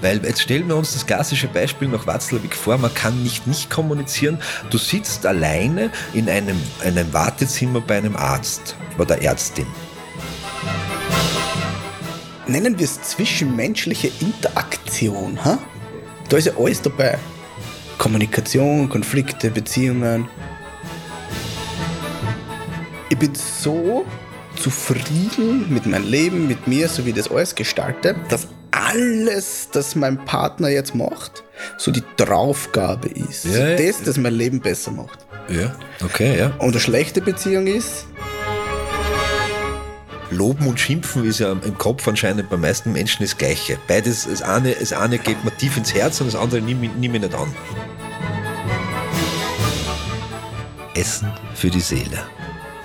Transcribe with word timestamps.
Weil 0.00 0.24
jetzt 0.24 0.42
stellen 0.42 0.66
wir 0.68 0.76
uns 0.76 0.94
das 0.94 1.06
klassische 1.06 1.48
Beispiel 1.48 1.88
nach 1.88 2.06
Watzlawick 2.06 2.54
vor, 2.54 2.78
man 2.78 2.92
kann 2.94 3.22
nicht 3.22 3.46
nicht 3.46 3.70
kommunizieren. 3.70 4.38
Du 4.70 4.78
sitzt 4.78 5.26
alleine 5.26 5.90
in 6.14 6.28
einem, 6.28 6.56
einem 6.82 7.12
Wartezimmer 7.12 7.80
bei 7.80 7.98
einem 7.98 8.16
Arzt 8.16 8.76
oder 8.98 9.20
Ärztin. 9.20 9.66
Nennen 12.46 12.78
wir 12.78 12.84
es 12.84 13.00
zwischenmenschliche 13.02 14.10
Interaktion. 14.20 15.44
Ha? 15.44 15.58
Da 16.28 16.36
ist 16.36 16.46
ja 16.46 16.52
alles 16.58 16.82
dabei. 16.82 17.18
Kommunikation, 17.98 18.88
Konflikte, 18.88 19.50
Beziehungen. 19.50 20.26
Ich 23.10 23.18
bin 23.18 23.34
so 23.34 24.06
zufrieden 24.56 25.72
mit 25.72 25.86
meinem 25.86 26.08
Leben, 26.08 26.48
mit 26.48 26.66
mir, 26.66 26.88
so 26.88 27.04
wie 27.04 27.10
ich 27.10 27.16
das 27.16 27.30
alles 27.30 27.54
gestalte, 27.54 28.16
dass 28.28 28.48
alles, 28.88 29.68
das 29.72 29.94
mein 29.94 30.24
Partner 30.24 30.68
jetzt 30.68 30.94
macht, 30.94 31.44
so 31.76 31.90
die 31.90 32.02
Draufgabe 32.16 33.08
ist. 33.08 33.44
Ja, 33.44 33.52
so 33.52 33.58
ja. 33.58 33.76
das, 33.76 34.02
das 34.02 34.16
mein 34.16 34.34
Leben 34.34 34.60
besser 34.60 34.90
macht. 34.90 35.26
Ja, 35.48 35.74
okay, 36.04 36.38
ja. 36.38 36.52
Und 36.58 36.70
eine 36.70 36.80
schlechte 36.80 37.20
Beziehung 37.20 37.66
ist, 37.66 38.06
Loben 40.30 40.68
und 40.68 40.78
Schimpfen 40.78 41.24
ist 41.24 41.40
ja 41.40 41.50
im 41.50 41.76
Kopf 41.76 42.06
anscheinend 42.06 42.48
bei 42.50 42.56
meisten 42.56 42.92
Menschen 42.92 43.24
das 43.24 43.36
Gleiche. 43.36 43.78
Beides, 43.88 44.28
das 44.30 44.42
eine, 44.42 44.72
das 44.74 44.92
eine 44.92 45.18
geht 45.18 45.44
mir 45.44 45.50
tief 45.56 45.76
ins 45.76 45.92
Herz 45.92 46.20
und 46.20 46.28
das 46.28 46.36
andere 46.40 46.60
nehme 46.60 46.86
ich, 46.86 46.92
nehme 46.94 47.16
ich 47.16 47.22
nicht 47.24 47.34
an. 47.34 47.52
Essen 50.94 51.32
für 51.54 51.70
die 51.70 51.80
Seele. 51.80 52.18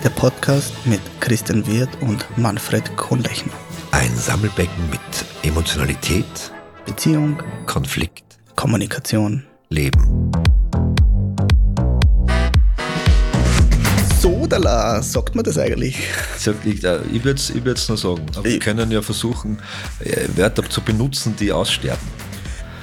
der 0.02 0.10
Podcast 0.10 0.72
mit 0.84 1.00
Christian 1.20 1.66
Wirth 1.66 1.90
und 2.00 2.24
Manfred 2.38 2.96
Kohnlechner. 2.96 3.52
Ein 3.96 4.14
Sammelbecken 4.14 4.90
mit 4.90 5.00
Emotionalität, 5.42 6.26
Beziehung, 6.84 7.42
Konflikt, 7.64 8.24
Kommunikation. 8.54 9.42
Leben. 9.70 10.30
Sodala, 14.20 15.00
sagt 15.02 15.34
man 15.34 15.44
das 15.46 15.56
eigentlich? 15.56 15.96
Ich 16.66 16.84
äh, 16.84 16.98
ich 17.10 17.24
würde 17.24 17.40
es 17.40 17.48
ich 17.48 17.64
würd's 17.64 17.88
nur 17.88 17.96
sagen, 17.96 18.26
aber 18.36 18.44
wir 18.44 18.58
können 18.58 18.90
ja 18.90 19.00
versuchen, 19.00 19.60
äh, 20.00 20.26
Wörter 20.36 20.68
zu 20.68 20.82
benutzen, 20.82 21.34
die 21.40 21.50
aussterben. 21.50 22.06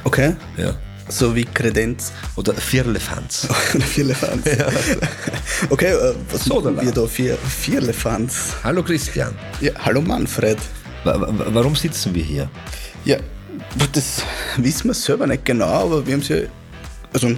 Okay. 0.06 0.36
Ja. 0.58 0.74
So 1.10 1.36
wie 1.36 1.46
Kredenz 1.46 2.12
Oder 2.38 2.56
Firlefanz. 2.56 3.48
oder 3.76 3.86
Vierlefanz. 3.86 4.46
Okay, 5.70 5.94
äh, 5.94 6.16
was 6.32 6.46
Sodala. 6.46 6.72
machen 6.78 6.88
wir 6.88 6.92
da 6.92 7.06
für 7.06 7.38
Vierlefanz? 7.38 8.56
Hallo 8.64 8.82
Christian, 8.82 9.36
Ja, 9.62 9.74
hallo 9.86 10.02
Manfred. 10.02 10.58
Wa- 11.04 11.20
wa- 11.22 11.34
warum 11.50 11.76
sitzen 11.76 12.14
wir 12.16 12.24
hier? 12.24 12.50
Ja, 13.06 13.18
das 13.92 14.24
wissen 14.58 14.88
wir 14.90 14.94
selber 14.94 15.28
nicht 15.28 15.46
genau, 15.46 15.66
aber 15.68 16.06
wir 16.06 16.14
haben 16.14 16.22
es 16.22 16.30
ja 16.30 16.38
also 17.14 17.36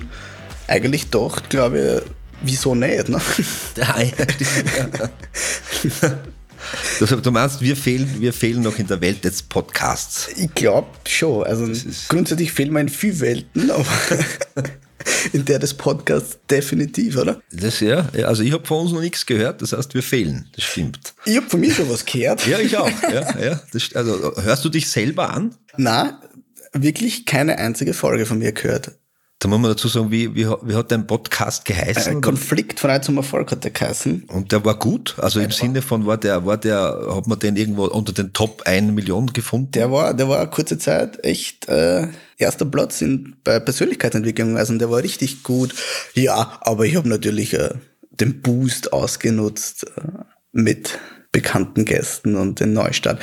eigentlich 0.67 1.09
gedacht, 1.11 1.49
glaube 1.49 2.01
ich, 2.05 2.11
wieso 2.41 2.75
nicht, 2.75 3.09
ne? 3.09 3.19
Ja, 6.99 7.15
du 7.17 7.31
meinst, 7.31 7.61
wir 7.61 7.75
fehlen, 7.75 8.09
wir 8.19 8.33
fehlen 8.33 8.63
noch 8.63 8.79
in 8.79 8.87
der 8.87 8.99
Welt 9.01 9.23
des 9.23 9.43
Podcasts. 9.43 10.29
Ich 10.35 10.51
glaube 10.55 10.87
schon. 11.07 11.43
Also 11.43 11.67
grundsätzlich 12.07 12.51
fehlen 12.51 12.73
mir 12.73 12.79
in 12.81 12.89
vielen 12.89 13.19
Welten, 13.19 13.69
aber 13.69 13.85
in 15.33 15.45
der 15.45 15.59
des 15.59 15.73
Podcasts 15.73 16.37
definitiv, 16.49 17.17
oder? 17.17 17.41
Das, 17.51 17.79
ja, 17.79 18.09
ja, 18.13 18.27
also 18.27 18.43
ich 18.43 18.53
habe 18.53 18.65
von 18.65 18.81
uns 18.81 18.91
noch 18.91 19.01
nichts 19.01 19.25
gehört, 19.25 19.61
das 19.61 19.73
heißt, 19.73 19.93
wir 19.93 20.03
fehlen. 20.03 20.49
Das 20.55 20.65
stimmt. 20.65 21.13
Ich 21.25 21.37
habe 21.37 21.49
von 21.49 21.59
mir 21.59 21.71
schon 21.71 21.89
was 21.89 22.05
gehört. 22.05 22.45
Ja, 22.47 22.59
ich 22.59 22.77
auch. 22.77 22.89
Ja, 23.11 23.39
ja, 23.39 23.61
das, 23.71 23.93
also, 23.95 24.33
hörst 24.41 24.65
du 24.65 24.69
dich 24.69 24.89
selber 24.89 25.33
an? 25.33 25.55
Na, 25.77 26.21
wirklich 26.73 27.25
keine 27.25 27.57
einzige 27.57 27.93
Folge 27.93 28.25
von 28.25 28.39
mir 28.39 28.51
gehört. 28.51 28.91
Da 29.45 29.49
muss 29.49 29.59
man 29.59 29.69
dazu 29.69 29.87
sagen, 29.87 30.09
wie, 30.09 30.33
wie, 30.33 30.47
hat- 30.47 30.61
wie 30.63 30.73
hat 30.73 30.91
dein 30.91 31.05
Podcast 31.05 31.65
geheißen? 31.65 32.13
Ein 32.13 32.17
oder? 32.17 32.29
Konflikt 32.29 32.79
von 32.79 33.03
zum 33.03 33.17
Erfolg 33.17 33.51
hat 33.51 33.63
der 33.63 33.69
geheißen. 33.69 34.23
Und 34.29 34.51
der 34.51 34.65
war 34.65 34.79
gut? 34.79 35.13
Also 35.19 35.39
im 35.39 35.51
Sinne 35.51 35.83
von, 35.83 36.07
war 36.07 36.17
der, 36.17 36.47
war 36.47 36.57
der, 36.57 37.09
hat 37.11 37.27
man 37.27 37.37
den 37.37 37.55
irgendwo 37.55 37.85
unter 37.85 38.11
den 38.11 38.33
Top 38.33 38.63
1 38.65 38.91
Million 38.93 39.27
gefunden? 39.33 39.69
Der 39.73 39.91
war, 39.91 40.15
der 40.15 40.27
war 40.29 40.49
kurze 40.49 40.79
Zeit 40.79 41.23
echt 41.23 41.69
äh, 41.69 42.07
erster 42.39 42.65
Platz 42.65 43.01
in, 43.03 43.35
bei 43.43 43.59
Persönlichkeitsentwicklung. 43.59 44.57
Also 44.57 44.75
der 44.79 44.89
war 44.89 45.03
richtig 45.03 45.43
gut. 45.43 45.75
Ja, 46.15 46.57
aber 46.61 46.87
ich 46.87 46.95
habe 46.95 47.07
natürlich 47.07 47.53
äh, 47.53 47.69
den 48.19 48.41
Boost 48.41 48.93
ausgenutzt 48.93 49.85
äh, 49.95 50.23
mit 50.53 50.97
bekannten 51.31 51.85
Gästen 51.85 52.35
und 52.35 52.61
den 52.61 52.73
Neustart. 52.73 53.21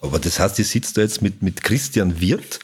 Aber 0.00 0.18
das 0.18 0.38
heißt, 0.38 0.58
ihr 0.58 0.64
sitzt 0.64 0.96
da 0.96 1.00
jetzt 1.00 1.22
mit, 1.22 1.42
mit 1.42 1.62
Christian 1.62 2.20
Wirth, 2.20 2.60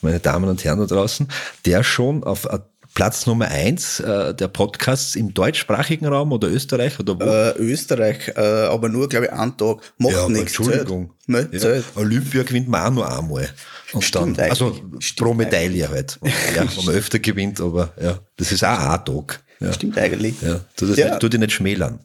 meine 0.00 0.20
Damen 0.20 0.48
und 0.48 0.64
Herren 0.64 0.78
da 0.80 0.86
draußen, 0.86 1.28
der 1.66 1.84
schon 1.84 2.24
auf 2.24 2.46
äh, 2.46 2.58
Platz 2.94 3.26
Nummer 3.26 3.46
eins 3.48 4.00
äh, 4.00 4.34
der 4.34 4.48
Podcasts 4.48 5.14
im 5.14 5.32
deutschsprachigen 5.34 6.06
Raum 6.06 6.32
oder 6.32 6.48
Österreich 6.48 6.98
oder 6.98 7.20
wo? 7.20 7.24
Äh, 7.24 7.50
Österreich, 7.58 8.28
äh, 8.34 8.40
aber 8.40 8.88
nur, 8.88 9.08
glaube 9.08 9.26
ich, 9.26 9.32
einen 9.32 9.56
Tag. 9.56 9.78
Macht 9.98 10.16
aber 10.16 10.30
nichts. 10.30 10.58
Entschuldigung. 10.58 11.12
Zählt. 11.26 11.52
Ja, 11.52 11.58
Ja. 11.58 11.60
Zählt. 11.60 11.84
Olympia 11.94 12.42
gewinnt 12.42 12.68
man 12.68 12.86
auch 12.86 12.90
nur 12.90 13.18
einmal. 13.18 13.48
Und 13.92 14.02
Stimmt 14.02 14.38
dann, 14.38 14.50
also 14.50 14.66
eigentlich. 14.66 14.82
pro 14.82 15.00
Stimmt 15.00 15.36
Medaille 15.36 15.88
halt. 15.88 16.18
Ja, 16.22 16.64
wenn 16.76 16.84
man 16.86 16.94
öfter 16.94 17.18
gewinnt, 17.18 17.60
aber 17.60 17.92
ja, 18.02 18.18
das 18.36 18.50
ist 18.50 18.64
auch 18.64 18.78
ein 18.78 19.04
Tag. 19.04 19.42
Ja. 19.60 19.72
Stimmt 19.72 19.96
eigentlich. 19.98 20.34
Ja, 20.42 20.60
tu, 20.76 20.86
das 20.86 20.96
Ja. 20.96 21.08
Nicht, 21.10 21.20
tu 21.20 21.28
dich 21.28 21.40
nicht 21.40 21.52
schmälern. 21.52 22.00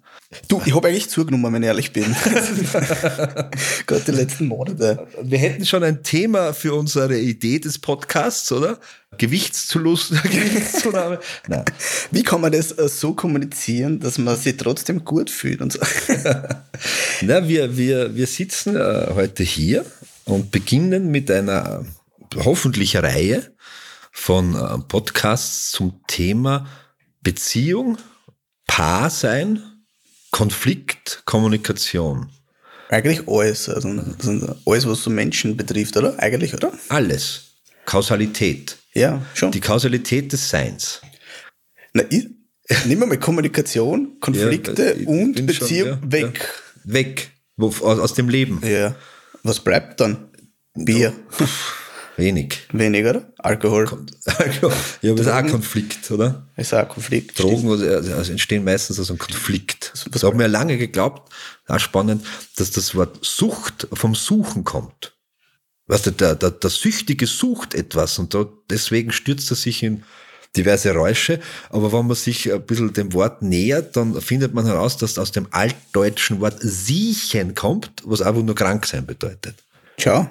Du, 0.47 0.61
ich 0.65 0.75
habe 0.75 0.87
eigentlich 0.87 1.09
zugenommen, 1.09 1.53
wenn 1.53 1.63
ich 1.63 1.67
ehrlich 1.67 1.93
bin. 1.93 2.05
Gott, 3.85 4.07
die 4.07 4.11
letzten 4.11 4.47
Monate. 4.47 5.07
Wir 5.21 5.37
hätten 5.37 5.65
schon 5.65 5.83
ein 5.83 6.03
Thema 6.03 6.53
für 6.53 6.73
unsere 6.73 7.17
Idee 7.17 7.59
des 7.59 7.79
Podcasts, 7.79 8.51
oder? 8.51 8.79
Gewichtszulust, 9.17 10.11
Gewichtszunahme. 10.23 11.19
Nein. 11.47 11.65
Wie 12.11 12.23
kann 12.23 12.41
man 12.41 12.51
das 12.51 12.71
äh, 12.71 12.87
so 12.87 13.13
kommunizieren, 13.13 13.99
dass 13.99 14.17
man 14.17 14.35
sich 14.37 14.57
trotzdem 14.57 15.05
gut 15.05 15.29
fühlt 15.29 15.61
und 15.61 15.73
so? 15.73 15.79
Na, 17.21 17.47
wir, 17.47 17.77
wir, 17.77 18.15
wir 18.15 18.27
sitzen 18.27 18.75
äh, 18.75 19.07
heute 19.13 19.43
hier 19.43 19.85
und 20.25 20.51
beginnen 20.51 21.11
mit 21.11 21.29
einer 21.29 21.85
hoffentlich 22.35 22.95
Reihe 22.97 23.53
von 24.11 24.55
äh, 24.55 24.79
Podcasts 24.87 25.71
zum 25.71 26.01
Thema 26.07 26.67
Beziehung, 27.21 27.97
Paar 28.67 29.09
sein, 29.09 29.61
Konflikt, 30.33 31.21
Kommunikation. 31.25 32.31
Eigentlich 32.89 33.27
alles. 33.27 33.69
Also, 33.69 33.87
alles, 34.65 34.87
was 34.87 35.03
so 35.03 35.11
Menschen 35.11 35.55
betrifft, 35.55 35.95
oder? 35.95 36.17
Eigentlich, 36.17 36.55
oder? 36.55 36.73
Alles. 36.89 37.51
Kausalität. 37.85 38.77
Ja, 38.95 39.21
schon. 39.35 39.51
Die 39.51 39.59
Kausalität 39.59 40.33
des 40.33 40.49
Seins. 40.49 41.01
Na, 41.93 42.03
ich, 42.09 42.29
nimm 42.85 42.99
mal 42.99 43.19
Kommunikation, 43.19 44.19
Konflikte 44.19 44.93
ich 44.93 45.07
und 45.07 45.33
bin 45.33 45.53
schon, 45.53 45.67
Beziehung 45.67 45.89
ja, 45.89 46.11
weg. 46.11 46.49
Ja. 46.85 46.93
Weg. 46.93 47.31
Wo, 47.55 47.67
aus, 47.67 47.99
aus 47.99 48.13
dem 48.15 48.27
Leben. 48.27 48.59
Ja. 48.65 48.95
Was 49.43 49.59
bleibt 49.59 50.01
dann? 50.01 50.29
Bier. 50.73 51.13
Wenig. 52.17 52.67
Weniger, 52.71 53.09
oder? 53.11 53.33
Alkohol. 53.39 53.87
ja, 55.01 55.11
aber 55.11 55.17
das 55.17 55.25
ist 55.27 55.31
auch 55.31 55.35
ein 55.37 55.49
Konflikt, 55.49 56.11
oder? 56.11 56.47
Ist 56.55 56.73
auch 56.73 56.79
ein 56.79 56.87
Konflikt. 56.89 57.39
Drogen 57.39 57.69
also, 57.69 57.85
also 57.89 58.31
entstehen 58.31 58.63
meistens 58.63 58.99
aus 58.99 59.09
einem 59.09 59.17
Konflikt. 59.19 59.91
was- 59.93 60.05
Das 60.11 60.23
haben 60.23 60.37
wir 60.37 60.45
ja 60.45 60.51
lange 60.51 60.77
geglaubt, 60.77 61.31
auch 61.67 61.79
spannend, 61.79 62.25
dass 62.55 62.71
das 62.71 62.93
Wort 62.95 63.19
Sucht 63.25 63.87
vom 63.93 64.13
Suchen 64.15 64.63
kommt. 64.63 65.15
Weißt 65.87 66.05
du, 66.05 66.11
der, 66.11 66.35
der, 66.35 66.51
der 66.51 66.69
Süchtige 66.69 67.25
sucht 67.27 67.73
etwas 67.73 68.17
und 68.19 68.33
da, 68.33 68.45
deswegen 68.69 69.11
stürzt 69.11 69.49
er 69.51 69.55
sich 69.57 69.83
in 69.83 70.03
diverse 70.55 70.93
Räusche. 70.93 71.39
Aber 71.71 71.91
wenn 71.91 72.05
man 72.07 72.15
sich 72.15 72.53
ein 72.53 72.63
bisschen 72.65 72.93
dem 72.93 73.11
Wort 73.13 73.41
nähert, 73.41 73.95
dann 73.97 74.21
findet 74.21 74.53
man 74.53 74.65
heraus, 74.65 74.97
dass 74.97 75.17
aus 75.17 75.31
dem 75.31 75.47
altdeutschen 75.51 76.39
Wort 76.39 76.57
siechen 76.59 77.55
kommt, 77.55 77.91
was 78.05 78.21
einfach 78.21 78.43
nur 78.43 78.55
krank 78.55 78.85
sein 78.85 79.05
bedeutet. 79.05 79.55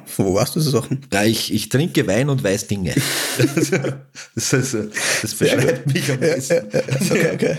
Von 0.07 0.27
wo 0.27 0.35
weißt 0.35 0.57
du 0.57 0.61
so 0.61 0.71
Sachen? 0.71 1.07
Ja, 1.13 1.23
ich, 1.25 1.53
ich 1.53 1.69
trinke 1.69 2.07
Wein 2.07 2.29
und 2.29 2.43
weiß 2.43 2.67
Dinge. 2.67 2.95
das, 4.35 4.53
ist, 4.53 4.77
das 5.23 5.35
beschreibt 5.35 5.87
mich 5.93 6.11
am 6.11 6.21
besten. 6.21 6.67
Okay, 7.11 7.31
okay. 7.35 7.57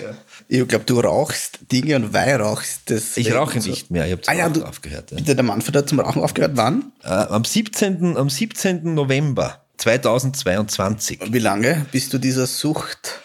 Ich 0.48 0.68
glaube, 0.68 0.86
du 0.86 1.00
rauchst 1.00 1.60
Dinge 1.72 1.96
und 1.96 2.14
Weihrauchst. 2.14 2.82
Das 2.86 3.18
Ich 3.18 3.34
rauche 3.34 3.60
nicht 3.60 3.90
mehr, 3.90 4.06
ich 4.06 4.12
habe 4.12 4.22
Ah 4.28 4.34
ja, 4.34 4.50
du, 4.50 4.64
aufgehört. 4.64 5.12
Ja. 5.12 5.18
bitte, 5.18 5.36
der 5.36 5.44
Manfred 5.44 5.76
hat 5.76 5.90
zum 5.90 6.00
Rauchen 6.00 6.22
aufgehört. 6.22 6.52
Wann? 6.56 6.92
Äh, 7.04 7.08
am, 7.08 7.46
17., 7.46 8.18
am 8.18 8.30
17. 8.30 8.94
November 8.94 9.64
2022. 9.78 11.20
Wie 11.32 11.40
lange 11.40 11.86
bist 11.92 12.14
du 12.14 12.18
dieser 12.18 12.48
Sucht? 12.48 13.22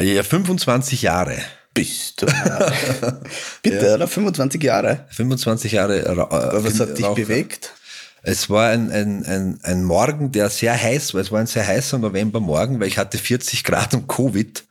Ja, 0.00 0.22
25 0.22 1.02
Jahre. 1.02 1.36
Bist 1.74 2.22
du? 2.22 2.26
Bitte, 3.62 3.94
oder? 3.94 4.08
25 4.08 4.62
Jahre. 4.62 5.06
25 5.10 5.72
Jahre. 5.72 6.04
Ra 6.16 6.54
äh, 6.54 6.64
Was 6.64 6.80
hat 6.80 6.98
dich 6.98 7.06
bewegt? 7.08 7.74
Es 8.22 8.50
war 8.50 8.68
ein, 8.68 8.90
ein, 8.90 9.24
ein, 9.24 9.60
ein 9.62 9.84
Morgen, 9.84 10.32
der 10.32 10.50
sehr 10.50 10.80
heiß 10.80 11.14
war. 11.14 11.20
Es 11.20 11.32
war 11.32 11.40
ein 11.40 11.46
sehr 11.46 11.66
heißer 11.66 11.98
Novembermorgen, 11.98 12.80
weil 12.80 12.88
ich 12.88 12.98
hatte 12.98 13.18
40 13.18 13.64
Grad 13.64 13.94
und 13.94 14.08
Covid. 14.08 14.64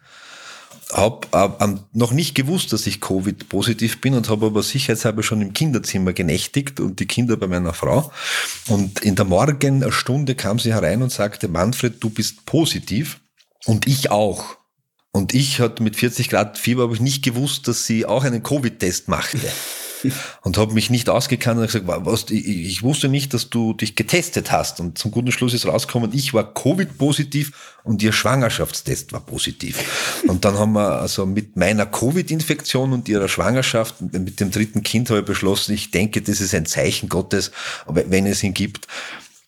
habe 0.93 1.27
hab 1.31 1.85
noch 1.93 2.11
nicht 2.11 2.35
gewusst, 2.35 2.73
dass 2.73 2.85
ich 2.85 3.01
Covid-positiv 3.01 4.01
bin 4.01 4.13
und 4.13 4.29
habe 4.29 4.47
aber 4.47 4.61
sicherheitshalber 4.61 5.23
schon 5.23 5.41
im 5.41 5.53
Kinderzimmer 5.53 6.13
genächtigt 6.13 6.79
und 6.79 6.99
die 6.99 7.07
Kinder 7.07 7.37
bei 7.37 7.47
meiner 7.47 7.73
Frau. 7.73 8.11
Und 8.67 8.99
in 9.01 9.15
der 9.15 9.25
Morgenstunde 9.25 10.35
kam 10.35 10.59
sie 10.59 10.73
herein 10.73 11.01
und 11.01 11.11
sagte, 11.11 11.47
Manfred, 11.47 12.03
du 12.03 12.09
bist 12.11 12.45
positiv 12.45 13.19
und 13.65 13.87
ich 13.87 14.11
auch. 14.11 14.57
Und 15.11 15.33
ich 15.33 15.59
hatte 15.59 15.81
mit 15.81 15.95
40 15.95 16.29
Grad 16.29 16.59
Fieber 16.59 16.83
habe 16.83 16.93
ich 16.93 17.01
nicht 17.01 17.23
gewusst, 17.23 17.67
dass 17.67 17.87
sie 17.87 18.05
auch 18.05 18.23
einen 18.23 18.43
Covid-Test 18.43 19.07
machte. 19.07 19.39
und 20.41 20.57
habe 20.57 20.73
mich 20.73 20.89
nicht 20.89 21.09
ausgekannt 21.09 21.59
und 21.59 21.67
gesagt, 21.67 21.85
was, 21.87 22.29
ich, 22.29 22.47
ich, 22.47 22.83
wusste 22.83 23.09
nicht, 23.09 23.33
dass 23.33 23.49
du 23.49 23.73
dich 23.73 23.95
getestet 23.95 24.51
hast. 24.51 24.79
Und 24.79 24.97
zum 24.97 25.11
guten 25.11 25.31
Schluss 25.31 25.53
ist 25.53 25.65
rausgekommen, 25.65 26.11
ich 26.13 26.33
war 26.33 26.53
Covid-positiv 26.53 27.77
und 27.83 28.01
ihr 28.03 28.11
Schwangerschaftstest 28.11 29.13
war 29.13 29.21
positiv. 29.21 30.23
und 30.27 30.45
dann 30.45 30.57
haben 30.57 30.73
wir 30.73 30.99
also 30.99 31.25
mit 31.25 31.55
meiner 31.55 31.85
Covid-Infektion 31.85 32.93
und 32.93 33.09
ihrer 33.09 33.27
Schwangerschaft, 33.29 34.01
mit 34.01 34.39
dem 34.39 34.51
dritten 34.51 34.83
Kind 34.83 35.09
habe 35.09 35.19
ich 35.19 35.25
beschlossen, 35.25 35.73
ich 35.73 35.91
denke, 35.91 36.21
das 36.21 36.41
ist 36.41 36.53
ein 36.53 36.65
Zeichen 36.65 37.09
Gottes, 37.09 37.51
wenn 37.87 38.25
es 38.25 38.43
ihn 38.43 38.53
gibt, 38.53 38.87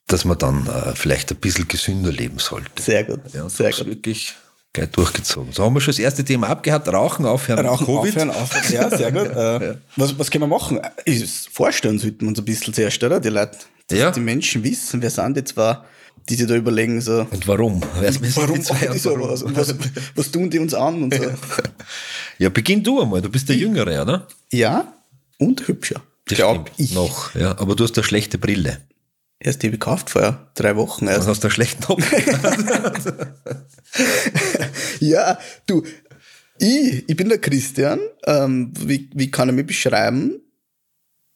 dass 0.08 0.26
man 0.26 0.38
dann 0.38 0.68
äh, 0.68 0.96
vielleicht 0.96 1.32
ein 1.32 1.38
bisschen 1.38 1.68
gesünder 1.68 2.12
leben 2.12 2.40
sollte. 2.40 2.82
Sehr 2.82 3.04
gut. 3.04 3.22
Ja, 3.34 3.48
sehr 3.48 3.72
gut. 3.72 3.88
Wirklich 3.88 4.36
gleich 4.74 4.90
durchgezogen. 4.90 5.52
So 5.52 5.64
haben 5.64 5.74
wir 5.74 5.82
schon 5.82 5.92
das 5.92 6.00
erste 6.00 6.24
Thema 6.24 6.50
abgehakt. 6.50 6.88
Rauchen 6.88 7.26
aufhören. 7.26 7.66
Rauchen 7.66 7.86
Covid. 7.86 8.12
aufhören, 8.12 8.30
aufhören. 8.30 8.74
Ja, 8.74 8.90
sehr 8.90 9.12
gut. 9.12 9.22
Äh, 9.42 9.66
ja. 9.66 9.76
was, 9.96 10.18
was 10.20 10.30
können 10.30 10.44
wir 10.44 10.48
machen? 10.48 10.80
Ist 11.06 11.50
vorstellen 11.50 12.00
sollten 12.00 12.22
wir 12.22 12.28
uns 12.30 12.40
ein 12.40 12.46
bisschen 12.46 12.74
zuerst, 12.74 13.02
oder? 13.04 13.20
Die 13.20 13.30
Leute, 13.30 13.58
dass 13.88 13.98
ja. 13.98 14.12
die 14.12 14.20
Menschen 14.20 14.64
wissen, 14.64 15.02
wer 15.02 15.10
sind 15.10 15.38
die 15.38 15.44
zwar, 15.44 15.86
die 16.30 16.36
sich 16.36 16.48
da 16.48 16.56
überlegen 16.56 17.00
so. 17.02 17.26
Und 17.30 17.48
warum? 17.48 17.82
die 18.02 18.08
und 18.08 18.38
warum? 18.38 18.62
sowas? 18.98 19.44
Und 19.44 19.56
was, 19.56 19.74
was 20.16 20.32
tun 20.32 20.50
die 20.50 20.60
uns 20.60 20.74
an 20.74 21.04
und 21.04 21.14
so? 21.14 21.24
Ja, 22.38 22.50
beginn 22.50 22.84
du 22.84 23.02
einmal. 23.02 23.22
Du 23.22 23.30
bist 23.30 23.48
der 23.50 23.56
Jüngere, 23.56 24.02
oder? 24.02 24.28
Ja, 24.52 24.94
und 25.38 25.68
hübscher. 25.68 26.02
Glaub 26.26 26.70
ich. 26.78 26.94
Noch, 26.94 27.34
ja. 27.36 27.58
Aber 27.58 27.76
du 27.76 27.84
hast 27.84 27.98
eine 27.98 28.04
schlechte 28.04 28.38
Brille. 28.38 28.82
Erst 29.44 29.64
die 29.64 29.72
gekauft 29.72 30.12
vor 30.12 30.52
drei 30.54 30.76
Wochen. 30.76 31.08
Erst. 31.08 31.22
Was 31.22 31.28
hast 31.28 31.44
du 31.44 31.48
einen 31.48 31.54
schlechten 31.54 31.84
Ja, 35.00 35.40
du, 35.66 35.84
ich, 36.60 37.10
ich 37.10 37.18
bin 37.18 37.28
der 37.28 37.40
Christian. 37.40 38.00
Ähm, 38.28 38.72
wie, 38.80 39.10
wie 39.16 39.32
kann 39.32 39.50
ich 39.50 39.56
mich 39.56 39.66
beschreiben? 39.66 40.40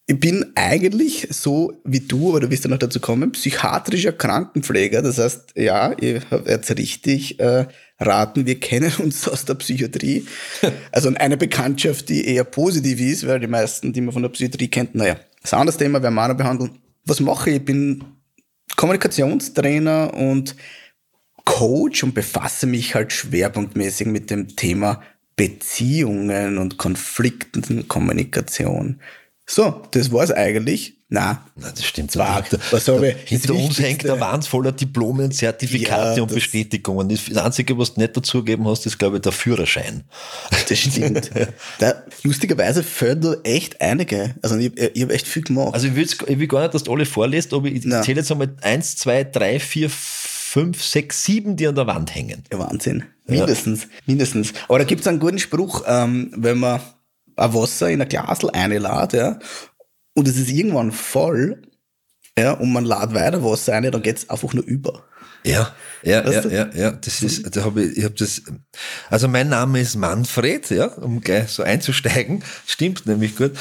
Ich 0.05 0.19
bin 0.19 0.51
eigentlich 0.53 1.29
so 1.31 1.81
wie 1.83 2.01
du, 2.01 2.29
aber 2.29 2.41
du 2.41 2.51
wirst 2.51 2.63
ja 2.63 2.69
noch 2.69 2.77
dazu 2.77 2.99
kommen, 2.99 3.31
psychiatrischer 3.31 4.11
Krankenpfleger. 4.11 5.01
Das 5.01 5.17
heißt, 5.17 5.53
ja, 5.55 5.93
ihr 5.93 6.21
habt 6.29 6.47
jetzt 6.47 6.77
richtig 6.77 7.39
äh, 7.39 7.65
raten, 7.99 8.45
wir 8.45 8.59
kennen 8.59 8.93
uns 8.99 9.27
aus 9.27 9.45
der 9.45 9.55
Psychiatrie. 9.55 10.27
Also 10.91 11.11
eine 11.15 11.37
Bekanntschaft, 11.37 12.09
die 12.09 12.27
eher 12.27 12.43
positiv 12.43 13.01
ist, 13.01 13.25
weil 13.25 13.39
die 13.39 13.47
meisten, 13.47 13.93
die 13.93 14.01
man 14.01 14.13
von 14.13 14.21
der 14.21 14.29
Psychiatrie 14.29 14.67
kennt, 14.67 14.93
naja, 14.93 15.15
das 15.41 15.49
ist 15.49 15.53
ein 15.55 15.61
anderes 15.61 15.77
Thema, 15.77 16.03
werden 16.03 16.13
wir 16.13 16.23
auch 16.23 16.27
noch 16.27 16.37
behandeln 16.37 16.84
was 17.05 17.19
mache 17.19 17.49
ich? 17.49 17.57
Ich 17.57 17.65
bin 17.65 18.03
Kommunikationstrainer 18.75 20.13
und 20.13 20.55
Coach 21.45 22.03
und 22.03 22.13
befasse 22.13 22.65
mich 22.65 22.95
halt 22.95 23.13
schwerpunktmäßig 23.13 24.07
mit 24.07 24.31
dem 24.31 24.55
Thema 24.55 25.01
Beziehungen 25.35 26.57
und 26.57 26.77
Konflikten, 26.77 27.87
Kommunikation. 27.87 28.99
So, 29.45 29.83
das 29.91 30.11
war's 30.11 30.31
eigentlich. 30.31 30.94
Na, 31.07 31.45
Nein, 31.55 31.71
das 31.75 31.85
stimmt 31.85 32.11
zwar. 32.11 32.43
Was 32.71 32.87
habe 32.87 33.09
ich? 33.09 33.15
Hinter 33.25 33.53
uns 33.53 33.77
hängt 33.77 34.03
der 34.03 34.19
Wand 34.19 34.47
voller 34.47 34.71
Diplome, 34.71 35.29
Zertifikate 35.29 36.17
ja, 36.17 36.23
und 36.23 36.33
Bestätigungen. 36.33 37.09
Das 37.09 37.37
Einzige, 37.37 37.77
was 37.77 37.93
du 37.93 38.01
nicht 38.01 38.17
dazugegeben 38.17 38.67
hast, 38.67 38.87
ist, 38.87 38.97
glaube 38.97 39.17
ich, 39.17 39.21
der 39.21 39.31
Führerschein. 39.31 40.03
Das 40.67 40.79
stimmt. 40.79 41.29
da, 41.77 42.03
lustigerweise 42.23 42.81
fehlen 42.81 43.21
da 43.21 43.35
echt 43.43 43.81
einige. 43.81 44.33
Also 44.41 44.57
ich, 44.57 44.75
ich 44.77 45.03
habe 45.03 45.13
echt 45.13 45.27
viel 45.27 45.43
gemacht. 45.43 45.75
Also 45.75 45.87
ich, 45.87 46.21
ich 46.27 46.39
will 46.39 46.47
gar 46.47 46.63
nicht, 46.63 46.73
dass 46.73 46.83
du 46.83 46.93
alle 46.93 47.05
vorlässt, 47.05 47.53
aber 47.53 47.67
ich 47.67 47.85
Nein. 47.85 48.01
zähle 48.01 48.21
jetzt 48.21 48.31
einmal 48.31 48.55
eins, 48.61 48.95
zwei, 48.95 49.23
drei, 49.23 49.59
vier, 49.59 49.91
fünf, 49.91 50.83
sechs, 50.83 51.23
sieben, 51.23 51.55
die 51.55 51.67
an 51.67 51.75
der 51.75 51.85
Wand 51.85 52.15
hängen. 52.15 52.43
Ja, 52.51 52.57
Wahnsinn. 52.57 53.03
Mindestens, 53.27 53.83
ja. 53.83 53.89
mindestens. 54.07 54.53
Aber 54.67 54.79
da 54.79 54.85
gibt 54.85 55.01
es 55.01 55.07
einen 55.07 55.19
guten 55.19 55.37
Spruch, 55.37 55.83
ähm, 55.85 56.31
wenn 56.35 56.57
man 56.57 56.81
ein 57.35 57.53
Wasser 57.53 57.89
in 57.89 58.01
ein 58.01 58.07
Glasl 58.09 58.49
einlädt, 58.49 59.13
ja, 59.13 59.39
und 60.15 60.27
es 60.27 60.37
ist 60.37 60.49
irgendwann 60.49 60.91
voll, 60.91 61.61
ja, 62.37 62.53
und 62.53 62.73
man 62.73 62.85
lädt 62.85 63.13
weiter 63.13 63.43
Wasser 63.43 63.73
ein, 63.73 63.89
dann 63.91 64.01
geht's 64.01 64.29
einfach 64.29 64.53
nur 64.53 64.65
über. 64.65 65.03
Ja, 65.43 65.75
ja, 66.01 66.25
weißt 66.25 66.45
ja, 66.45 66.51
ja, 66.51 66.69
ja, 66.73 66.91
das 66.91 67.21
ist, 67.21 67.55
da 67.55 67.63
habe 67.63 67.83
ich, 67.83 67.97
ich 67.97 68.03
habe 68.03 68.15
das, 68.15 68.41
also 69.11 69.27
mein 69.27 69.49
Name 69.49 69.79
ist 69.79 69.95
Manfred, 69.95 70.69
ja, 70.71 70.87
um 70.87 71.21
gleich 71.21 71.49
so 71.49 71.61
einzusteigen, 71.61 72.43
stimmt 72.65 73.05
nämlich 73.05 73.35
gut. 73.35 73.51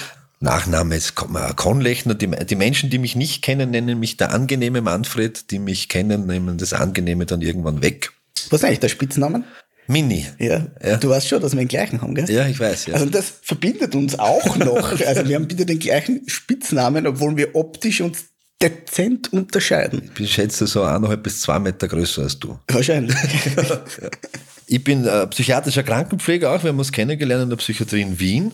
Nachname 0.41 0.97
ist 0.97 1.15
Konlechner. 1.15 2.15
Die, 2.15 2.29
die 2.29 2.57
Menschen, 2.57 2.91
die 2.91 2.99
mich 2.99 3.17
nicht 3.17 3.43
kennen, 3.43 3.71
nennen 3.71 3.99
mich 3.99 4.19
der 4.19 4.33
angenehme 4.33 4.83
Manfred. 4.83 5.51
Die 5.51 5.59
mich 5.59 5.89
kennen, 5.89 6.27
nehmen 6.27 6.59
das 6.59 6.75
Angenehme 6.75 7.25
dann 7.25 7.41
irgendwann 7.41 7.83
weg. 7.83 8.13
Was 8.51 8.61
ist 8.61 8.65
eigentlich 8.65 8.81
der 8.81 8.89
Spitznamen? 8.91 9.45
Mini. 9.87 10.27
Ja. 10.39 10.67
ja. 10.83 10.97
Du 10.97 11.11
weißt 11.11 11.29
schon, 11.29 11.41
dass 11.41 11.53
wir 11.53 11.59
den 11.59 11.69
gleichen 11.69 12.01
haben, 12.01 12.15
gell? 12.15 12.29
Ja, 12.31 12.47
ich 12.47 12.59
weiß, 12.59 12.87
ja. 12.87 12.95
Also 12.95 13.07
das 13.07 13.33
verbindet 13.43 13.95
uns 13.95 14.19
auch 14.19 14.57
noch. 14.59 15.01
also 15.07 15.29
wir 15.29 15.37
haben 15.37 15.49
bitte 15.49 15.67
den 15.67 15.79
gleichen 15.79 16.29
Spitznamen, 16.29 17.07
obwohl 17.07 17.37
wir 17.37 17.55
optisch 17.55 18.01
uns 18.01 18.27
dezent 18.63 19.33
unterscheiden. 19.33 20.11
Ich 20.19 20.33
schätze 20.33 20.67
so 20.67 20.83
eineinhalb 20.83 21.23
bis 21.23 21.41
zwei 21.41 21.59
Meter 21.59 21.89
größer 21.89 22.23
als 22.23 22.39
du. 22.39 22.59
Wahrscheinlich. 22.69 23.17
ich 24.67 24.83
bin 24.83 25.07
äh, 25.07 25.27
psychiatrischer 25.27 25.83
Krankenpfleger 25.83 26.51
auch. 26.51 26.63
Wir 26.63 26.71
haben 26.71 26.79
uns 26.79 26.93
kennengelernt 26.93 27.45
in 27.45 27.51
der 27.51 27.57
Psychiatrie 27.57 28.03
in 28.03 28.19
Wien 28.19 28.53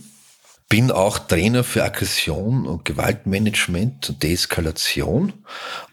bin 0.71 0.93
auch 0.93 1.19
Trainer 1.19 1.65
für 1.65 1.83
Aggression 1.83 2.65
und 2.65 2.85
Gewaltmanagement 2.85 4.09
und 4.09 4.23
Deeskalation 4.23 5.33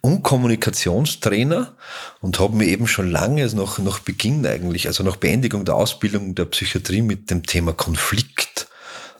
und 0.01 0.21
Kommunikationstrainer 0.21 1.75
und 2.21 2.39
habe 2.39 2.55
mir 2.55 2.67
eben 2.67 2.87
schon 2.87 3.09
lange, 3.09 3.41
also 3.41 3.57
noch, 3.57 3.79
noch 3.79 3.99
Beginn 3.99 4.45
eigentlich, 4.45 4.85
also 4.85 5.03
nach 5.03 5.15
Beendigung 5.15 5.65
der 5.65 5.75
Ausbildung 5.75 6.35
der 6.35 6.45
Psychiatrie 6.45 7.01
mit 7.01 7.31
dem 7.31 7.43
Thema 7.43 7.73
Konflikt. 7.73 8.67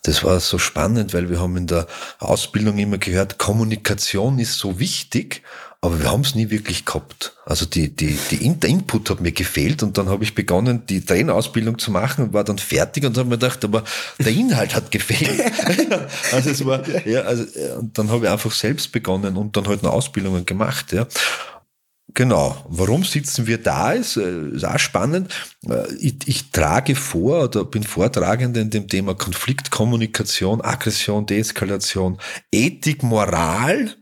Das 0.03 0.23
war 0.23 0.39
so 0.39 0.59
spannend, 0.59 1.15
weil 1.15 1.31
wir 1.31 1.39
haben 1.39 1.57
in 1.57 1.65
der 1.65 1.87
Ausbildung 2.19 2.77
immer 2.77 2.99
gehört, 2.99 3.39
Kommunikation 3.39 4.37
ist 4.37 4.59
so 4.59 4.77
wichtig 4.77 5.41
aber 5.79 5.99
wir 5.99 6.11
haben 6.11 6.21
es 6.21 6.33
nie 6.33 6.49
wirklich 6.49 6.85
gehabt. 6.85 7.33
Also 7.45 7.65
die, 7.65 7.95
die, 7.95 8.17
die, 8.31 8.55
der 8.55 8.69
Input 8.69 9.09
hat 9.11 9.21
mir 9.21 9.31
gefehlt 9.31 9.83
und 9.83 9.97
dann 9.97 10.09
habe 10.09 10.23
ich 10.23 10.33
begonnen, 10.33 10.85
die 10.87 11.05
Trainerausbildung 11.05 11.77
zu 11.77 11.91
machen 11.91 12.25
und 12.25 12.33
war 12.33 12.43
dann 12.43 12.57
fertig 12.57 13.05
und 13.05 13.15
habe 13.17 13.29
mir 13.29 13.37
gedacht, 13.37 13.63
aber 13.63 13.83
der 14.17 14.31
Inhalt 14.31 14.75
hat 14.75 14.89
gefehlt. 14.89 15.39
also 16.31 16.49
es 16.49 16.65
war, 16.65 16.81
ja, 17.07 17.21
also, 17.21 17.43
und 17.77 17.97
dann 17.97 18.09
habe 18.09 18.25
ich 18.25 18.31
einfach 18.31 18.51
selbst 18.51 18.91
begonnen 18.91 19.37
und 19.37 19.55
dann 19.55 19.67
halt 19.67 19.83
noch 19.83 19.93
Ausbildungen 19.93 20.45
gemacht, 20.45 20.93
ja. 20.93 21.07
Genau. 22.13 22.65
Warum 22.67 23.03
sitzen 23.03 23.45
wir 23.45 23.61
da? 23.61 23.91
Ist, 23.91 24.17
äh, 24.17 24.47
ist 24.49 24.65
auch 24.65 24.79
spannend. 24.79 25.31
Äh, 25.69 25.93
ich, 25.99 26.15
ich 26.25 26.51
trage 26.51 26.95
vor 26.95 27.43
oder 27.43 27.63
bin 27.65 27.83
Vortragende 27.83 28.61
in 28.61 28.71
dem 28.71 28.87
Thema 28.87 29.13
Konfliktkommunikation, 29.13 30.61
Aggression, 30.61 31.27
Deeskalation, 31.27 32.17
Ethik, 32.51 33.03
Moral 33.03 33.93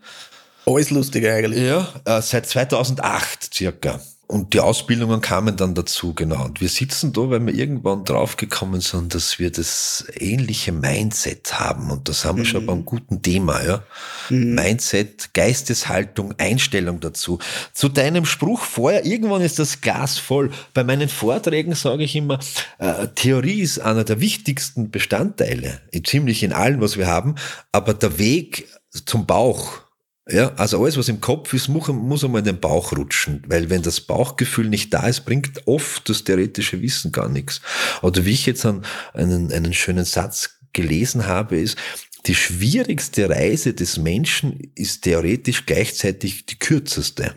alles 0.66 0.90
lustig 0.90 1.26
eigentlich. 1.28 1.64
Ja, 1.64 1.88
äh, 2.06 2.22
seit 2.22 2.48
2008 2.48 3.54
circa. 3.54 4.00
Und 4.28 4.54
die 4.54 4.60
Ausbildungen 4.60 5.22
kamen 5.22 5.56
dann 5.56 5.76
dazu, 5.76 6.16
genau. 6.16 6.46
Und 6.46 6.60
wir 6.60 6.70
sitzen 6.70 7.14
da, 7.14 7.30
weil 7.30 7.46
wir 7.46 7.54
irgendwann 7.54 8.06
draufgekommen 8.06 8.82
sind, 8.82 9.14
dass 9.14 9.38
wir 9.38 9.52
das 9.52 10.08
ähnliche 10.18 10.72
Mindset 10.72 11.60
haben. 11.60 11.92
Und 11.92 12.10
das 12.10 12.26
haben 12.26 12.38
wir 12.38 12.44
mhm. 12.44 12.50
schon 12.50 12.66
beim 12.66 12.86
guten 12.86 13.22
Thema, 13.22 13.64
ja. 13.64 13.84
Mhm. 14.30 14.56
Mindset, 14.56 15.32
Geisteshaltung, 15.36 16.34
Einstellung 16.40 17.00
dazu. 17.02 17.38
Zu 17.72 17.88
deinem 17.88 18.26
Spruch 18.26 18.62
vorher, 18.62 19.06
irgendwann 19.06 19.42
ist 19.42 19.60
das 19.60 19.82
Glas 19.82 20.18
voll. 20.18 20.50
Bei 20.74 20.84
meinen 20.84 21.08
Vorträgen 21.08 21.76
sage 21.76 22.04
ich 22.04 22.16
immer, 22.16 22.40
äh, 22.80 23.08
Theorie 23.14 23.62
ist 23.62 23.78
einer 23.78 24.06
der 24.06 24.20
wichtigsten 24.22 24.90
Bestandteile, 24.90 25.82
ziemlich 26.04 26.42
in 26.42 26.52
allem, 26.52 26.82
was 26.82 26.98
wir 26.98 27.06
haben. 27.06 27.36
Aber 27.72 27.94
der 27.94 28.18
Weg 28.18 28.68
zum 29.06 29.28
Bauch, 29.28 29.85
ja, 30.28 30.54
also 30.56 30.82
alles, 30.82 30.98
was 30.98 31.08
im 31.08 31.22
Kopf 31.22 31.54
ist, 31.54 31.68
muss, 31.68 31.88
muss 31.90 32.24
einmal 32.24 32.40
in 32.40 32.46
den 32.46 32.60
Bauch 32.60 32.94
rutschen, 32.94 33.44
weil 33.48 33.70
wenn 33.70 33.84
das 33.84 34.02
Bauchgefühl 34.02 34.68
nicht 34.68 34.92
da 34.94 35.08
ist, 35.08 35.26
bringt 35.26 35.68
oft 35.68 36.10
das 36.10 36.24
theoretische 36.24 36.82
Wissen 36.82 37.12
gar 37.12 37.30
nichts. 37.30 37.62
Oder 38.02 38.26
wie 38.26 38.32
ich 38.32 38.48
jetzt 38.48 38.66
einen, 38.66 38.84
einen, 39.14 39.74
schönen 39.74 40.06
Satz 40.06 40.58
gelesen 40.74 41.28
habe, 41.28 41.60
ist, 41.60 41.78
die 42.26 42.34
schwierigste 42.34 43.30
Reise 43.30 43.76
des 43.76 43.98
Menschen 43.98 44.72
ist 44.74 45.04
theoretisch 45.04 45.68
gleichzeitig 45.68 46.48
die 46.48 46.58
kürzeste. 46.58 47.36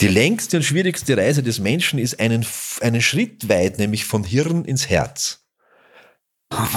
Die 0.00 0.08
längste 0.08 0.58
und 0.58 0.62
schwierigste 0.62 1.16
Reise 1.16 1.42
des 1.42 1.58
Menschen 1.58 1.98
ist 1.98 2.20
einen, 2.20 2.46
einen 2.80 3.02
Schritt 3.02 3.48
weit, 3.48 3.78
nämlich 3.78 4.04
von 4.04 4.22
Hirn 4.22 4.64
ins 4.64 4.88
Herz. 4.88 5.41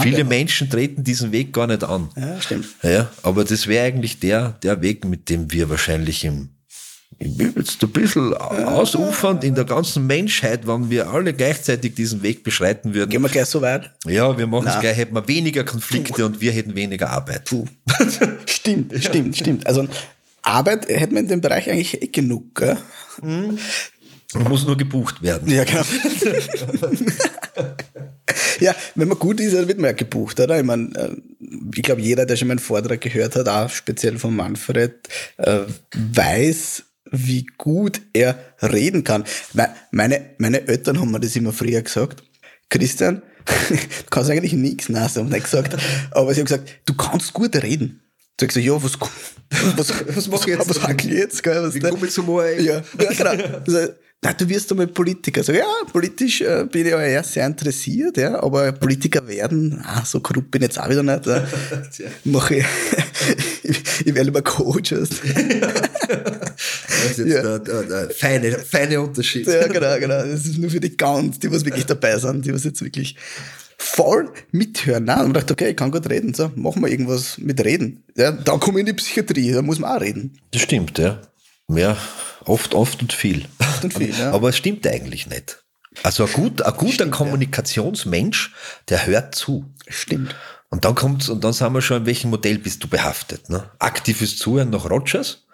Viele. 0.01 0.23
Menschen 0.23 0.69
treten 0.69 1.03
diesen 1.03 1.31
Weg 1.31 1.53
gar 1.53 1.67
nicht 1.67 1.83
an. 1.83 2.09
Ja, 2.15 2.41
stimmt. 2.41 2.67
Ja, 2.83 3.09
aber 3.23 3.43
das 3.43 3.67
wäre 3.67 3.85
eigentlich 3.85 4.19
der, 4.19 4.55
der 4.63 4.81
Weg, 4.81 5.05
mit 5.05 5.29
dem 5.29 5.51
wir 5.51 5.69
wahrscheinlich 5.69 6.23
im 6.23 6.49
ich 7.17 7.37
bin 7.37 7.53
jetzt 7.55 7.81
ein 7.81 7.89
bisschen 7.91 8.33
ausufernd 8.33 9.43
in 9.45 9.55
der 9.55 9.63
ganzen 9.63 10.05
Menschheit, 10.05 10.67
wenn 10.67 10.89
wir 10.89 11.09
alle 11.09 11.33
gleichzeitig 11.33 11.95
diesen 11.95 12.21
Weg 12.23 12.43
beschreiten 12.43 12.93
würden. 12.93 13.09
Gehen 13.09 13.21
wir 13.21 13.29
gleich 13.29 13.45
so 13.45 13.61
weit? 13.61 13.91
Ja, 14.05 14.37
wir 14.37 14.47
machen 14.47 14.67
es 14.67 14.79
gleich, 14.79 14.97
hätten 14.97 15.15
wir 15.15 15.25
weniger 15.27 15.63
Konflikte 15.63 16.13
Puh. 16.13 16.25
und 16.25 16.41
wir 16.41 16.51
hätten 16.51 16.75
weniger 16.75 17.09
Arbeit. 17.09 17.45
Puh. 17.45 17.65
stimmt, 18.45 18.93
stimmt, 19.01 19.37
stimmt. 19.37 19.65
Also 19.65 19.87
Arbeit 20.41 20.89
hätten 20.89 21.13
wir 21.13 21.21
in 21.21 21.27
dem 21.29 21.41
Bereich 21.41 21.69
eigentlich 21.69 22.01
eh 22.01 22.07
genug, 22.07 22.53
gell? 22.55 22.77
Mhm. 23.21 23.57
Muss 24.49 24.65
nur 24.65 24.75
gebucht 24.75 25.21
werden. 25.21 25.49
Ja, 25.49 25.63
genau. 25.63 25.83
ja, 28.59 28.75
wenn 28.95 29.07
man 29.07 29.19
gut 29.19 29.39
ist, 29.39 29.55
dann 29.55 29.67
wird 29.67 29.79
man 29.79 29.91
ja 29.91 29.95
gebucht, 29.95 30.39
oder? 30.39 30.57
Ich 30.57 30.65
meine, 30.65 30.95
äh, 30.95 31.15
ich 31.75 31.83
glaube, 31.83 32.01
jeder, 32.01 32.25
der 32.25 32.35
schon 32.35 32.47
meinen 32.47 32.59
Vortrag 32.59 33.01
gehört 33.01 33.35
hat, 33.35 33.47
auch 33.47 33.69
speziell 33.69 34.17
von 34.17 34.35
Manfred, 34.35 35.07
äh, 35.37 35.61
weiß, 35.95 36.83
wie 37.11 37.45
gut 37.57 38.01
er 38.13 38.37
reden 38.61 39.03
kann. 39.03 39.25
Meine, 39.91 40.21
meine 40.37 40.67
Eltern 40.67 40.99
haben 40.99 41.11
mir 41.11 41.19
das 41.19 41.35
immer 41.35 41.53
früher 41.53 41.81
gesagt. 41.81 42.23
Christian, 42.69 43.21
du 43.45 43.75
kannst 44.09 44.31
eigentlich 44.31 44.53
nichts 44.53 44.89
nach, 44.89 45.15
haben 45.15 45.29
nicht 45.29 45.43
gesagt. 45.43 45.77
Aber 46.11 46.33
sie 46.33 46.41
haben 46.41 46.45
gesagt, 46.45 46.69
du 46.85 46.93
kannst 46.95 47.33
gut 47.33 47.55
reden. 47.55 48.01
Sag 48.39 48.51
so, 48.51 48.59
ja, 48.59 48.73
was, 48.83 48.99
was, 49.77 49.93
was 50.13 50.27
mach 50.27 50.41
ich 50.41 50.47
jetzt? 50.47 50.69
Was 50.69 50.83
hack 50.83 51.05
ich 51.05 51.11
jetzt? 51.11 51.41
Gell, 51.41 51.63
was 51.63 51.73
Wie 51.73 51.79
komme 51.79 52.05
ich 52.05 52.11
zum 52.11 52.27
ORF? 52.27 52.59
Ja, 52.59 52.83
ja, 52.99 53.13
genau. 53.13 53.61
Also, 53.65 53.93
na, 54.23 54.33
du 54.33 54.49
wirst 54.49 54.71
einmal 54.71 54.87
Politiker. 54.87 55.43
So, 55.43 55.51
ja, 55.51 55.67
politisch 55.91 56.41
äh, 56.41 56.65
bin 56.65 56.85
ich 56.85 56.91
ja 56.91 56.99
eher 56.99 57.23
sehr 57.23 57.45
interessiert, 57.45 58.17
ja, 58.17 58.41
aber 58.41 58.71
Politiker 58.71 59.27
werden, 59.27 59.79
ah, 59.85 60.03
so 60.03 60.19
korrupt 60.19 60.49
bin 60.49 60.63
ich 60.63 60.69
jetzt 60.69 60.79
auch 60.79 60.89
wieder 60.89 61.03
nicht. 61.03 61.27
Äh, 61.27 61.43
mache 62.23 62.55
ich, 62.55 62.65
ich, 63.63 63.83
ich 64.05 64.15
werde 64.15 64.23
lieber 64.23 64.41
Coach. 64.41 64.89
das 64.89 65.09
ist 65.11 65.19
jetzt 67.17 67.19
ja. 67.19 67.41
der, 67.41 67.59
der, 67.59 67.83
der 67.83 68.09
feine, 68.09 68.51
feine 68.53 69.01
Unterschied. 69.01 69.45
Ja, 69.45 69.67
genau, 69.67 69.99
genau. 69.99 70.23
Das 70.23 70.45
ist 70.45 70.57
nur 70.57 70.71
für 70.71 70.79
die 70.79 70.97
ganz, 70.97 71.37
die 71.37 71.51
was 71.51 71.63
wirklich 71.63 71.85
dabei 71.85 72.17
sind, 72.17 72.45
die 72.45 72.53
was 72.53 72.63
jetzt 72.63 72.81
wirklich 72.83 73.15
voll 73.77 74.31
mithören. 74.51 75.05
Nein, 75.05 75.19
und 75.19 75.25
man 75.25 75.33
dachte, 75.33 75.53
okay, 75.53 75.69
ich 75.69 75.75
kann 75.77 75.91
gut 75.91 76.09
reden, 76.09 76.33
so, 76.33 76.51
machen 76.55 76.81
wir 76.81 76.89
irgendwas 76.89 77.37
mit 77.37 77.63
Reden. 77.63 78.03
Ja, 78.15 78.31
da 78.31 78.57
komme 78.57 78.79
ich 78.79 78.81
in 78.81 78.85
die 78.87 78.93
Psychiatrie, 78.93 79.51
da 79.51 79.61
muss 79.61 79.79
man 79.79 79.95
auch 79.95 80.01
reden. 80.01 80.39
Das 80.51 80.61
stimmt, 80.61 80.97
ja. 80.97 81.21
Ja, 81.67 81.97
oft, 82.45 82.73
oft 82.73 83.01
und 83.01 83.13
viel. 83.13 83.45
Und 83.83 83.93
viel, 83.93 84.17
ja. 84.17 84.31
Aber 84.31 84.49
es 84.49 84.57
stimmt 84.57 84.85
eigentlich 84.87 85.27
nicht. 85.27 85.63
Also 86.03 86.25
ein, 86.25 86.33
gut, 86.33 86.61
ein 86.61 86.73
guter 86.73 86.93
stimmt, 86.93 87.11
Kommunikationsmensch, 87.11 88.53
der 88.89 89.05
hört 89.05 89.35
zu. 89.35 89.65
Stimmt. 89.87 90.35
Und 90.69 90.83
dann 90.83 90.95
kommt's, 90.95 91.29
und 91.29 91.43
dann 91.43 91.53
sind 91.53 91.73
wir 91.73 91.81
schon, 91.81 91.97
in 91.97 92.05
welchem 92.05 92.31
Modell 92.31 92.57
bist 92.57 92.83
du 92.83 92.87
behaftet? 92.87 93.49
Ne? 93.49 93.69
Aktives 93.79 94.37
Zuhören 94.37 94.71
nach 94.71 94.89
Rogers 94.89 95.45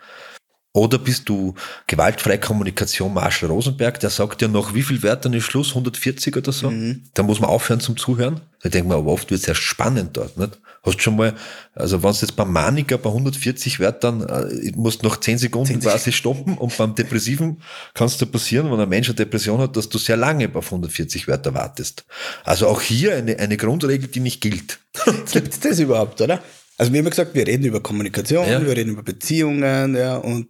oder 0.73 0.97
bist 0.97 1.27
du 1.27 1.53
gewaltfreie 1.87 2.39
Kommunikation 2.39 3.13
Marshall 3.13 3.49
Rosenberg, 3.49 3.99
der 3.99 4.09
sagt 4.09 4.41
ja 4.41 4.47
noch, 4.47 4.73
wie 4.73 4.83
viel 4.83 5.03
Wörter 5.03 5.31
ist 5.33 5.43
Schluss? 5.43 5.69
140 5.69 6.37
oder 6.37 6.51
so? 6.51 6.71
Mhm. 6.71 7.03
Da 7.13 7.23
muss 7.23 7.41
man 7.41 7.49
aufhören 7.49 7.81
zum 7.81 7.97
Zuhören. 7.97 8.41
Da 8.63 8.69
denkt 8.69 8.87
man, 8.87 8.97
aber 8.97 9.11
oft 9.11 9.29
wird 9.29 9.41
es 9.41 9.47
erst 9.47 9.61
spannend 9.61 10.15
dort, 10.15 10.37
nicht? 10.37 10.59
Hast 10.83 10.97
du 10.97 11.01
schon 11.01 11.15
mal, 11.15 11.35
also 11.75 12.01
wenn 12.01 12.11
du 12.11 12.17
jetzt 12.17 12.35
beim 12.35 12.51
Maniker 12.51 12.97
bei 12.97 13.09
140 13.09 13.79
Wörtern, 13.79 14.21
äh, 14.23 14.71
musst 14.75 15.03
nach 15.03 15.19
10 15.19 15.37
Sekunden 15.37 15.67
10 15.67 15.79
quasi 15.81 16.11
stoppen 16.11 16.57
und 16.57 16.75
beim 16.75 16.95
Depressiven 16.95 17.61
kann 17.93 18.07
es 18.07 18.17
dir 18.17 18.25
passieren, 18.25 18.71
wenn 18.71 18.79
ein 18.79 18.89
Mensch 18.89 19.07
eine 19.07 19.15
Depression 19.15 19.59
hat, 19.59 19.77
dass 19.77 19.89
du 19.89 19.99
sehr 19.99 20.17
lange 20.17 20.49
auf 20.55 20.65
140 20.65 21.27
Wörter 21.27 21.53
wartest. 21.53 22.05
Also 22.43 22.67
auch 22.67 22.81
hier 22.81 23.15
eine, 23.15 23.37
eine 23.37 23.57
Grundregel, 23.57 24.07
die 24.07 24.21
nicht 24.21 24.41
gilt. 24.41 24.79
Gibt 25.31 25.53
es 25.53 25.59
das 25.59 25.79
überhaupt, 25.79 26.19
oder? 26.19 26.41
Also 26.77 26.91
wir 26.91 26.99
haben 26.99 27.09
gesagt, 27.11 27.35
wir 27.35 27.45
reden 27.45 27.65
über 27.65 27.81
Kommunikation, 27.81 28.47
ja. 28.49 28.65
wir 28.65 28.75
reden 28.75 28.91
über 28.91 29.03
Beziehungen, 29.03 29.95
ja, 29.95 30.17
und 30.17 30.47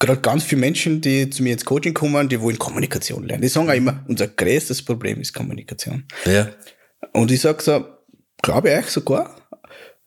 gerade 0.00 0.20
ganz 0.20 0.42
viele 0.42 0.60
Menschen, 0.60 1.00
die 1.00 1.30
zu 1.30 1.44
mir 1.44 1.52
ins 1.52 1.64
Coaching 1.64 1.94
kommen, 1.94 2.28
die 2.28 2.40
wollen 2.40 2.58
Kommunikation 2.58 3.24
lernen. 3.24 3.42
Die 3.42 3.48
sagen 3.48 3.70
auch 3.70 3.74
immer, 3.74 4.04
unser 4.08 4.26
größtes 4.26 4.82
Problem 4.84 5.20
ist 5.20 5.32
Kommunikation. 5.32 6.04
Ja. 6.24 6.48
Und 7.12 7.30
ich 7.30 7.40
sage 7.40 7.62
so, 7.62 7.84
glaube 8.42 8.70
ich 8.70 8.86
sogar, 8.86 9.37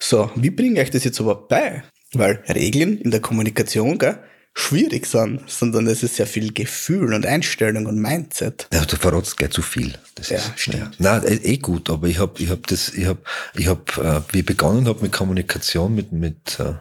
so, 0.04 0.32
wie 0.36 0.50
bringe 0.50 0.74
ich 0.74 0.88
euch 0.88 0.90
das 0.90 1.04
jetzt 1.04 1.20
aber 1.20 1.36
bei? 1.36 1.84
Weil 2.14 2.44
Regeln 2.50 2.98
in 2.98 3.12
der 3.12 3.22
Kommunikation, 3.22 4.00
gell, 4.00 4.18
schwierig 4.54 5.06
sind, 5.06 5.50
sondern 5.50 5.86
es 5.88 6.02
ist 6.04 6.16
sehr 6.16 6.26
viel 6.26 6.52
Gefühl 6.52 7.14
und 7.14 7.26
Einstellung 7.26 7.86
und 7.86 8.02
Mindset. 8.02 8.68
Ja, 8.74 8.84
du 8.84 8.98
verratst 8.98 9.38
gleich 9.38 9.52
zu 9.52 9.62
viel. 9.62 9.94
Das 10.16 10.30
ja, 10.30 10.38
ist, 10.38 10.52
stimmt. 10.58 10.96
Ja. 11.00 11.20
Nein, 11.20 11.24
eh, 11.26 11.54
eh 11.54 11.58
gut, 11.58 11.90
aber 11.90 12.08
ich 12.08 12.18
habe 12.18 12.42
ich 12.42 12.50
hab 12.50 12.66
das, 12.68 12.90
ich 12.90 13.06
habe, 13.06 13.20
ich 13.56 13.68
hab, 13.68 13.98
äh, 13.98 14.22
wie 14.32 14.40
ich 14.40 14.46
begonnen 14.46 14.88
habe 14.88 15.04
mit 15.04 15.12
Kommunikation, 15.12 15.94
mit, 15.94 16.12
mit, 16.12 16.60
äh, 16.60 16.74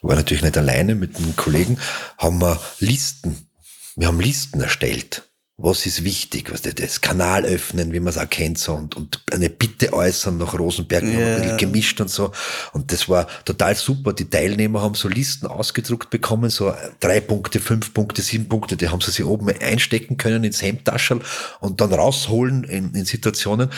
war 0.00 0.16
natürlich 0.16 0.42
nicht 0.42 0.56
alleine, 0.56 0.94
mit 0.94 1.16
einem 1.16 1.36
Kollegen, 1.36 1.76
haben 2.18 2.40
wir 2.40 2.58
Listen, 2.78 3.36
wir 3.96 4.06
haben 4.06 4.20
Listen 4.20 4.60
erstellt 4.60 5.29
was 5.62 5.84
ist 5.84 6.04
wichtig, 6.04 6.50
was 6.52 6.62
das 6.62 7.00
Kanal 7.00 7.44
öffnen, 7.44 7.92
wie 7.92 8.00
man 8.00 8.08
es 8.08 8.16
erkennt, 8.16 8.58
so, 8.58 8.74
und, 8.74 8.96
und 8.96 9.22
eine 9.30 9.50
Bitte 9.50 9.92
äußern 9.92 10.38
nach 10.38 10.58
Rosenberg, 10.58 11.02
yeah. 11.02 11.36
ein 11.36 11.42
bisschen 11.42 11.58
gemischt 11.58 12.00
und 12.00 12.08
so. 12.08 12.32
Und 12.72 12.92
das 12.92 13.08
war 13.08 13.26
total 13.44 13.74
super. 13.74 14.12
Die 14.12 14.28
Teilnehmer 14.28 14.80
haben 14.80 14.94
so 14.94 15.08
Listen 15.08 15.46
ausgedruckt 15.46 16.10
bekommen, 16.10 16.50
so 16.50 16.74
drei 17.00 17.20
Punkte, 17.20 17.60
fünf 17.60 17.92
Punkte, 17.92 18.22
sieben 18.22 18.48
Punkte, 18.48 18.76
die 18.76 18.88
haben 18.88 19.00
sie 19.00 19.10
sich 19.10 19.24
oben 19.24 19.48
einstecken 19.48 20.16
können 20.16 20.44
ins 20.44 20.62
Hemdtaschel 20.62 21.20
und 21.60 21.80
dann 21.80 21.92
rausholen 21.92 22.64
in, 22.64 22.94
in 22.94 23.04
Situationen. 23.04 23.70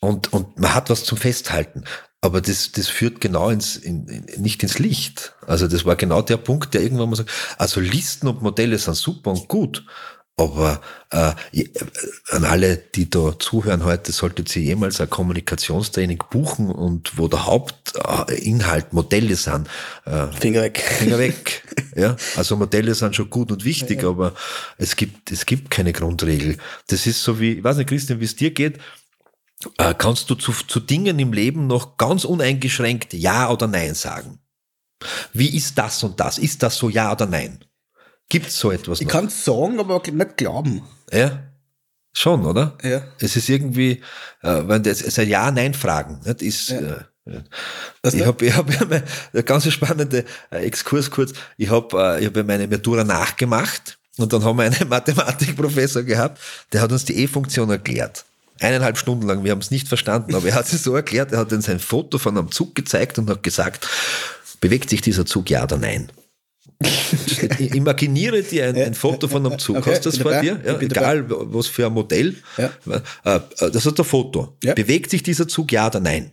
Und, 0.00 0.32
und 0.32 0.58
man 0.58 0.74
hat 0.74 0.90
was 0.90 1.04
zum 1.04 1.18
Festhalten. 1.18 1.84
Aber 2.22 2.40
das, 2.40 2.72
das 2.72 2.88
führt 2.88 3.20
genau 3.20 3.48
ins, 3.48 3.76
in, 3.76 4.06
in, 4.06 4.42
nicht 4.42 4.62
ins 4.62 4.78
Licht. 4.78 5.34
Also 5.46 5.68
das 5.68 5.84
war 5.84 5.96
genau 5.96 6.20
der 6.22 6.36
Punkt, 6.36 6.74
der 6.74 6.82
irgendwann 6.82 7.08
mal 7.08 7.16
sagt, 7.16 7.30
also 7.56 7.80
Listen 7.80 8.28
und 8.28 8.42
Modelle 8.42 8.78
sind 8.78 8.96
super 8.96 9.30
und 9.30 9.48
gut. 9.48 9.84
Aber 10.36 10.80
äh, 11.10 11.32
an 12.30 12.44
alle, 12.44 12.78
die 12.78 13.10
da 13.10 13.38
zuhören 13.38 13.84
heute, 13.84 14.10
solltet 14.10 14.54
ihr 14.56 14.62
jemals 14.62 15.00
ein 15.00 15.10
Kommunikationstraining 15.10 16.22
buchen 16.30 16.70
und 16.70 17.18
wo 17.18 17.28
der 17.28 17.44
Hauptinhalt 17.44 18.94
Modelle 18.94 19.36
sind. 19.36 19.68
Äh, 20.06 20.28
Finger 20.28 20.62
weg. 20.62 20.78
Finger 20.80 21.18
weg. 21.18 21.62
ja, 21.94 22.16
also 22.36 22.56
Modelle 22.56 22.94
sind 22.94 23.14
schon 23.16 23.28
gut 23.28 23.52
und 23.52 23.64
wichtig, 23.64 24.02
ja. 24.02 24.08
aber 24.08 24.34
es 24.78 24.96
gibt, 24.96 25.30
es 25.30 25.44
gibt 25.44 25.70
keine 25.70 25.92
Grundregel. 25.92 26.56
Das 26.86 27.06
ist 27.06 27.22
so 27.22 27.38
wie, 27.38 27.58
ich 27.58 27.64
weiß 27.64 27.76
nicht, 27.76 27.88
Christian, 27.88 28.20
wie 28.20 28.24
es 28.24 28.36
dir 28.36 28.52
geht. 28.52 28.78
Äh, 29.76 29.94
kannst 29.96 30.30
du 30.30 30.36
zu, 30.36 30.52
zu 30.52 30.80
Dingen 30.80 31.18
im 31.18 31.34
Leben 31.34 31.66
noch 31.66 31.98
ganz 31.98 32.24
uneingeschränkt 32.24 33.12
Ja 33.12 33.50
oder 33.50 33.66
Nein 33.66 33.94
sagen? 33.94 34.38
Wie 35.32 35.54
ist 35.54 35.76
das 35.76 36.02
und 36.02 36.18
das? 36.18 36.38
Ist 36.38 36.62
das 36.62 36.76
so 36.76 36.88
Ja 36.88 37.12
oder 37.12 37.26
Nein? 37.26 37.64
Gibt 38.30 38.46
es 38.46 38.58
so 38.58 38.70
etwas 38.70 39.00
Ich 39.00 39.08
kann 39.08 39.26
es 39.26 39.44
sagen, 39.44 39.78
aber 39.78 40.00
nicht 40.10 40.36
glauben. 40.38 40.82
Ja. 41.12 41.42
Schon, 42.12 42.46
oder? 42.46 42.78
Ja. 42.82 43.02
Es 43.20 43.36
ist 43.36 43.48
irgendwie, 43.48 44.02
äh, 44.42 44.62
wenn 44.66 44.82
das, 44.82 45.00
es 45.00 45.08
ist 45.08 45.18
ein 45.18 45.28
Ja-Nein-Fragen, 45.28 46.20
nicht? 46.24 46.42
Ist, 46.42 46.70
ja. 46.70 46.78
äh, 47.26 47.42
ich 48.04 48.24
habe 48.24 48.46
ich 48.46 48.56
hab 48.56 48.68
eine 49.32 49.42
ganz 49.44 49.70
spannende 49.70 50.24
äh, 50.50 50.64
Exkurs 50.64 51.10
kurz. 51.10 51.32
Ich 51.56 51.70
habe 51.70 51.96
äh, 51.96 52.20
ich 52.20 52.26
hab 52.26 52.46
meine 52.46 52.66
Matura 52.66 53.04
nachgemacht 53.04 53.98
und 54.16 54.32
dann 54.32 54.44
haben 54.44 54.58
wir 54.58 54.64
einen 54.64 54.76
Mathematikprofessor 54.88 56.02
gehabt, 56.04 56.40
der 56.72 56.82
hat 56.82 56.92
uns 56.92 57.04
die 57.04 57.22
E-Funktion 57.22 57.68
erklärt. 57.70 58.24
Eineinhalb 58.60 58.98
Stunden 58.98 59.26
lang, 59.26 59.42
wir 59.42 59.52
haben 59.52 59.60
es 59.60 59.70
nicht 59.70 59.88
verstanden, 59.88 60.34
aber 60.34 60.46
er 60.48 60.54
hat 60.54 60.70
es 60.72 60.82
so 60.82 60.94
erklärt, 60.94 61.32
er 61.32 61.38
hat 61.38 61.52
uns 61.52 61.68
ein 61.68 61.80
Foto 61.80 62.18
von 62.18 62.36
einem 62.36 62.52
Zug 62.52 62.74
gezeigt 62.74 63.18
und 63.18 63.30
hat 63.30 63.42
gesagt, 63.42 63.88
bewegt 64.60 64.90
sich 64.90 65.00
dieser 65.00 65.26
Zug 65.26 65.48
ja 65.48 65.62
oder 65.64 65.78
nein? 65.78 66.10
Imaginiere 67.58 68.42
dir 68.42 68.68
ein, 68.68 68.76
ein, 68.76 68.94
Foto 68.94 69.28
von 69.28 69.44
einem 69.44 69.58
Zug. 69.58 69.76
Okay, 69.76 69.90
Hast 69.90 70.06
du 70.06 70.10
das 70.10 70.18
vor 70.18 70.40
dir? 70.40 70.60
Ja, 70.64 70.80
egal, 70.80 71.26
was 71.28 71.66
für 71.66 71.86
ein 71.86 71.92
Modell. 71.92 72.36
Äh, 72.56 72.68
äh, 73.24 73.40
das 73.58 73.84
ist 73.86 73.98
ein 73.98 74.04
Foto. 74.04 74.56
Bewegt 74.60 75.10
sich 75.10 75.22
dieser 75.22 75.46
Zug, 75.46 75.72
ja 75.72 75.88
oder 75.88 76.00
nein? 76.00 76.30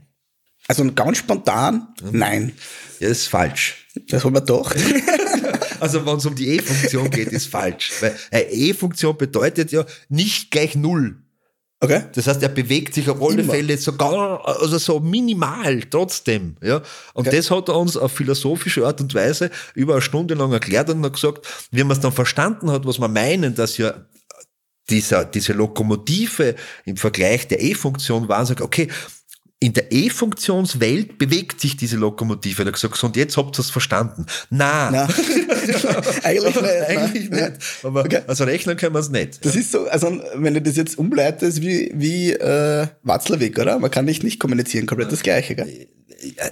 Also 0.68 0.90
ganz 0.94 1.18
spontan, 1.20 1.88
nein. 2.12 2.54
Ja, 3.00 3.10
das 3.10 3.20
ist 3.20 3.28
falsch. 3.28 3.88
Das 4.10 4.24
haben 4.24 4.34
wir 4.34 4.42
doch. 4.42 4.74
also 5.80 6.06
wenn 6.06 6.18
es 6.18 6.26
um 6.26 6.36
die 6.36 6.50
E-Funktion 6.50 7.10
geht, 7.10 7.30
ist 7.30 7.48
falsch. 7.48 7.92
Weil 8.00 8.16
eine 8.32 8.52
E-Funktion 8.52 9.18
bedeutet 9.18 9.72
ja 9.72 9.86
nicht 10.10 10.52
gleich 10.52 10.76
Null. 10.76 11.24
Okay. 11.80 12.06
Das 12.16 12.26
heißt, 12.26 12.42
er 12.42 12.50
bewegt 12.50 12.96
sich 12.96 13.08
auf 13.08 13.22
alle 13.22 13.42
Immer. 13.42 13.54
Fälle 13.54 13.78
sogar, 13.78 14.48
also 14.48 14.80
so 14.80 15.00
minimal 15.00 15.82
trotzdem, 15.82 16.56
ja. 16.62 16.78
Und 17.14 17.28
okay. 17.28 17.36
das 17.36 17.52
hat 17.52 17.70
er 17.70 17.78
uns 17.78 17.96
auf 17.96 18.12
philosophische 18.12 18.86
Art 18.86 19.00
und 19.00 19.14
Weise 19.14 19.52
über 19.76 19.94
eine 19.94 20.02
Stunde 20.02 20.34
lang 20.34 20.52
erklärt 20.52 20.90
und 20.90 21.06
hat 21.06 21.14
gesagt, 21.14 21.46
wie 21.70 21.84
man 21.84 21.96
es 21.96 22.00
dann 22.00 22.12
verstanden 22.12 22.72
hat, 22.72 22.88
was 22.88 23.00
wir 23.00 23.08
meinen, 23.08 23.54
dass 23.54 23.78
ja 23.78 23.94
dieser, 24.90 25.26
diese 25.26 25.54
Lokomotive 25.54 26.56
im 26.86 26.98
Vergleich 26.98 27.48
der 27.48 27.62
E-Funktion 27.62 28.28
war 28.28 28.40
und 28.40 28.46
sagt, 28.48 28.62
okay, 28.62 28.88
in 29.60 29.74
der 29.74 29.92
E-Funktionswelt 29.92 31.18
bewegt 31.18 31.60
sich 31.60 31.78
diese 31.78 31.98
Lokomotive. 31.98 32.62
Er 32.62 32.68
hat 32.68 32.74
gesagt, 32.74 32.96
so, 32.96 33.08
und 33.08 33.16
jetzt 33.16 33.38
habt 33.38 33.58
ihr 33.58 33.62
es 33.62 33.72
verstanden. 33.72 34.28
Na, 34.52 34.92
Nein. 34.92 35.10
eigentlich 36.24 36.56
nicht. 36.56 36.88
Eigentlich 36.88 37.30
nicht. 37.32 37.54
Aber 37.84 38.02
okay. 38.02 38.22
also 38.28 38.44
rechnen 38.44 38.78
können 38.78 38.94
wir 38.94 39.00
es 39.00 39.10
nicht. 39.10 39.44
Das 39.44 39.56
ist 39.56 39.72
so, 39.72 39.88
also 39.88 40.22
wenn 40.36 40.54
du 40.54 40.62
das 40.62 40.76
jetzt 40.76 40.98
umleitest, 41.00 41.58
ist 41.58 41.62
wie, 41.62 41.92
wie 41.96 42.34
äh, 42.34 42.88
Watzlawick, 43.04 43.58
oder? 43.58 43.80
Man 43.80 43.90
kann 43.90 44.06
nicht 44.06 44.24
nicht 44.24 44.40
kommunizieren, 44.40 44.86
komplett 44.86 45.12
das 45.12 45.24
Gleiche, 45.24 45.56
gell? 45.56 45.88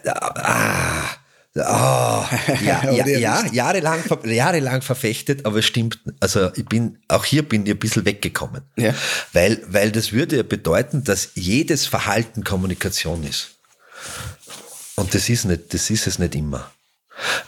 Ah, 0.06 1.10
Ah, 1.58 2.28
ja, 2.66 2.92
ja, 2.92 3.08
ja 3.08 3.46
jahrelang, 3.52 4.04
jahrelang 4.26 4.82
verfechtet, 4.82 5.46
aber 5.46 5.60
es 5.60 5.66
stimmt. 5.66 6.00
Also 6.20 6.52
ich 6.56 6.66
bin, 6.66 7.00
auch 7.08 7.24
hier 7.24 7.44
bin 7.44 7.66
ich 7.66 7.72
ein 7.72 7.80
bisschen 7.80 8.06
weggekommen. 8.06 8.64
Ja. 8.76 8.94
Weil, 9.32 9.62
weil 9.68 9.92
das 9.92 10.12
würde 10.12 10.38
ja 10.38 10.44
bedeuten, 10.44 11.04
dass 11.06 11.30
jedes 11.36 11.86
Verhalten 11.86 12.44
Kommunikation 12.44 13.24
ist. 13.24 13.52
Und 14.96 15.14
das 15.14 15.30
ist 15.30 15.46
nicht, 15.46 15.74
das 15.74 15.90
ist 15.90 16.08
es 16.08 16.20
nicht 16.20 16.36
immer. 16.36 16.72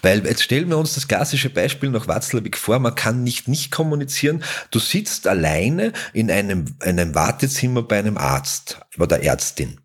Weil 0.01 0.25
jetzt 0.25 0.43
stellen 0.43 0.69
wir 0.69 0.77
uns 0.77 0.95
das 0.95 1.09
klassische 1.09 1.49
Beispiel 1.49 1.89
nach 1.89 2.07
Watzlawick 2.07 2.57
vor, 2.57 2.79
man 2.79 2.95
kann 2.95 3.23
nicht 3.23 3.49
nicht 3.49 3.71
kommunizieren. 3.71 4.43
Du 4.71 4.79
sitzt 4.79 5.27
alleine 5.27 5.91
in 6.13 6.31
einem, 6.31 6.77
einem 6.79 7.13
Wartezimmer 7.13 7.83
bei 7.83 7.99
einem 7.99 8.17
Arzt 8.17 8.79
oder 8.97 9.07
der 9.07 9.23
Ärztin. 9.23 9.81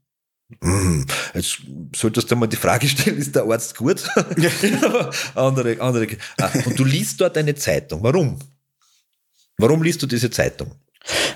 Hm, 0.61 1.07
Jetzt 1.35 1.59
solltest 1.97 2.31
du 2.31 2.37
mal 2.37 2.47
die 2.47 2.57
Frage 2.57 2.89
stellen, 2.89 3.17
ist 3.19 3.35
der 3.35 3.45
Arzt 3.45 3.77
gut? 3.77 4.03
andere, 5.35 5.81
andere. 5.81 6.07
Ah, 6.41 6.51
Und 6.65 6.79
du 6.79 6.85
liest 6.85 7.21
dort 7.21 7.37
eine 7.39 7.55
Zeitung. 7.55 8.03
Warum? 8.03 8.39
Warum 9.59 9.83
liest 9.83 10.03
du 10.03 10.07
diese 10.07 10.31
Zeitung? 10.31 10.73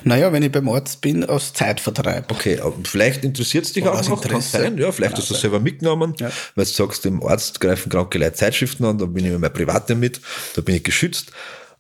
Naja, 0.05 0.33
wenn 0.33 0.43
ich 0.45 0.53
beim 0.53 0.69
Arzt 0.69 1.01
bin, 1.01 1.25
aus 1.25 1.53
Zeitvertreib. 1.53 2.31
Okay, 2.31 2.61
aber 2.61 2.75
vielleicht 2.85 3.25
interessiert 3.25 3.65
es 3.65 3.73
dich 3.73 3.85
auch 3.87 4.09
noch, 4.09 4.23
kann 4.23 4.41
sein, 4.41 4.79
ja, 4.79 4.93
vielleicht 4.93 5.15
Kann 5.15 5.21
hast 5.23 5.31
du 5.31 5.35
es 5.35 5.41
selber 5.41 5.59
mitgenommen, 5.59 6.15
Ja. 6.19 6.31
weil 6.55 6.65
du 6.65 6.71
sagst, 6.71 7.05
dem 7.05 7.23
Arzt 7.25 7.61
greifen 7.61 7.91
kranke 7.91 8.19
Leute 8.19 8.35
Zeitschriften 8.35 8.85
an, 8.85 8.99
da 8.99 9.07
bin 9.07 9.25
ich 9.25 9.33
mit 9.33 9.41
meiner 9.41 9.53
private 9.53 9.97
mit, 9.97 10.21
da 10.55 10.63
bin 10.63 10.77
ich 10.77 10.85
geschützt. 10.85 11.33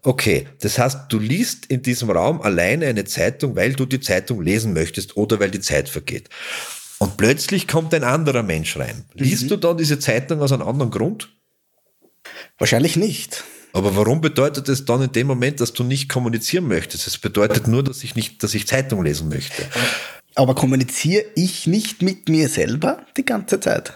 Okay, 0.02 0.48
das 0.60 0.78
heißt, 0.78 0.98
du 1.08 1.18
liest 1.20 1.66
in 1.66 1.82
diesem 1.82 2.10
Raum 2.10 2.40
alleine 2.42 2.86
eine 2.86 3.04
Zeitung, 3.04 3.54
weil 3.56 3.72
du 3.74 3.86
die 3.86 4.00
Zeitung 4.00 4.42
lesen 4.42 4.72
möchtest 4.72 5.16
oder 5.16 5.38
weil 5.38 5.50
die 5.50 5.60
Zeit 5.60 5.88
vergeht. 5.88 6.28
Und 6.98 7.16
plötzlich 7.16 7.68
kommt 7.68 7.92
ein 7.94 8.04
anderer 8.04 8.42
Mensch 8.42 8.76
rein. 8.76 9.04
Liest 9.14 9.44
Mhm. 9.44 9.48
du 9.48 9.56
dann 9.56 9.76
diese 9.76 9.98
Zeitung 9.98 10.40
aus 10.40 10.52
einem 10.52 10.66
anderen 10.66 10.90
Grund? 10.90 11.28
Wahrscheinlich 12.58 12.96
nicht. 12.96 13.44
Aber 13.72 13.94
warum 13.94 14.22
bedeutet 14.22 14.68
es 14.70 14.86
dann 14.86 15.02
in 15.02 15.12
dem 15.12 15.26
Moment, 15.26 15.60
dass 15.60 15.74
du 15.74 15.84
nicht 15.84 16.08
kommunizieren 16.08 16.66
möchtest? 16.66 17.06
Es 17.06 17.18
bedeutet 17.18 17.66
nur, 17.68 17.82
dass 17.82 18.02
ich 18.02 18.14
nicht, 18.14 18.42
dass 18.42 18.54
ich 18.54 18.66
Zeitung 18.66 19.04
lesen 19.04 19.28
möchte. 19.28 19.62
Aber 20.38 20.54
kommuniziere 20.54 21.24
ich 21.34 21.66
nicht 21.66 22.02
mit 22.02 22.28
mir 22.28 22.50
selber 22.50 23.06
die 23.16 23.24
ganze 23.24 23.58
Zeit? 23.58 23.94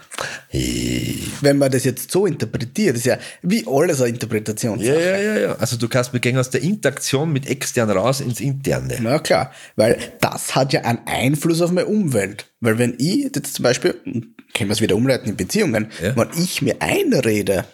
Wenn 0.51 1.59
man 1.59 1.71
das 1.71 1.83
jetzt 1.83 2.09
so 2.11 2.25
interpretiert, 2.25 2.97
ist 2.97 3.05
ja 3.05 3.17
wie 3.43 3.63
alles 3.67 4.01
eine 4.01 4.09
Interpretation. 4.09 4.79
Ja, 4.79 4.95
ja, 4.99 5.17
ja, 5.17 5.37
ja. 5.39 5.55
Also 5.57 5.77
du 5.77 5.87
kannst 5.87 6.11
begehen 6.11 6.37
aus 6.39 6.49
der 6.49 6.63
Interaktion 6.63 7.31
mit 7.31 7.47
extern 7.47 7.91
raus 7.91 8.21
ins 8.21 8.39
Interne. 8.39 8.97
Na 9.01 9.19
klar, 9.19 9.51
weil 9.75 9.99
das 10.19 10.55
hat 10.55 10.73
ja 10.73 10.81
einen 10.81 11.05
Einfluss 11.05 11.61
auf 11.61 11.71
meine 11.71 11.85
Umwelt. 11.87 12.47
Weil 12.59 12.79
wenn 12.79 12.95
ich 12.97 13.17
jetzt 13.35 13.53
zum 13.53 13.61
Beispiel, 13.63 13.93
können 14.03 14.69
wir 14.69 14.71
es 14.71 14.81
wieder 14.81 14.95
umleiten 14.95 15.29
in 15.29 15.37
Beziehungen, 15.37 15.91
Ja. 16.01 16.15
wenn 16.15 16.29
ich 16.43 16.63
mir 16.63 16.75
einrede, 16.81 17.65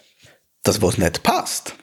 dass 0.64 0.82
was 0.82 0.98
nicht 0.98 1.24
passt, 1.24 1.74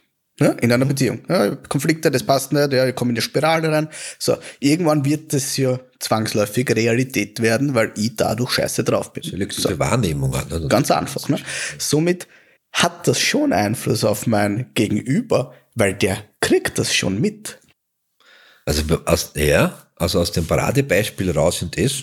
ja, 0.41 0.50
in 0.53 0.73
einer 0.73 0.85
Beziehung, 0.85 1.21
ja, 1.29 1.55
Konflikte, 1.55 2.11
das 2.11 2.25
passt 2.25 2.53
nicht, 2.53 2.73
ja, 2.73 2.87
ich 2.87 2.95
komme 2.95 3.11
in 3.11 3.17
eine 3.17 3.23
Spirale 3.23 3.71
rein, 3.71 3.88
so, 4.19 4.37
irgendwann 4.59 5.05
wird 5.05 5.33
das 5.33 5.57
ja 5.57 5.79
zwangsläufig 6.00 6.69
Realität 6.75 7.41
werden, 7.41 7.75
weil 7.75 7.93
ich 7.97 8.17
dadurch 8.17 8.53
scheiße 8.53 8.85
drauf 8.85 9.12
bin. 9.12 9.23
Selektive 9.23 9.79
Wahrnehmung 9.79 10.35
an. 10.35 10.47
Also 10.50 10.69
Ganz 10.69 10.91
einfach. 10.91 11.29
Ne? 11.29 11.38
Somit 11.79 12.26
hat 12.73 13.07
das 13.07 13.21
schon 13.21 13.53
Einfluss 13.53 14.05
auf 14.05 14.26
mein 14.26 14.71
Gegenüber, 14.75 15.55
weil 15.75 15.95
der 15.95 16.19
kriegt 16.41 16.79
das 16.79 16.95
schon 16.95 17.21
mit. 17.21 17.61
Also 18.67 18.83
aus, 19.07 19.33
ja, 19.37 19.84
also 19.96 20.20
aus 20.20 20.32
dem 20.32 20.44
Paradebeispiel 20.44 21.30
raus 21.30 21.62
und 21.62 21.78
das, 21.78 22.02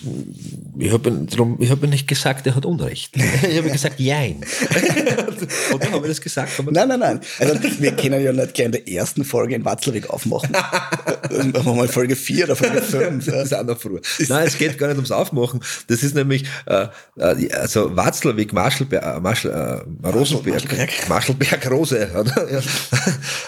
ich 0.78 0.90
habe 0.92 1.26
ich 1.58 1.70
habe 1.70 1.86
nicht 1.88 2.08
gesagt, 2.08 2.46
er 2.46 2.54
hat 2.54 2.64
Unrecht. 2.64 3.14
Ich 3.42 3.58
habe 3.58 3.70
gesagt, 3.70 4.00
jein. 4.00 4.40
Oder 5.74 5.90
habe 5.90 6.06
ich 6.06 6.12
das 6.12 6.20
gesagt? 6.20 6.56
Haben 6.56 6.66
wir- 6.66 6.72
Nein, 6.72 6.88
nein, 6.88 7.00
nein. 7.00 7.20
Also 7.38 7.54
wir 7.80 7.92
können 7.92 8.22
ja 8.22 8.32
nicht 8.32 8.54
gleich 8.54 8.66
in 8.66 8.72
der 8.72 8.88
ersten 8.88 9.24
Folge 9.24 9.54
in 9.54 9.64
Watzlawick 9.64 10.08
aufmachen. 10.10 10.50
Machen 10.52 11.52
wir 11.52 11.74
mal 11.74 11.88
Folge 11.88 12.16
4 12.16 12.44
oder 12.44 12.56
Folge 12.56 12.80
5. 12.82 13.24
Das 13.26 13.44
ist 13.44 13.54
auch 13.54 13.64
noch 13.64 13.78
früher. 13.78 14.00
Nein, 14.28 14.46
es 14.46 14.56
geht 14.58 14.78
gar 14.78 14.86
nicht 14.88 14.96
ums 14.96 15.10
Aufmachen. 15.10 15.60
Das 15.88 16.02
ist 16.02 16.14
nämlich, 16.14 16.44
äh, 16.66 16.86
äh, 17.18 17.52
also 17.54 17.94
Watzlawick, 17.96 18.52
Marschalberg, 18.52 19.02
äh, 19.44 19.48
äh, 19.48 20.08
Rosenberg. 20.08 20.62
Marschalberg, 21.08 21.70
Rose. 21.70 22.10
Oder? 22.18 22.62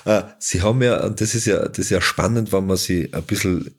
Ja. 0.06 0.34
Sie 0.38 0.60
haben 0.62 0.82
ja, 0.82 1.02
und 1.04 1.20
das 1.20 1.34
ist 1.34 1.46
ja, 1.46 1.66
das 1.68 1.78
ist 1.78 1.90
ja 1.90 2.00
spannend, 2.00 2.52
wenn 2.52 2.66
man 2.66 2.76
sie 2.76 3.08
ein 3.12 3.22
bisschen 3.22 3.74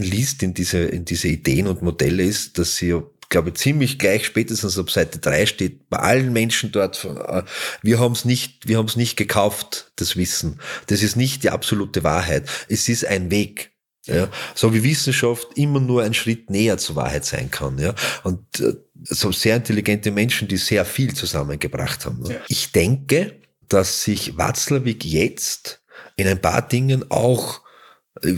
hineinliest 0.00 0.42
in 0.42 0.54
diese, 0.54 0.78
in 0.78 1.04
diese 1.04 1.28
Ideen 1.28 1.66
und 1.66 1.82
Modelle 1.82 2.22
ist, 2.22 2.58
dass 2.58 2.76
sie 2.76 2.88
ja 2.88 3.02
glaube 3.28 3.50
ich, 3.50 3.54
ziemlich 3.54 4.00
gleich 4.00 4.26
spätestens 4.26 4.76
ab 4.76 4.90
Seite 4.90 5.20
3 5.20 5.46
steht, 5.46 5.88
bei 5.88 5.98
allen 5.98 6.32
Menschen 6.32 6.72
dort, 6.72 7.04
äh, 7.04 7.44
wir 7.80 8.00
haben 8.00 8.10
es 8.10 8.24
nicht, 8.24 8.66
wir 8.66 8.76
haben 8.76 8.86
es 8.86 8.96
nicht 8.96 9.16
gekauft, 9.16 9.92
das 9.94 10.16
Wissen. 10.16 10.58
Das 10.88 11.00
ist 11.04 11.14
nicht 11.14 11.44
die 11.44 11.50
absolute 11.50 12.02
Wahrheit. 12.02 12.50
Es 12.68 12.88
ist 12.88 13.06
ein 13.06 13.30
Weg. 13.30 13.70
Ja, 14.06 14.28
so 14.56 14.74
wie 14.74 14.82
Wissenschaft 14.82 15.46
immer 15.54 15.78
nur 15.78 16.02
ein 16.02 16.14
Schritt 16.14 16.50
näher 16.50 16.78
zur 16.78 16.96
Wahrheit 16.96 17.24
sein 17.24 17.52
kann. 17.52 17.78
Ja, 17.78 17.94
und 18.24 18.58
äh, 18.58 18.72
so 19.04 19.30
sehr 19.30 19.54
intelligente 19.54 20.10
Menschen, 20.10 20.48
die 20.48 20.56
sehr 20.56 20.84
viel 20.84 21.14
zusammengebracht 21.14 22.06
haben. 22.06 22.22
Ne? 22.22 22.40
Ich 22.48 22.72
denke, 22.72 23.38
dass 23.68 24.02
sich 24.02 24.36
Watzlawick 24.36 25.04
jetzt 25.04 25.82
in 26.16 26.26
ein 26.26 26.40
paar 26.40 26.66
Dingen 26.66 27.08
auch 27.12 27.60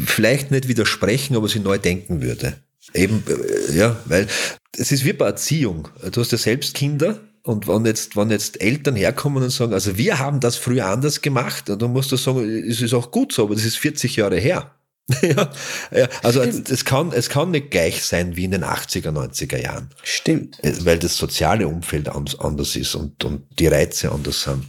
vielleicht 0.06 0.50
nicht 0.50 0.68
widersprechen, 0.68 1.36
aber 1.36 1.48
sie 1.48 1.60
neu 1.60 1.78
denken 1.78 2.22
würde. 2.22 2.54
Eben, 2.94 3.22
äh, 3.28 3.76
ja, 3.76 3.96
weil 4.06 4.26
es 4.76 4.92
ist 4.92 5.04
wie 5.04 5.12
bei 5.12 5.26
Erziehung. 5.26 5.88
Du 6.10 6.20
hast 6.20 6.32
ja 6.32 6.38
selbst 6.38 6.74
Kinder 6.74 7.20
und 7.42 7.66
wenn 7.66 7.84
jetzt, 7.84 8.16
wenn 8.16 8.30
jetzt 8.30 8.60
Eltern 8.60 8.96
herkommen 8.96 9.42
und 9.42 9.50
sagen, 9.50 9.72
also 9.72 9.96
wir 9.96 10.18
haben 10.18 10.40
das 10.40 10.56
früher 10.56 10.86
anders 10.86 11.20
gemacht, 11.20 11.68
dann 11.68 11.92
musst 11.92 12.12
du 12.12 12.16
sagen, 12.16 12.48
es 12.68 12.80
ist 12.80 12.94
auch 12.94 13.10
gut 13.10 13.32
so, 13.32 13.44
aber 13.44 13.54
das 13.54 13.64
ist 13.64 13.78
40 13.78 14.16
Jahre 14.16 14.38
her. 14.38 14.70
ja, 15.20 15.50
also 16.22 16.40
es, 16.40 16.70
es, 16.70 16.84
kann, 16.84 17.12
es 17.12 17.28
kann 17.28 17.50
nicht 17.50 17.72
gleich 17.72 18.04
sein 18.04 18.36
wie 18.36 18.44
in 18.44 18.52
den 18.52 18.64
80er, 18.64 19.10
90er 19.10 19.58
Jahren, 19.58 19.90
Stimmt. 20.04 20.62
Äh, 20.62 20.72
weil 20.84 20.98
das 20.98 21.16
soziale 21.16 21.66
Umfeld 21.66 22.08
anders 22.08 22.76
ist 22.76 22.94
und, 22.94 23.24
und 23.24 23.42
die 23.58 23.66
Reize 23.66 24.12
anders 24.12 24.44
sind. 24.44 24.64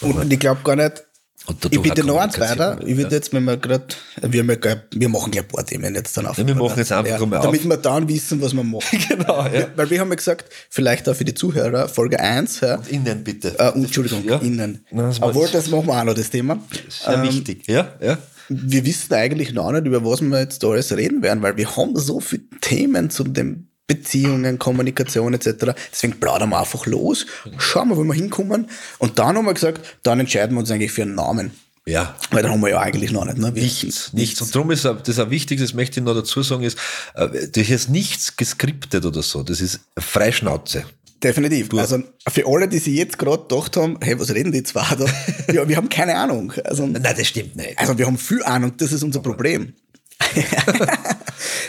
Und 0.00 0.32
ich 0.32 0.40
glaube 0.40 0.62
gar 0.64 0.76
nicht, 0.76 1.03
Und 1.03 1.03
ich 1.48 1.78
eins 1.78 2.00
Kommunikation. 2.06 2.58
weiter. 2.58 2.78
Ich 2.86 2.96
würde 2.96 3.14
jetzt, 3.14 3.32
wenn 3.32 3.44
wir 3.44 3.56
gerade, 3.58 3.84
wir, 4.22 4.44
ja 4.44 4.76
wir 4.94 5.08
machen 5.08 5.30
gleich 5.30 5.44
ein 5.44 5.48
paar 5.48 5.64
Themen 5.66 5.94
jetzt 5.94 6.16
dann 6.16 6.26
auf. 6.26 6.38
Ja, 6.38 6.46
wir 6.46 6.54
machen 6.54 6.78
jetzt 6.78 6.90
einfach 6.92 7.20
einmal 7.20 7.38
auf. 7.40 7.44
Damit 7.44 7.64
wir 7.68 7.76
dann 7.76 8.08
wissen, 8.08 8.40
was 8.40 8.54
wir 8.54 8.64
machen. 8.64 8.98
Genau, 9.08 9.46
ja. 9.46 9.66
Weil 9.76 9.90
wir 9.90 10.00
haben 10.00 10.08
ja 10.08 10.14
gesagt, 10.14 10.46
vielleicht 10.70 11.08
auch 11.08 11.14
für 11.14 11.24
die 11.24 11.34
Zuhörer, 11.34 11.88
Folge 11.88 12.18
1, 12.20 12.60
ja, 12.60 12.76
Innen 12.88 13.22
bitte. 13.24 13.58
äh, 13.58 13.68
Entschuldigung, 13.74 14.24
Ja. 14.24 14.38
innen. 14.38 14.84
Na, 14.90 15.08
das 15.08 15.20
Obwohl, 15.20 15.48
das 15.50 15.68
machen 15.68 15.86
wir 15.86 16.00
auch 16.00 16.04
noch, 16.04 16.14
das 16.14 16.30
Thema. 16.30 16.58
Sehr 16.88 17.14
Ähm, 17.14 17.22
wichtig. 17.24 17.66
Ja, 17.66 17.88
ja. 18.00 18.16
wir 18.48 18.84
wissen 18.86 19.12
eigentlich 19.12 19.52
noch 19.52 19.70
nicht, 19.72 19.84
über 19.86 20.04
was 20.04 20.20
wir 20.22 20.38
jetzt 20.40 20.62
da 20.62 20.68
alles 20.68 20.96
reden 20.96 21.22
werden, 21.22 21.42
weil 21.42 21.56
wir 21.56 21.76
haben 21.76 21.94
so 21.96 22.20
viele 22.20 22.44
Themen 22.62 23.10
zu 23.10 23.24
den 23.24 23.68
Beziehungen, 23.86 24.58
Kommunikation 24.58 25.34
etc. 25.34 25.74
Deswegen 25.92 26.18
plaudern 26.18 26.50
wir 26.50 26.60
einfach 26.60 26.86
los, 26.86 27.26
schauen 27.58 27.88
wir, 27.90 27.96
wo 27.96 28.04
wir 28.04 28.14
hinkommen. 28.14 28.68
Und 28.98 29.18
dann 29.18 29.36
haben 29.36 29.44
wir 29.44 29.54
gesagt, 29.54 29.98
dann 30.02 30.20
entscheiden 30.20 30.56
wir 30.56 30.60
uns 30.60 30.70
eigentlich 30.70 30.92
für 30.92 31.02
einen 31.02 31.14
Namen. 31.14 31.50
Ja, 31.86 32.16
Weil 32.30 32.42
dann 32.42 32.52
haben 32.52 32.62
wir 32.62 32.70
ja 32.70 32.80
eigentlich 32.80 33.12
noch 33.12 33.26
nicht. 33.26 33.36
Ne? 33.36 33.52
Nichts, 33.52 34.14
nichts. 34.14 34.40
Und 34.40 34.54
darum 34.54 34.70
ist 34.70 34.86
das 34.86 35.18
auch 35.18 35.28
wichtig, 35.28 35.60
das 35.60 35.74
möchte 35.74 36.00
ich 36.00 36.06
noch 36.06 36.14
dazu 36.14 36.42
sagen, 36.42 36.62
ist, 36.62 36.78
äh, 37.14 37.28
das 37.48 37.68
ist 37.68 37.90
nichts 37.90 38.36
geskriptet 38.36 39.04
oder 39.04 39.22
so. 39.22 39.42
Das 39.42 39.60
ist 39.60 39.80
Freischnauze. 39.98 40.84
Definitiv. 41.22 41.72
Also 41.74 42.02
für 42.28 42.46
alle, 42.46 42.68
die 42.68 42.78
sich 42.78 42.96
jetzt 42.96 43.18
gerade 43.18 43.42
gedacht 43.42 43.76
haben, 43.76 43.98
hey, 44.02 44.18
was 44.18 44.32
reden 44.32 44.52
die 44.52 44.62
zwei 44.62 44.94
da? 44.94 45.04
ja, 45.52 45.68
wir 45.68 45.76
haben 45.76 45.90
keine 45.90 46.16
Ahnung. 46.16 46.52
Also, 46.64 46.86
Nein, 46.86 47.02
das 47.02 47.26
stimmt 47.26 47.56
nicht. 47.56 47.78
also 47.78 47.98
wir 47.98 48.06
haben 48.06 48.18
viel 48.18 48.42
Ahnung, 48.42 48.72
das 48.78 48.92
ist 48.92 49.02
unser 49.02 49.20
Problem. 49.20 49.74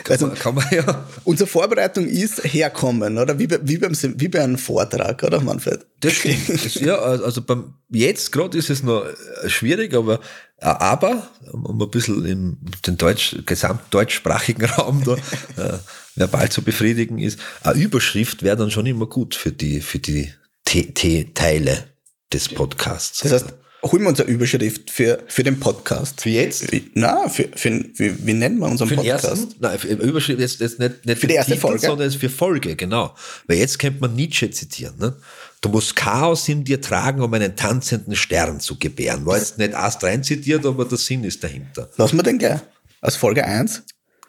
also 0.10 0.30
Kann 0.30 0.56
man 0.56 0.66
ja. 0.72 1.06
unsere 1.24 1.48
Vorbereitung 1.48 2.08
ist 2.08 2.44
herkommen, 2.44 3.18
oder? 3.18 3.38
Wie 3.40 3.48
bei, 3.48 3.60
wie, 3.62 3.78
beim, 3.78 3.94
wie 3.94 4.28
bei 4.28 4.44
einem 4.44 4.58
Vortrag, 4.58 5.24
oder 5.24 5.42
Manfred? 5.42 5.86
Das 6.00 6.14
stimmt. 6.14 6.50
Das, 6.50 6.76
ja, 6.76 6.98
also 6.98 7.42
beim, 7.42 7.74
jetzt 7.90 8.32
gerade 8.32 8.58
ist 8.58 8.70
es 8.70 8.84
noch 8.84 9.06
äh, 9.06 9.50
schwierig, 9.50 9.94
aber, 9.94 10.20
äh, 10.58 10.66
aber, 10.66 11.30
um 11.52 11.82
ein 11.82 11.90
bisschen 11.90 12.26
in 12.26 12.58
den 12.86 12.98
deutsch, 12.98 13.38
gesamtdeutschsprachigen 13.46 14.66
Raum 14.78 15.04
da, 15.04 15.14
äh, 15.62 15.78
verbal 16.16 16.50
zu 16.50 16.62
befriedigen 16.62 17.20
ist, 17.20 17.40
eine 17.64 17.82
Überschrift 17.82 18.44
wäre 18.44 18.58
dann 18.58 18.72
schon 18.72 18.86
immer 18.86 19.08
gut 19.08 19.36
für 19.36 19.52
die, 19.52 19.82
für 19.82 20.00
die 20.00 20.32
Te 20.64 20.94
Te 20.94 21.34
Teile 21.34 21.86
des 22.34 22.50
Podcasts. 22.50 23.20
Das 23.20 23.32
heißt, 23.32 23.54
holen 23.86 24.02
wir 24.04 24.10
uns 24.10 24.19
eine 24.19 24.30
Überschrift 24.30 24.89
für, 24.89 25.19
für 25.28 25.43
den 25.43 25.60
Podcast. 25.60 26.21
Für 26.21 26.30
jetzt? 26.30 26.71
Wie- 26.71 26.89
Na, 26.95 27.30
für, 27.30 27.48
für, 27.56 27.69
wie, 27.95 28.26
wie 28.26 28.34
nennen 28.34 28.58
wir 28.60 28.67
unseren 28.67 28.88
Für 28.89 28.95
den 28.95 29.04
Podcast? 29.04 29.26
ersten, 29.26 29.56
nein, 29.60 29.80
für 29.80 29.88
Überschrift 29.89 30.39
jetzt, 30.39 30.60
jetzt 30.60 30.80
nicht, 30.80 31.06
nicht 31.06 31.19
Für 31.19 31.28
die 31.28 31.36
erste 31.36 31.52
Titel, 31.54 31.62
Folge? 31.62 31.80
sondern 31.88 32.10
jetzt 32.10 32.19
für 32.19 32.30
Folge, 32.30 32.76
genau. 32.76 33.15
Weil 33.48 33.58
jetzt 33.58 33.80
könnte 33.80 34.00
man 34.02 34.15
Nietzsche 34.15 34.50
zitieren. 34.50 34.95
Ne? 35.00 35.15
Du 35.62 35.69
musst 35.69 35.95
Chaos 35.95 36.48
in 36.50 36.63
dir 36.63 36.82
tragen, 36.82 37.21
um 37.21 37.34
einen 37.34 37.56
tanzenden 37.56 38.15
Stern 38.15 38.60
zu 38.60 38.78
gebären. 38.78 39.26
War 39.26 39.38
jetzt 39.38 39.58
nicht 39.58 39.76
Ast 39.76 40.04
rein 40.04 40.24
zitiert, 40.24 40.65
aber 40.65 40.86
der 40.86 40.98
Sinn 40.98 41.24
ist 41.24 41.43
dahinter. 41.43 41.89
Lassen 41.98 42.17
wir 42.17 42.24
den 42.24 42.38
gleich. 42.38 42.60
Aus 43.02 43.15
Folge 43.15 43.45
1, 43.45 43.84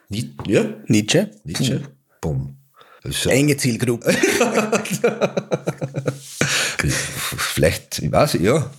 Nie, 0.08 0.34
ja, 0.46 0.64
Nietzsche. 0.86 1.30
Nietzsche. 1.44 1.82
Bumm. 2.20 2.56
Ist 3.04 3.24
ja 3.24 3.32
Enge 3.32 3.56
Zielgruppe. 3.56 4.12
vielleicht, 7.36 7.98
ich 8.00 8.12
weiß, 8.12 8.34
ja, 8.40 8.70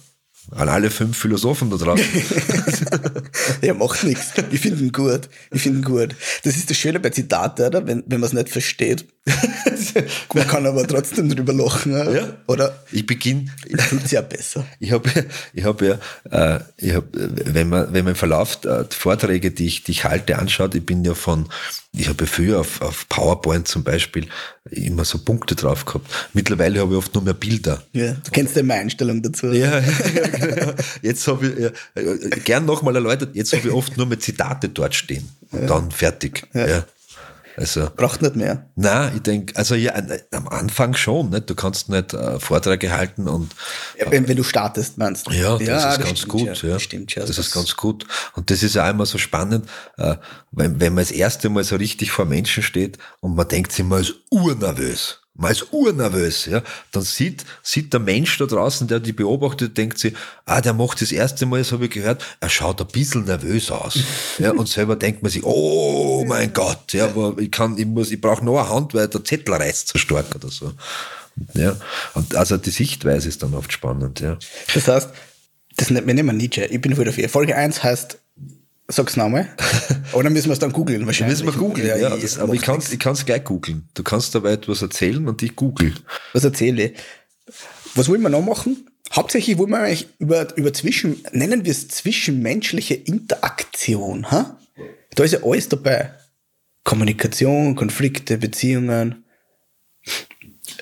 an 0.51 0.69
alle 0.69 0.89
fünf 0.89 1.17
Philosophen 1.17 1.69
da 1.69 1.77
drauf. 1.77 1.99
ja, 3.61 3.73
macht 3.73 4.03
nichts. 4.03 4.31
Ich 4.51 4.61
finde 4.61 4.83
ihn 4.83 4.91
gut. 4.91 5.29
Ich 5.51 5.61
finde 5.61 5.79
ihn 5.79 5.83
gut. 5.83 6.15
Das 6.43 6.55
ist 6.55 6.69
das 6.69 6.77
Schöne 6.77 6.99
bei 6.99 7.09
Zitaten, 7.09 7.65
oder? 7.65 7.85
Wenn, 7.85 8.03
wenn 8.07 8.19
man 8.19 8.27
es 8.27 8.33
nicht 8.33 8.49
versteht. 8.49 9.05
man 10.33 10.47
kann 10.47 10.65
aber 10.65 10.87
trotzdem 10.87 11.29
drüber 11.29 11.53
lachen. 11.53 11.93
Oder? 11.93 12.15
Ja. 12.15 12.37
oder 12.47 12.83
ich 12.91 13.05
beginne. 13.05 13.47
Fühlt 13.77 14.03
sich 14.03 14.13
ja 14.13 14.21
besser. 14.21 14.65
Ich 14.79 14.91
habe 14.91 15.09
ich 15.53 15.63
hab 15.65 15.81
ja, 15.81 15.99
äh, 16.31 16.59
ich 16.77 16.93
hab, 16.93 17.05
wenn 17.11 17.67
man, 17.67 17.93
wenn 17.93 18.05
man 18.05 18.13
im 18.13 18.15
Verlauf 18.15 18.63
äh, 18.63 18.85
die 18.85 18.95
Vorträge, 18.95 19.51
die 19.51 19.67
ich, 19.67 19.83
die 19.83 19.91
ich 19.91 20.05
halte, 20.05 20.37
anschaut, 20.37 20.75
ich 20.75 20.85
bin 20.85 21.03
ja 21.03 21.13
von, 21.13 21.49
ich 21.97 22.09
habe 22.09 22.23
ja 22.23 22.29
früher 22.29 22.59
auf, 22.59 22.81
auf 22.81 23.07
PowerPoint 23.09 23.67
zum 23.67 23.83
Beispiel 23.83 24.27
immer 24.71 25.05
so 25.05 25.17
Punkte 25.19 25.55
drauf 25.55 25.85
gehabt. 25.85 26.09
Mittlerweile 26.33 26.79
habe 26.79 26.93
ich 26.93 26.97
oft 26.97 27.13
nur 27.13 27.23
mehr 27.23 27.33
Bilder. 27.33 27.83
Ja, 27.93 28.13
du 28.13 28.31
kennst 28.31 28.55
ja 28.55 28.63
meine 28.63 28.81
Einstellung 28.81 29.21
dazu. 29.21 29.47
Ja, 29.51 29.81
jetzt 31.01 31.27
habe 31.27 31.47
ich, 31.47 31.59
ja, 31.59 31.69
gern 32.43 32.65
nochmal 32.65 32.95
erläutert, 32.95 33.35
jetzt 33.35 33.53
habe 33.53 33.67
ich 33.67 33.73
oft 33.73 33.97
nur 33.97 34.05
mehr 34.05 34.19
Zitate 34.19 34.69
dort 34.69 34.95
stehen. 34.95 35.27
Und 35.51 35.61
ja. 35.61 35.67
dann 35.67 35.91
fertig. 35.91 36.43
Ja. 36.53 36.85
Also, 37.57 37.89
Braucht 37.95 38.21
nicht 38.21 38.35
mehr. 38.35 38.69
Nein, 38.75 39.13
ich 39.15 39.23
denke, 39.23 39.55
also 39.55 39.73
ja, 39.73 39.91
am 40.31 40.47
Anfang 40.47 40.93
schon, 40.93 41.31
nicht? 41.31 41.49
Du 41.49 41.55
kannst 41.55 41.89
nicht 41.89 42.13
äh, 42.13 42.39
Vorträge 42.39 42.91
halten 42.91 43.27
und. 43.27 43.51
Ja, 43.97 44.11
wenn, 44.11 44.27
wenn 44.27 44.37
du 44.37 44.43
startest, 44.43 44.99
meinst 44.99 45.25
du? 45.25 45.31
Ja, 45.31 45.57
das 45.57 45.67
ja, 45.67 45.77
ist 45.77 45.97
das 45.97 46.05
ganz 46.05 46.27
gut. 46.27 46.61
Ja, 46.61 46.69
Das 46.73 46.83
stimmt 46.83 47.15
ja. 47.15 47.25
Das 47.25 47.39
ist 47.39 47.51
ganz 47.51 47.75
gut. 47.75 48.05
Und 48.35 48.51
das 48.51 48.61
ist 48.61 48.75
ja 48.75 48.85
auch 48.85 48.91
immer 48.91 49.07
so 49.07 49.17
spannend, 49.17 49.67
äh, 49.97 50.17
wenn, 50.51 50.79
wenn 50.79 50.93
man 50.93 51.03
das 51.03 51.11
erste 51.11 51.49
Mal 51.49 51.63
so 51.63 51.77
richtig 51.77 52.11
vor 52.11 52.25
Menschen 52.25 52.61
steht 52.61 52.99
und 53.21 53.35
man 53.35 53.47
denkt 53.47 53.71
sich, 53.71 53.83
man 53.83 54.01
ist 54.01 54.13
urnervös 54.29 55.21
man 55.37 55.51
ist 55.51 55.71
urnervös, 55.71 56.47
ja, 56.47 56.63
dann 56.91 57.03
sieht, 57.03 57.45
sieht 57.63 57.93
der 57.93 57.99
Mensch 57.99 58.37
da 58.37 58.45
draußen, 58.45 58.87
der 58.87 58.99
die 58.99 59.13
beobachtet, 59.13 59.77
denkt 59.77 59.99
sich, 59.99 60.13
ah, 60.45 60.61
der 60.61 60.73
macht 60.73 61.01
das 61.01 61.11
erste 61.11 61.45
Mal, 61.45 61.59
das 61.59 61.71
habe 61.71 61.85
ich 61.85 61.91
gehört, 61.91 62.23
er 62.39 62.49
schaut 62.49 62.81
ein 62.81 62.87
bisschen 62.87 63.25
nervös 63.25 63.71
aus. 63.71 63.99
ja, 64.39 64.51
und 64.51 64.67
selber 64.67 64.95
denkt 64.95 65.21
man 65.21 65.31
sich, 65.31 65.43
oh 65.43 66.25
mein 66.27 66.53
Gott, 66.53 66.93
ja, 66.93 67.05
aber 67.05 67.35
ich 67.37 67.51
kann, 67.51 67.77
ich 67.77 67.85
muss, 67.85 68.11
ich 68.11 68.19
brauche 68.19 68.43
noch 68.43 68.57
eine 68.57 68.69
Hand, 68.69 68.93
weil 68.93 69.07
der 69.07 69.23
Zettel 69.23 69.53
reißt 69.53 69.89
so 69.89 69.99
stark 69.99 70.35
oder 70.35 70.49
so. 70.49 70.73
Ja, 71.53 71.77
und 72.15 72.35
also 72.35 72.57
die 72.57 72.71
Sichtweise 72.71 73.29
ist 73.29 73.43
dann 73.43 73.53
oft 73.53 73.71
spannend, 73.71 74.19
ja. 74.19 74.37
Das 74.73 74.87
heißt, 74.87 75.09
das 75.77 75.91
nennt 75.91 76.07
man 76.07 76.15
nicht 76.15 76.25
mehr 76.25 76.33
Nietzsche. 76.33 76.65
Ich 76.65 76.81
bin 76.81 76.97
wieder 76.97 77.13
für. 77.13 77.29
Folge 77.29 77.55
1 77.55 77.83
heißt 77.83 78.17
Sag's 78.89 79.17
nochmal. 79.17 79.49
Oder 80.13 80.29
müssen 80.29 80.47
wir 80.47 80.53
es 80.53 80.59
dann 80.59 80.71
googeln 80.71 81.05
wahrscheinlich? 81.05 81.43
Müssen 81.43 81.53
wir 81.53 81.59
googeln, 81.59 81.87
ja. 81.87 81.97
ja 81.97 82.15
das, 82.15 82.39
aber 82.39 82.53
ich 82.53 82.61
kann 82.61 82.79
es 82.79 82.91
ich 82.91 82.99
kann's 82.99 83.25
gleich 83.25 83.43
googeln. 83.43 83.89
Du 83.93 84.03
kannst 84.03 84.33
dabei 84.33 84.53
etwas 84.53 84.81
erzählen 84.81 85.27
und 85.27 85.43
ich 85.43 85.55
google. 85.55 85.93
Was 86.33 86.45
erzähle 86.45 86.83
ich? 86.83 86.97
Was 87.95 88.07
wollen 88.07 88.21
wir 88.21 88.29
noch 88.29 88.45
machen? 88.45 88.87
Hauptsächlich 89.11 89.57
wollen 89.57 89.71
wir 89.71 89.79
eigentlich 89.79 90.07
über, 90.19 90.55
über 90.57 90.73
zwischen, 90.73 91.23
nennen 91.31 91.65
wir 91.65 91.71
es 91.71 91.87
zwischenmenschliche 91.87 92.93
Interaktion. 92.93 94.31
Ha? 94.31 94.57
Da 95.15 95.23
ist 95.23 95.33
ja 95.33 95.43
alles 95.43 95.69
dabei. 95.69 96.13
Kommunikation, 96.83 97.75
Konflikte, 97.75 98.37
Beziehungen. 98.37 99.25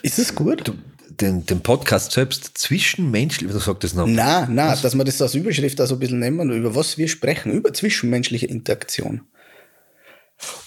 Ist 0.04 0.20
das 0.20 0.36
gut? 0.36 0.68
Du, 0.68 0.74
den, 1.22 1.46
den 1.46 1.62
Podcast 1.62 2.12
selbst 2.12 2.58
zwischenmenschlich, 2.58 3.52
du 3.52 3.60
sagst 3.60 3.84
das 3.84 3.94
noch? 3.94 4.08
Nein, 4.08 4.54
nein, 4.54 4.78
dass 4.82 4.96
wir 4.96 5.04
das 5.04 5.22
als 5.22 5.36
Überschrift 5.36 5.80
auch 5.82 5.86
so 5.86 5.96
ein 5.96 6.00
bisschen 6.00 6.20
nehmen, 6.20 6.52
über 6.52 6.76
was 6.76 6.98
wir 6.98 7.08
sprechen, 7.08 7.52
über 7.52 7.74
zwischenmenschliche 7.74 8.48
Interaktion. 8.48 9.22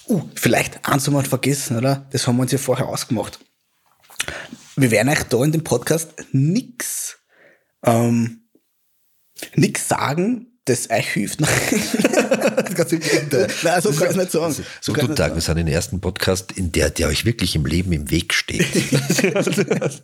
Uh, 0.06 0.22
vielleicht 0.34 0.88
eins 0.88 1.06
haben 1.06 1.14
wir 1.14 1.24
vergessen, 1.24 1.76
oder? 1.76 2.06
Das 2.10 2.26
haben 2.26 2.36
wir 2.36 2.42
uns 2.42 2.52
ja 2.52 2.58
vorher 2.58 2.88
ausgemacht. 2.88 3.38
Wir 4.76 4.90
werden 4.90 5.08
euch 5.08 5.22
da 5.24 5.42
in 5.44 5.52
dem 5.52 5.64
Podcast 5.64 6.14
nix, 6.32 7.18
ähm, 7.84 8.48
nix 9.54 9.88
sagen, 9.88 10.47
das 10.68 10.90
euch 10.90 11.08
hilft. 11.08 11.40
Nein, 11.40 11.50
so 13.80 13.92
kann 13.92 14.10
ich 14.10 14.16
nicht 14.16 14.32
sagen. 14.32 14.52
So, 14.52 14.62
so 14.80 14.92
guten 14.92 15.16
Tag, 15.16 15.34
wir 15.34 15.40
sind 15.40 15.56
im 15.58 15.66
ersten 15.66 16.00
Podcast, 16.00 16.52
in 16.52 16.70
der, 16.72 16.90
der 16.90 17.08
euch 17.08 17.24
wirklich 17.24 17.56
im 17.56 17.64
Leben 17.66 17.92
im 17.92 18.10
Weg 18.10 18.34
steht. 18.34 18.66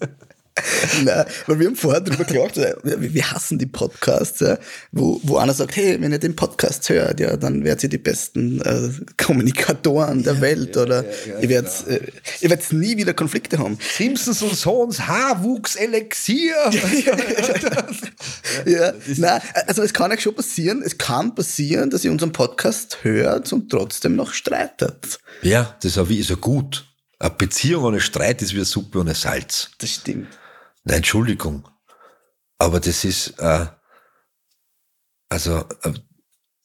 Nein, 1.04 1.24
weil 1.48 1.58
wir 1.58 1.66
haben 1.66 1.74
vorher 1.74 2.00
drüber 2.00 2.22
gelacht, 2.24 2.56
wir 2.84 3.30
hassen 3.32 3.58
die 3.58 3.66
Podcasts, 3.66 4.38
ja, 4.38 4.56
wo, 4.92 5.20
wo 5.24 5.36
einer 5.36 5.52
sagt, 5.52 5.74
hey, 5.74 6.00
wenn 6.00 6.12
ihr 6.12 6.20
den 6.20 6.36
Podcast 6.36 6.88
hört, 6.88 7.18
ja, 7.18 7.36
dann 7.36 7.64
werdet 7.64 7.82
ihr 7.82 7.88
die 7.88 7.98
besten 7.98 8.60
äh, 8.60 8.90
Kommunikatoren 9.16 10.22
der 10.22 10.34
ja, 10.34 10.40
Welt 10.40 10.76
ja, 10.76 10.82
oder 10.82 11.04
ja, 11.26 11.40
ihr 11.40 11.48
werdet 11.48 11.72
genau. 11.84 11.96
äh, 11.98 12.12
ihr 12.40 12.50
werdet 12.50 12.72
nie 12.72 12.96
wieder 12.96 13.14
Konflikte 13.14 13.58
haben. 13.58 13.78
Simpsons 13.80 14.42
und 14.42 14.54
Sons 14.54 15.00
Haarwuchs-Elixier. 15.00 16.54
ja, 18.64 18.92
nein, 19.16 19.40
also 19.66 19.82
es 19.82 19.92
kann 19.92 20.12
euch 20.12 20.20
schon 20.20 20.36
passieren, 20.36 20.82
es 20.82 20.96
kann 20.98 21.34
passieren, 21.34 21.90
dass 21.90 22.04
ihr 22.04 22.12
unseren 22.12 22.32
Podcast 22.32 22.98
hört 23.02 23.52
und 23.52 23.70
trotzdem 23.70 24.14
noch 24.14 24.32
streitet. 24.32 25.18
Ja, 25.42 25.74
das 25.82 25.96
ist 25.96 26.30
ja 26.30 26.36
gut. 26.36 26.84
Eine 27.18 27.30
Beziehung 27.30 27.84
ohne 27.84 28.00
Streit 28.00 28.40
ist 28.40 28.54
wie 28.54 28.64
Suppe 28.64 29.00
ohne 29.00 29.14
Salz. 29.14 29.70
Das 29.78 29.90
stimmt. 29.90 30.28
Nein, 30.84 30.98
Entschuldigung. 30.98 31.68
Aber 32.58 32.80
das 32.80 33.04
ist, 33.04 33.38
äh, 33.38 33.66
also, 35.28 35.64
äh, 35.82 35.92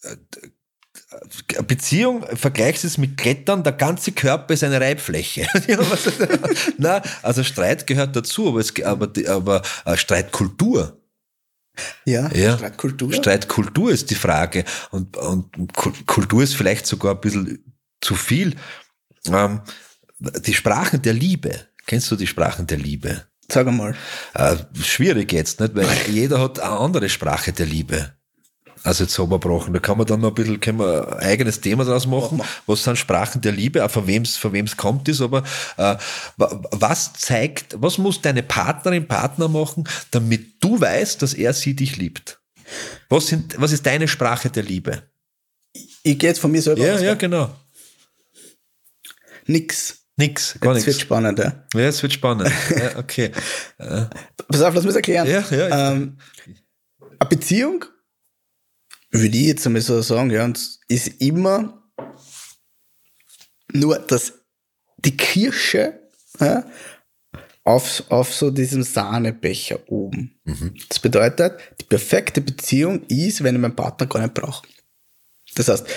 äh, 0.04 1.64
Beziehung, 1.64 2.26
vergleichst 2.36 2.84
es 2.86 2.98
mit 2.98 3.18
Klettern, 3.18 3.64
der 3.64 3.74
ganze 3.74 4.12
Körper 4.12 4.54
ist 4.54 4.64
eine 4.64 4.80
Reibfläche. 4.80 5.48
Na, 6.78 7.02
also 7.24 7.44
Streit 7.44 7.88
gehört 7.88 8.16
dazu, 8.16 8.50
aber, 8.50 8.60
es, 8.60 8.74
aber, 8.84 9.12
aber 9.28 9.62
äh, 9.86 9.98
Streitkultur. 9.98 11.02
Ja, 12.06 12.30
ja, 12.34 12.58
Streitkultur. 12.58 13.14
Streitkultur 13.14 13.92
ist 13.92 14.10
die 14.12 14.16
Frage. 14.16 14.66
Und, 14.92 15.16
und 15.18 15.74
Kultur 15.74 16.44
ist 16.44 16.56
vielleicht 16.56 16.86
sogar 16.86 17.16
ein 17.16 17.22
bisschen 17.22 17.64
zu 18.02 18.16
viel. 18.16 18.56
Ähm, 19.28 19.62
die 20.20 20.54
Sprachen 20.54 21.02
der 21.02 21.14
Liebe. 21.14 21.68
Kennst 21.86 22.12
du 22.12 22.16
die 22.16 22.28
Sprachen 22.28 22.68
der 22.68 22.78
Liebe? 22.78 23.29
Sag 23.52 23.68
einmal. 23.68 23.96
Äh, 24.34 24.58
schwierig 24.82 25.32
jetzt, 25.34 25.60
nicht? 25.60 25.76
Weil 25.76 25.88
jeder 26.10 26.40
hat 26.40 26.60
eine 26.60 26.78
andere 26.78 27.10
Sprache 27.10 27.52
der 27.52 27.66
Liebe. 27.66 28.14
Also 28.84 29.04
jetzt 29.04 29.20
Oberbrochen. 29.20 29.74
Da 29.74 29.80
kann 29.80 29.98
man 29.98 30.08
dann 30.08 30.22
noch 30.22 30.30
ein 30.30 30.36
bisschen, 30.36 30.60
können 30.60 30.80
wir 30.80 31.18
ein 31.18 31.20
eigenes 31.20 31.60
Thema 31.60 31.84
draus 31.84 32.08
machen. 32.08 32.42
Was 32.66 32.84
sind 32.84 32.98
Sprachen 32.98 33.42
der 33.42 33.52
Liebe? 33.52 33.84
Auch 33.84 33.92
von 33.92 34.08
wem 34.08 34.24
es 34.24 34.38
von 34.38 34.54
wem's 34.54 34.78
kommt 34.78 35.08
ist, 35.10 35.22
aber 35.22 35.44
äh, 35.78 35.98
was 36.38 37.14
zeigt, 37.14 37.76
was 37.80 37.98
muss 37.98 38.22
deine 38.22 38.44
Partnerin, 38.44 39.08
Partner 39.08 39.50
machen, 39.50 39.84
damit 40.12 40.64
du 40.64 40.80
weißt, 40.80 41.22
dass 41.22 41.34
er 41.34 41.54
sie 41.54 41.76
dich 41.76 41.98
liebt? 41.98 42.40
Was 43.10 43.28
sind, 43.28 43.60
was 43.60 43.72
ist 43.72 43.86
deine 43.86 44.08
Sprache 44.08 44.50
der 44.50 44.64
Liebe? 44.64 45.04
Ich 46.04 46.18
gehe 46.18 46.30
jetzt 46.30 46.40
von 46.40 46.52
mir 46.52 46.62
selber 46.62 46.86
Ja, 46.86 46.96
aus, 46.96 47.02
ja, 47.02 47.16
genau. 47.16 47.54
Nix. 49.46 49.99
Nix, 50.20 50.60
gar 50.60 50.74
nichts. 50.74 50.86
Es 50.86 50.96
wird 50.96 51.02
spannend, 51.02 51.40
ja. 51.40 51.64
Ja, 51.74 51.88
es 51.88 52.04
wird 52.04 52.12
spannend. 52.12 52.52
ja, 52.78 52.98
okay. 52.98 53.32
Pass 53.78 54.62
auf, 54.62 54.76
lass 54.76 54.84
mich 54.84 54.94
erklären. 54.96 55.26
Ja, 55.26 55.46
ja. 55.50 55.94
Ähm, 55.94 56.18
eine 57.20 57.30
Beziehung, 57.30 57.86
würde 59.12 59.38
ich 59.38 59.48
jetzt 59.48 59.66
einmal 59.66 59.82
so 59.82 60.02
sagen, 60.02 60.30
ja, 60.30 60.52
ist 60.90 61.08
immer 61.22 61.90
nur 63.72 63.98
das, 64.00 64.34
die 64.98 65.16
Kirsche 65.16 66.02
ja, 66.42 66.66
auf, 67.64 68.04
auf 68.10 68.34
so 68.34 68.52
diesem 68.52 68.84
Sahnebecher 68.84 69.80
oben. 69.88 70.38
Mhm. 70.44 70.74
Das 70.90 71.00
bedeutet, 71.00 71.62
die 71.80 71.86
perfekte 71.86 72.42
Beziehung 72.42 73.04
ist, 73.08 73.42
wenn 73.42 73.56
ich 73.56 73.62
meinen 73.62 73.76
Partner 73.76 74.06
gar 74.06 74.22
nicht 74.22 74.34
brauche. 74.34 74.68
Das 75.56 75.70
heißt, 75.70 75.88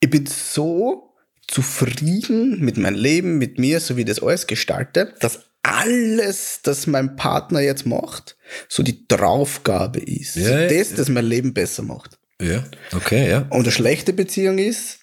ich 0.00 0.10
bin 0.10 0.26
so 0.26 1.15
zufrieden 1.48 2.60
mit 2.60 2.76
meinem 2.76 2.96
Leben, 2.96 3.38
mit 3.38 3.58
mir, 3.58 3.80
so 3.80 3.96
wie 3.96 4.04
das 4.04 4.22
alles 4.22 4.46
gestalte, 4.46 5.14
dass 5.20 5.40
alles, 5.62 6.60
das 6.62 6.86
mein 6.86 7.16
Partner 7.16 7.60
jetzt 7.60 7.86
macht, 7.86 8.36
so 8.68 8.82
die 8.82 9.06
Draufgabe 9.08 10.00
ist. 10.00 10.36
Ja, 10.36 10.68
so 10.68 10.74
das, 10.74 10.90
ja. 10.90 10.96
das 10.96 11.08
mein 11.08 11.24
Leben 11.24 11.54
besser 11.54 11.82
macht. 11.82 12.18
Ja, 12.40 12.64
okay, 12.92 13.28
ja. 13.28 13.46
Und 13.50 13.62
eine 13.62 13.72
schlechte 13.72 14.12
Beziehung 14.12 14.58
ist, 14.58 15.00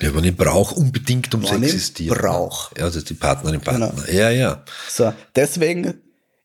ja, 0.00 0.14
wenn 0.14 0.22
ich 0.22 0.36
brauche 0.36 0.76
unbedingt, 0.76 1.34
um 1.34 1.44
zu 1.44 1.56
existieren. 1.56 2.16
Brauch. 2.16 2.70
Ja, 2.76 2.84
also 2.84 3.00
die 3.00 3.14
Partnerin, 3.14 3.60
Partner. 3.60 3.92
Genau. 3.96 4.16
Ja, 4.16 4.30
ja. 4.30 4.64
So, 4.88 5.12
deswegen 5.34 5.94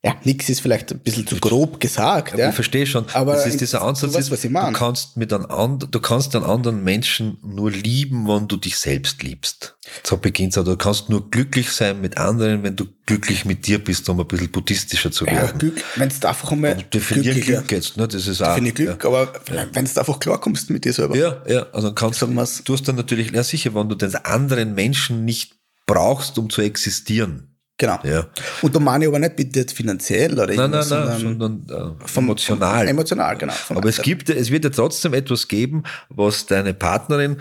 ja, 0.06 0.18
nix 0.26 0.50
ist 0.50 0.60
vielleicht 0.60 0.92
ein 0.92 1.00
bisschen 1.00 1.26
zu 1.26 1.38
grob 1.38 1.80
gesagt. 1.80 2.38
Ja, 2.38 2.50
Ich 2.50 2.56
verstehe 2.56 2.86
schon. 2.86 3.06
Aber 3.14 3.36
das 3.36 3.46
ist 3.46 3.62
dieser 3.62 3.82
Ansatz, 3.84 4.12
du, 4.12 4.18
weißt, 4.18 4.32
was 4.32 4.44
ich 4.44 4.52
mein. 4.52 4.74
du 4.74 4.78
kannst 4.78 5.16
mit 5.16 5.32
einem 5.32 5.46
and, 5.46 5.88
du 5.90 6.00
kannst 6.02 6.36
einen 6.36 6.44
anderen 6.44 6.84
Menschen 6.84 7.38
nur 7.42 7.72
lieben, 7.72 8.28
wenn 8.28 8.50
du 8.50 8.58
dich 8.58 8.76
selbst 8.76 9.24
liebst. 9.24 9.78
So 10.04 10.18
beginnt 10.18 10.58
es. 10.58 10.64
Du 10.66 10.76
kannst 10.76 11.10
nur 11.10 11.32
glücklich 11.32 11.72
sein 11.72 12.02
mit 12.02 12.18
anderen, 12.18 12.64
wenn 12.64 12.76
du 12.76 12.86
glücklich 13.06 13.46
mit 13.46 13.66
dir 13.66 13.82
bist, 13.82 14.10
um 14.10 14.20
ein 14.20 14.28
bisschen 14.28 14.52
buddhistischer 14.52 15.10
zu 15.10 15.26
werden. 15.26 15.52
Ja, 15.54 15.58
Glück, 15.58 15.82
wenn 15.96 16.10
du 16.10 16.28
einfach 16.28 16.52
einmal 16.52 16.74
also 16.74 16.86
definier 16.94 17.36
Glück 17.36 17.72
jetzt, 17.72 17.96
ne? 17.96 18.06
Das 18.06 18.28
ist 18.28 18.42
auch. 18.42 18.56
Definier 18.56 18.74
Glück, 18.74 19.04
ja. 19.06 19.10
aber 19.10 19.34
wenn 19.72 19.86
du 19.86 20.00
einfach 20.00 20.20
klarkommst 20.20 20.70
mit 20.70 20.84
dir 20.84 20.92
selber. 20.92 21.16
Ja, 21.16 21.42
ja, 21.48 21.68
also 21.72 21.94
kannst 21.94 22.22
du, 22.22 22.28
du 22.28 22.74
hast 22.74 22.88
dann 22.90 22.98
natürlich, 22.98 23.32
ja 23.32 23.44
sicher, 23.44 23.74
wenn 23.74 23.88
du 23.88 23.96
den 23.96 24.14
anderen 24.16 24.76
Menschen 24.76 25.24
nicht 25.24 25.54
brauchst, 25.86 26.38
um 26.38 26.50
zu 26.50 26.62
existieren 26.62 27.53
Genau. 27.78 28.00
Ja. 28.04 28.28
Und 28.62 28.76
da 28.76 28.80
meine 28.80 29.06
ich 29.06 29.08
aber 29.10 29.20
nicht 29.20 29.36
bitte 29.36 29.60
jetzt 29.60 29.74
finanziell 29.76 30.34
oder 30.34 30.48
Nein, 30.48 30.70
nein, 30.70 30.72
nein, 30.72 30.84
sondern 30.84 31.20
sondern 31.68 31.98
äh, 32.02 32.08
vom- 32.08 32.26
emotional. 32.26 32.88
emotional, 32.88 33.36
genau. 33.38 33.54
Aber 33.70 33.90
es 33.90 34.02
gibt, 34.02 34.30
es 34.30 34.52
wird 34.52 34.64
ja 34.64 34.70
trotzdem 34.70 35.14
etwas 35.16 35.48
geben, 35.48 35.84
was 36.10 36.46
deine 36.46 36.74
Partnerin, 36.76 37.38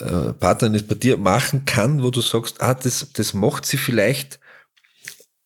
äh, 0.00 0.32
Partnerin 0.32 0.74
jetzt 0.74 0.88
bei 0.88 0.96
dir 0.96 1.16
machen 1.16 1.64
kann, 1.66 2.02
wo 2.02 2.10
du 2.10 2.20
sagst, 2.20 2.60
ah, 2.60 2.74
das, 2.74 3.06
das 3.12 3.32
macht 3.32 3.64
sie 3.64 3.76
vielleicht, 3.76 4.40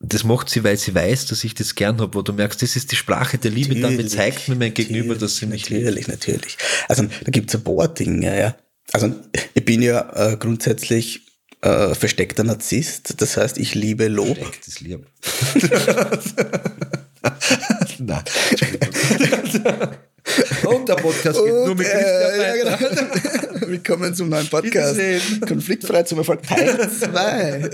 das 0.00 0.24
macht 0.24 0.48
sie, 0.48 0.64
weil 0.64 0.78
sie 0.78 0.94
weiß, 0.94 1.26
dass 1.26 1.44
ich 1.44 1.54
das 1.54 1.74
gern 1.74 2.00
habe, 2.00 2.14
wo 2.14 2.22
du 2.22 2.32
merkst, 2.32 2.62
das 2.62 2.74
ist 2.76 2.90
die 2.90 2.96
Sprache 2.96 3.36
der 3.36 3.50
Liebe, 3.50 3.74
damit 3.74 3.90
Natürlich, 3.98 4.12
zeigt 4.12 4.48
mir 4.48 4.56
mein 4.56 4.72
Gegenüber, 4.72 5.14
dass 5.16 5.36
sie 5.36 5.44
mich 5.46 5.68
liebt. 5.68 5.84
Natürlich, 5.84 6.08
natürlich. 6.08 6.56
Also 6.88 7.02
da 7.04 7.30
gibt's 7.30 7.54
ein 7.54 7.62
paar 7.62 7.88
Dinge, 7.88 8.40
ja. 8.40 8.54
Also 8.92 9.14
ich 9.52 9.64
bin 9.66 9.82
ja 9.82 10.32
äh, 10.32 10.36
grundsätzlich 10.38 11.26
äh, 11.62 11.94
versteckter 11.94 12.44
Narzisst, 12.44 13.20
das 13.20 13.36
heißt, 13.36 13.58
ich 13.58 13.74
liebe 13.74 14.08
Lob. 14.08 14.38
Das 14.64 14.80
Lieb. 14.80 15.06
Nein. 17.98 18.22
Und 20.64 20.88
der 20.88 20.94
Podcast 20.94 21.38
geht 21.38 21.52
nur 21.52 21.74
mit 21.74 21.86
äh, 21.86 22.56
ja, 22.62 22.76
genau. 22.76 22.78
Willkommen 23.66 24.14
zum 24.14 24.30
neuen 24.30 24.48
Podcast. 24.48 24.98
Konfliktfrei 25.46 26.02
zum 26.04 26.18
Erfolg 26.18 26.42
Teil 26.42 26.90
2. 26.90 27.70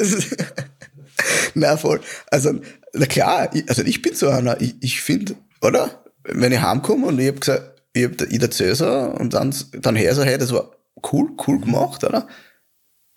na 1.54 1.76
voll. 1.76 2.00
Also, 2.30 2.58
na 2.92 3.06
klar, 3.06 3.50
ich, 3.54 3.68
also 3.68 3.82
ich 3.82 4.02
bin 4.02 4.14
so 4.14 4.28
einer, 4.28 4.60
ich, 4.60 4.74
ich 4.80 5.00
finde, 5.00 5.36
oder? 5.60 6.02
Wenn 6.24 6.52
ich 6.52 6.60
heimkomme 6.60 7.06
und 7.06 7.20
ich 7.20 7.28
hab 7.28 7.40
gesagt, 7.40 7.82
ich 7.92 8.04
hab 8.04 8.20
ich 8.20 8.42
erzähl's 8.42 8.78
so 8.78 8.88
und 8.88 9.32
dann, 9.32 9.54
dann 9.80 9.94
her 9.94 10.14
so, 10.14 10.24
hey, 10.24 10.38
das 10.38 10.52
war 10.52 10.72
cool, 11.12 11.30
cool 11.46 11.60
gemacht, 11.60 12.02
oder? 12.02 12.26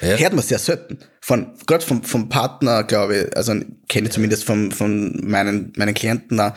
Ja. 0.01 0.15
Hört 0.17 0.33
man 0.33 0.43
sehr 0.43 0.59
selten. 0.59 0.99
Von, 1.21 1.53
gerade 1.67 1.85
vom, 1.85 2.03
vom 2.03 2.29
Partner, 2.29 2.83
glaube 2.83 3.17
ich, 3.17 3.37
also 3.37 3.53
kenne 3.89 4.07
ich 4.07 4.13
zumindest 4.13 4.45
von, 4.45 4.71
von 4.71 5.19
meinen, 5.25 5.73
meinen 5.75 5.93
Klienten 5.93 6.37
da, 6.37 6.55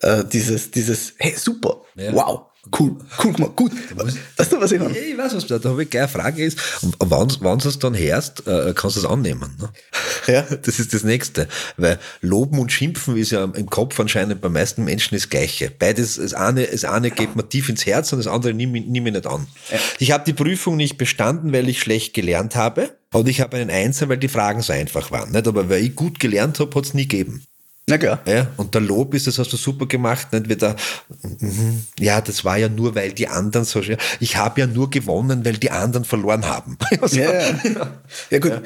äh, 0.00 0.24
dieses, 0.24 0.70
dieses, 0.70 1.14
hey, 1.18 1.34
super, 1.36 1.82
Ja. 1.96 2.12
wow, 2.12 2.46
cool, 2.78 2.96
cool 3.22 3.32
gemacht, 3.32 3.56
gut. 3.56 3.72
Weißt 4.36 4.52
du, 4.52 4.60
was 4.60 4.72
ich 4.72 4.80
meine? 4.80 4.96
Ich 4.96 5.16
weiß, 5.16 5.34
was 5.34 5.46
da, 5.46 5.58
da 5.58 5.70
habe 5.70 5.82
ich 5.82 5.90
gleich 5.90 6.02
eine 6.02 6.12
Frage 6.12 6.44
ist. 6.44 6.58
Wann, 6.98 7.32
wann 7.40 7.58
du 7.58 7.68
es 7.68 7.78
dann 7.78 7.96
hörst, 7.96 8.46
äh, 8.46 8.72
kannst 8.74 8.96
du 8.96 9.00
es 9.00 9.06
annehmen. 9.06 9.56
Ne? 9.60 9.68
Ja. 10.26 10.42
Das 10.42 10.78
ist 10.78 10.94
das 10.94 11.04
Nächste. 11.04 11.48
Weil 11.76 11.98
Loben 12.20 12.58
und 12.58 12.72
Schimpfen 12.72 13.16
ist 13.16 13.30
ja 13.30 13.44
im 13.44 13.66
Kopf 13.68 13.98
anscheinend 14.00 14.40
bei 14.40 14.48
meisten 14.48 14.84
Menschen 14.84 15.14
das 15.14 15.28
Gleiche. 15.28 15.70
Beides, 15.70 16.16
das 16.16 16.34
eine, 16.34 16.66
das 16.66 16.84
eine 16.84 17.10
geht 17.10 17.36
mir 17.36 17.48
tief 17.48 17.68
ins 17.68 17.86
Herz 17.86 18.12
und 18.12 18.18
das 18.18 18.26
andere 18.26 18.54
nehme 18.54 18.78
ich 18.78 18.86
nehme 18.86 19.08
ich 19.10 19.14
nicht 19.14 19.26
an. 19.26 19.46
Ich 19.98 20.12
habe 20.12 20.24
die 20.24 20.32
Prüfung 20.32 20.76
nicht 20.76 20.96
bestanden, 20.96 21.52
weil 21.52 21.68
ich 21.68 21.80
schlecht 21.80 22.14
gelernt 22.14 22.56
habe. 22.56 22.90
Und 23.12 23.28
ich 23.28 23.40
habe 23.40 23.56
einen 23.58 23.70
Einser, 23.70 24.08
weil 24.08 24.18
die 24.18 24.28
Fragen 24.28 24.60
so 24.60 24.72
einfach 24.72 25.12
waren. 25.12 25.30
Nicht? 25.30 25.46
Aber 25.46 25.68
weil 25.68 25.84
ich 25.84 25.94
gut 25.94 26.18
gelernt 26.18 26.58
habe, 26.58 26.74
hat 26.74 26.84
es 26.84 26.94
nie 26.94 27.06
gegeben. 27.06 27.46
Na 27.88 27.98
klar. 27.98 28.20
Ja, 28.26 28.46
und 28.56 28.74
der 28.74 28.80
Lob 28.80 29.12
ist, 29.12 29.26
das 29.26 29.38
hast 29.38 29.52
du 29.52 29.58
super 29.58 29.86
gemacht, 29.86 30.32
nicht 30.32 30.48
wieder, 30.48 30.74
mhm, 31.22 31.84
ja, 31.98 32.20
das 32.22 32.42
war 32.44 32.56
ja 32.56 32.68
nur, 32.70 32.94
weil 32.94 33.12
die 33.12 33.28
anderen 33.28 33.66
so, 33.66 33.82
schwer- 33.82 33.98
ich 34.20 34.36
habe 34.38 34.60
ja 34.62 34.66
nur 34.66 34.88
gewonnen, 34.88 35.44
weil 35.44 35.58
die 35.58 35.70
anderen 35.70 36.04
verloren 36.06 36.46
haben. 36.46 36.78
Also, 37.02 37.16
Ja, 37.20 37.32
ja. 37.32 37.90
ja 38.30 38.38
gut. 38.38 38.62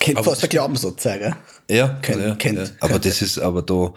Kennt 0.00 0.22
fast 0.24 0.42
der 0.42 0.48
Glaubenssatz, 0.50 1.02
gell? 1.02 1.34
ja, 1.70 1.98
Kennt- 2.02 2.20
ja, 2.22 2.34
kennt- 2.34 2.58
ja. 2.58 2.66
aber 2.80 2.98
das 2.98 3.22
ist, 3.22 3.38
aber 3.38 3.62
da, 3.62 3.94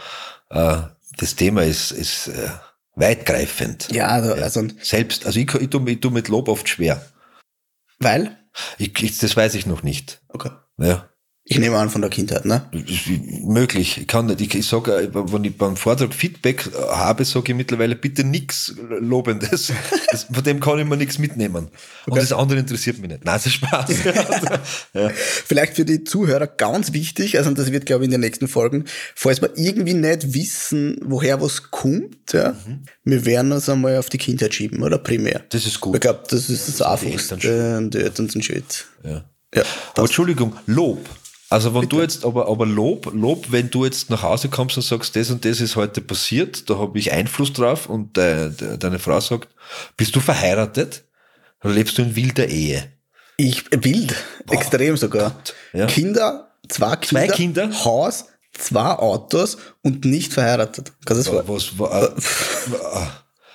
äh, 0.49 0.81
das 1.17 1.35
Thema 1.35 1.63
ist, 1.63 1.91
ist 1.91 2.29
äh, 2.29 2.49
weitgreifend. 2.95 3.89
Ja, 3.91 4.07
also, 4.07 4.33
also 4.33 4.63
Selbst, 4.81 5.25
also 5.25 5.37
ich, 5.39 5.53
ich, 5.53 5.69
tue, 5.69 5.89
ich 5.91 5.99
tue 5.99 6.11
mit 6.11 6.27
Lob 6.29 6.47
oft 6.47 6.69
schwer. 6.69 7.05
weil? 7.99 8.37
Ich, 8.77 9.01
ich, 9.03 9.17
das 9.17 9.35
weiß 9.37 9.53
ich 9.55 9.65
noch 9.65 9.83
nicht. 9.83 10.21
Okay. 10.29 10.49
Ja. 10.77 11.07
Ich 11.43 11.57
nehme 11.57 11.75
an 11.77 11.89
von 11.89 12.01
der 12.01 12.11
Kindheit, 12.11 12.45
ne? 12.45 12.69
Möglich. 13.43 13.97
Ich 13.97 14.07
kann 14.07 14.27
nicht. 14.27 14.41
Ich, 14.41 14.53
ich 14.53 14.67
sage, 14.67 15.09
wenn 15.11 15.43
ich 15.43 15.57
beim 15.57 15.75
Vortrag 15.75 16.13
Feedback 16.13 16.69
habe, 16.89 17.25
sage 17.25 17.51
ich 17.51 17.57
mittlerweile 17.57 17.95
bitte 17.95 18.23
nichts 18.23 18.75
Lobendes. 18.99 19.73
Das, 20.11 20.27
von 20.31 20.43
dem 20.43 20.59
kann 20.59 20.77
ich 20.79 20.85
mir 20.85 20.97
nichts 20.97 21.17
mitnehmen. 21.17 21.69
Und 22.05 22.15
das 22.17 22.31
andere 22.31 22.59
interessiert 22.59 22.99
mich 22.99 23.09
nicht. 23.09 23.25
Nein, 23.25 23.35
das 23.35 23.47
ist 23.47 23.53
Spaß. 23.53 23.89
ja. 24.93 25.09
Vielleicht 25.09 25.75
für 25.75 25.83
die 25.83 26.03
Zuhörer 26.03 26.45
ganz 26.47 26.93
wichtig, 26.93 27.37
also 27.39 27.49
das 27.51 27.71
wird, 27.71 27.85
glaube 27.87 28.03
ich, 28.03 28.07
in 28.07 28.11
den 28.11 28.21
nächsten 28.21 28.47
Folgen, 28.47 28.85
falls 29.15 29.41
wir 29.41 29.49
irgendwie 29.57 29.95
nicht 29.95 30.33
wissen, 30.35 30.97
woher 31.03 31.41
was 31.41 31.71
kommt, 31.71 32.33
ja, 32.33 32.51
Mhm. 32.65 32.83
wir 33.03 33.25
werden 33.25 33.51
uns 33.51 33.67
einmal 33.67 33.97
auf 33.97 34.09
die 34.09 34.17
Kindheit 34.19 34.53
schieben, 34.53 34.83
oder 34.83 34.99
primär. 34.99 35.41
Das 35.49 35.63
ist 35.65 35.73
Ich 35.73 35.81
gut. 35.81 35.99
glaube, 36.01 36.21
das 36.29 36.49
ist 36.49 36.67
das 36.67 36.77
die 36.77 36.83
Einfachste 36.83 37.37
die 37.37 37.97
Eltern 37.97 38.29
sind 38.29 38.45
schuld. 38.45 38.85
Ja. 39.03 39.25
Ja, 39.53 39.63
Aber 39.95 40.03
Entschuldigung, 40.03 40.55
Lob. 40.65 41.05
Also 41.51 41.73
wenn 41.75 41.89
du 41.89 42.01
jetzt, 42.01 42.23
aber, 42.23 42.47
aber 42.47 42.65
Lob, 42.65 43.11
Lob, 43.13 43.47
wenn 43.51 43.69
du 43.69 43.83
jetzt 43.83 44.09
nach 44.09 44.23
Hause 44.23 44.47
kommst 44.47 44.77
und 44.77 44.83
sagst, 44.83 45.15
das 45.17 45.29
und 45.31 45.43
das 45.43 45.59
ist 45.59 45.75
heute 45.75 45.99
passiert, 45.99 46.69
da 46.69 46.77
habe 46.79 46.97
ich 46.97 47.11
Einfluss 47.11 47.51
drauf 47.51 47.87
und 47.89 48.15
de, 48.15 48.49
de, 48.51 48.77
deine 48.77 48.99
Frau 48.99 49.19
sagt, 49.19 49.49
bist 49.97 50.15
du 50.15 50.21
verheiratet? 50.21 51.03
Oder 51.63 51.73
lebst 51.73 51.97
du 51.97 52.03
in 52.03 52.15
wilder 52.15 52.47
Ehe? 52.47 52.91
Ich 53.35 53.65
wild, 53.71 54.15
extrem 54.49 54.95
sogar. 54.95 55.35
Ja. 55.73 55.87
Kinder, 55.87 56.51
zwei 56.69 56.95
Kinder, 56.95 57.25
Zwei 57.27 57.35
Kinder? 57.35 57.83
Haus, 57.85 58.25
zwei 58.57 58.91
Autos 58.91 59.57
und 59.81 60.05
nicht 60.05 60.31
verheiratet. 60.31 60.93
Kannst 61.05 61.27
du 61.27 61.33
das 61.33 61.45
vor? 61.45 61.55
Was, 61.55 61.77
wa- 61.77 62.15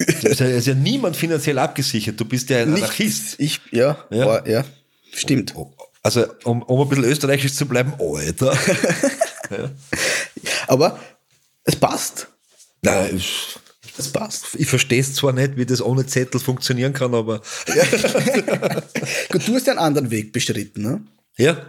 äh, 0.01 0.05
ist 0.29 0.41
ja- 0.41 0.47
ist 0.49 0.67
ja 0.67 0.75
niemand 0.75 1.17
finanziell 1.17 1.59
abgesichert. 1.59 2.21
Du 2.21 2.25
bist 2.27 2.51
ja 2.51 2.59
ein 2.59 2.75
Anarchist. 2.75 3.37
Ich, 3.41 3.61
ja, 3.73 3.97
Ja. 4.11 4.27
War, 4.27 4.47
ja, 4.49 4.65
stimmt. 5.15 5.55
Also, 6.07 6.25
um, 6.45 6.63
um 6.63 6.81
ein 6.81 6.89
bisschen 6.89 7.03
österreichisch 7.03 7.55
zu 7.55 7.67
bleiben, 7.67 7.95
Alter. 7.99 8.57
Aber 10.69 11.01
es 11.65 11.75
passt. 11.75 12.29
Nein, 12.81 13.17
ich, 13.17 13.59
Es 13.99 14.13
passt. 14.13 14.55
ich 14.55 14.69
verstehe 14.69 15.01
es 15.01 15.15
zwar 15.15 15.33
nicht, 15.33 15.57
wie 15.57 15.67
das 15.67 15.83
ohne 15.83 16.07
Zettel 16.07 16.39
funktionieren 16.39 16.93
kann, 16.93 17.13
aber 17.13 17.41
Gut, 19.31 19.49
du 19.49 19.55
hast 19.57 19.67
ja 19.67 19.73
einen 19.73 19.81
anderen 19.81 20.13
Weg 20.13 20.33
bestritten, 20.33 20.83
ne? 20.83 21.01
ja. 21.39 21.67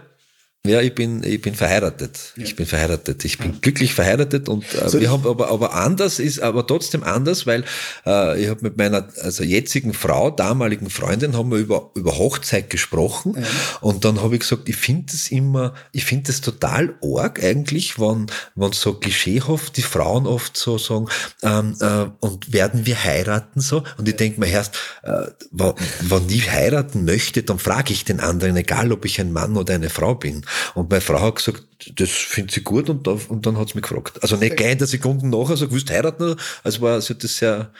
Ja, 0.68 0.82
ich 0.82 0.94
bin, 0.94 1.22
ich 1.22 1.40
bin 1.40 1.54
verheiratet. 1.54 2.34
Ich 2.36 2.54
bin 2.54 2.66
verheiratet. 2.66 3.24
Ich 3.24 3.38
bin 3.38 3.60
glücklich 3.60 3.94
verheiratet 3.94 4.48
und 4.48 4.64
äh, 4.74 4.88
So, 4.88 5.00
wir 5.00 5.10
haben 5.10 5.26
aber, 5.26 5.48
aber 5.48 5.74
anders 5.74 6.18
ist, 6.18 6.40
aber 6.40 6.66
trotzdem 6.66 7.02
anders, 7.02 7.46
weil 7.46 7.64
äh, 8.06 8.42
ich 8.42 8.48
habe 8.48 8.60
mit 8.62 8.76
meiner 8.76 9.08
also 9.22 9.44
jetzigen 9.44 9.94
Frau, 9.94 10.30
damaligen 10.30 10.90
Freundin, 10.90 11.36
haben 11.36 11.50
wir 11.50 11.58
über, 11.58 11.90
über 11.94 12.18
Hochzeit 12.18 12.70
gesprochen 12.70 13.44
und 13.80 14.04
dann 14.04 14.20
habe 14.22 14.34
ich 14.34 14.40
gesagt, 14.40 14.68
ich 14.68 14.76
finde 14.76 15.12
es 15.14 15.30
immer, 15.30 15.74
ich 15.92 16.04
finde 16.04 16.30
es 16.30 16.40
total 16.40 16.94
arg 17.02 17.42
eigentlich, 17.42 17.98
wenn, 17.98 18.26
wenn 18.54 18.72
so 18.72 18.94
klischeehaft 18.94 19.76
die 19.76 19.82
Frauen 19.82 20.26
oft 20.26 20.56
so 20.56 20.78
sagen, 20.78 21.06
ähm, 21.42 21.76
äh, 21.80 22.06
und 22.20 22.52
werden 22.52 22.86
wir 22.86 23.02
heiraten 23.02 23.60
so? 23.60 23.82
Und 23.96 24.08
ich 24.08 24.16
denke 24.16 24.40
mir 24.40 24.48
erst, 24.48 24.76
äh, 25.02 25.26
wenn, 25.50 25.74
wenn 26.00 26.28
ich 26.28 26.50
heiraten 26.50 27.04
möchte, 27.04 27.42
dann 27.42 27.58
frage 27.58 27.92
ich 27.92 28.04
den 28.04 28.20
anderen, 28.20 28.56
egal 28.56 28.92
ob 28.92 29.04
ich 29.04 29.20
ein 29.20 29.32
Mann 29.32 29.56
oder 29.56 29.74
eine 29.74 29.90
Frau 29.90 30.14
bin. 30.14 30.44
Und 30.74 30.90
meine 30.90 31.00
Frau 31.00 31.20
hat 31.20 31.36
gesagt, 31.36 31.64
das 31.96 32.10
findet 32.10 32.52
sie 32.52 32.62
gut 32.62 32.88
und, 32.90 33.06
da, 33.06 33.16
und 33.28 33.46
dann 33.46 33.58
hat 33.58 33.68
sie 33.68 33.74
mich 33.74 33.82
gefragt. 33.82 34.22
Also 34.22 34.36
nicht 34.36 34.56
gleich 34.56 34.72
in 34.72 34.78
der 34.78 34.86
Sekunde 34.86 35.26
nachher, 35.28 35.56
so, 35.56 35.70
willst 35.70 35.88
du 35.88 35.94
heiraten? 35.94 36.36
Also 36.62 36.80
war 36.80 37.00
sie 37.00 37.14
das 37.14 37.36
sehr, 37.36 37.70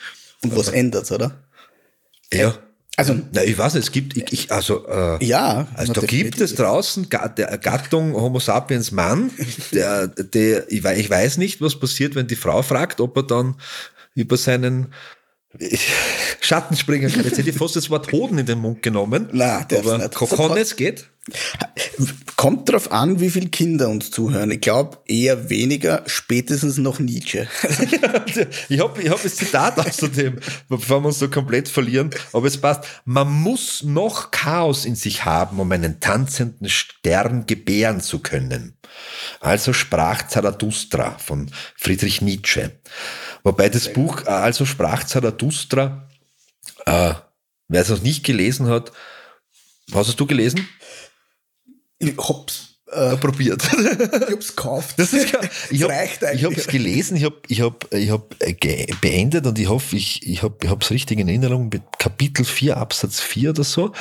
Und 0.43 0.57
was 0.57 0.69
ändert's, 0.69 1.13
oder? 1.13 1.43
ja. 2.33 2.55
Also, 2.97 3.15
Na, 3.31 3.45
ich 3.45 3.57
weiß 3.57 3.75
nicht, 3.75 3.85
es 3.85 3.93
gibt, 3.93 4.17
ich, 4.17 4.33
ich 4.33 4.51
also, 4.51 4.85
äh, 4.89 5.25
ja. 5.25 5.69
also 5.75 5.93
da 5.93 6.01
gibt 6.01 6.41
es 6.41 6.57
draußen 6.57 7.09
Gattung 7.09 8.15
Homo 8.15 8.41
sapiens 8.41 8.91
Mann, 8.91 9.31
der, 9.73 10.09
der, 10.09 10.69
ich 10.73 10.83
weiß 10.83 11.37
nicht, 11.37 11.61
was 11.61 11.79
passiert, 11.79 12.17
wenn 12.17 12.27
die 12.27 12.35
Frau 12.35 12.61
fragt, 12.63 13.01
ob 13.01 13.17
er 13.17 13.23
dann 13.23 13.55
über 14.17 14.37
seinen 14.37 14.93
Schatten 16.41 16.77
springen 16.77 17.11
kann. 17.13 17.25
Jetzt 17.25 17.39
hätte 17.39 17.51
ich 17.51 17.57
fast 17.57 17.77
das 17.77 17.91
Wort 17.91 18.13
Hoden 18.13 18.39
in 18.39 18.47
den 18.47 18.59
Mund 18.59 18.83
genommen. 18.83 19.29
Nein, 19.33 19.65
darf's 19.69 19.87
aber 19.87 19.99
nicht. 19.99 20.15
Kochones 20.15 20.77
geht. 20.77 21.09
Kommt 22.37 22.69
drauf 22.69 22.93
an, 22.93 23.21
wie 23.21 23.31
viele 23.31 23.49
Kinder 23.49 23.89
uns 23.89 24.11
zuhören. 24.11 24.51
Ich 24.51 24.61
glaube 24.61 24.99
eher 25.07 25.51
weniger, 25.51 26.03
spätestens 26.07 26.79
noch 26.79 27.01
Nietzsche. 27.01 27.49
ich 28.69 28.81
habe 28.81 29.03
ich 29.03 29.11
hab 29.11 29.23
das 29.23 29.35
Zitat 29.37 29.79
außerdem, 29.87 30.39
bevor 30.69 31.03
wir 31.03 31.09
uns 31.09 31.19
so 31.19 31.29
komplett 31.29 31.69
verlieren, 31.69 32.11
aber 32.33 32.47
es 32.47 32.57
passt. 32.57 32.85
Man 33.05 33.31
muss 33.31 33.83
noch 33.83 34.31
Chaos 34.31 34.85
in 34.85 34.95
sich 34.95 35.25
haben, 35.25 35.59
um 35.59 35.71
einen 35.73 36.01
tanzenden 36.01 36.69
Stern 36.69 37.47
gebären 37.47 38.01
zu 38.01 38.21
können. 38.21 38.75
Also 39.41 39.73
sprach 39.73 40.27
Zarathustra 40.29 41.19
von 41.19 41.51
Friedrich 41.77 42.23
Nietzsche. 42.23 42.73
Wobei 43.45 43.69
das 43.69 43.93
Buch, 43.93 44.23
äh, 44.27 44.31
also 44.31 44.65
sprach 44.65 45.05
Zarathustra, 45.05 46.09
äh, 46.87 47.15
wer 47.69 47.83
es 47.83 47.89
noch 47.89 48.03
nicht 48.03 48.25
gelesen 48.25 48.69
hat, 48.69 48.93
was 49.91 50.09
hast 50.09 50.21
du 50.21 50.27
gelesen? 50.27 50.69
Ich 51.99 52.17
hab's, 52.17 52.69
äh, 52.91 53.17
Probiert. 53.17 53.63
ich 53.73 54.33
hab's 54.33 54.57
gekauft. 54.57 54.99
Das 54.99 55.13
ist 55.13 55.37
ich 55.71 55.83
habe 55.83 55.93
reicht 55.93 56.23
ich 56.23 56.29
eigentlich. 56.29 56.45
habe 56.45 56.55
es 56.55 56.67
gelesen, 56.67 57.17
ich 57.17 57.25
habe 57.25 57.37
ich 57.49 57.61
hab, 57.61 57.93
ich 57.93 58.11
hab 58.11 58.35
äh, 58.41 58.87
beendet 59.01 59.47
und 59.47 59.59
ich 59.59 59.69
hoffe, 59.69 59.97
ich, 59.97 60.27
ich 60.27 60.43
habe 60.43 60.57
ich 60.63 60.71
es 60.71 60.91
richtig 60.91 61.19
in 61.19 61.29
Erinnerung, 61.29 61.69
mit 61.69 61.83
Kapitel 61.99 62.45
4, 62.45 62.77
Absatz 62.77 63.21
4 63.21 63.51
oder 63.51 63.65
so. 63.65 63.93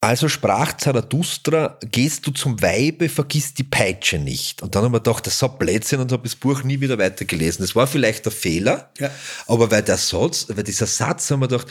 Also 0.00 0.28
sprach 0.28 0.76
Zarathustra, 0.76 1.78
gehst 1.90 2.26
du 2.26 2.30
zum 2.30 2.60
Weibe, 2.62 3.08
vergiss 3.08 3.54
die 3.54 3.64
Peitsche 3.64 4.18
nicht. 4.18 4.62
Und 4.62 4.74
dann 4.74 4.84
haben 4.84 4.92
wir 4.92 5.00
gedacht, 5.00 5.26
das 5.26 5.32
ist 5.34 5.38
so 5.40 5.48
Blödsinn 5.48 6.00
und 6.00 6.12
habe 6.12 6.22
das 6.22 6.36
Buch 6.36 6.62
nie 6.62 6.80
wieder 6.80 6.98
weitergelesen. 6.98 7.64
Das 7.64 7.74
war 7.74 7.86
vielleicht 7.86 8.24
der 8.24 8.32
Fehler, 8.32 8.90
Ja. 8.98 9.10
aber 9.46 9.70
weil 9.70 9.82
der 9.82 9.96
Satz, 9.96 10.46
weil 10.48 10.62
dieser 10.64 10.86
Satz 10.86 11.30
haben 11.30 11.40
wir 11.40 11.48
gedacht, 11.48 11.66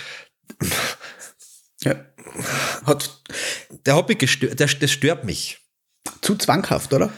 Ja. 1.82 1.96
Hat 2.86 3.22
der 3.86 3.96
hat 3.96 4.10
mich 4.10 4.18
gestört, 4.18 4.60
der, 4.60 4.68
das 4.68 4.92
stört 4.92 5.24
mich. 5.24 5.60
zu 6.22 6.36
zwanghaft, 6.36 6.94
oder? 6.94 7.12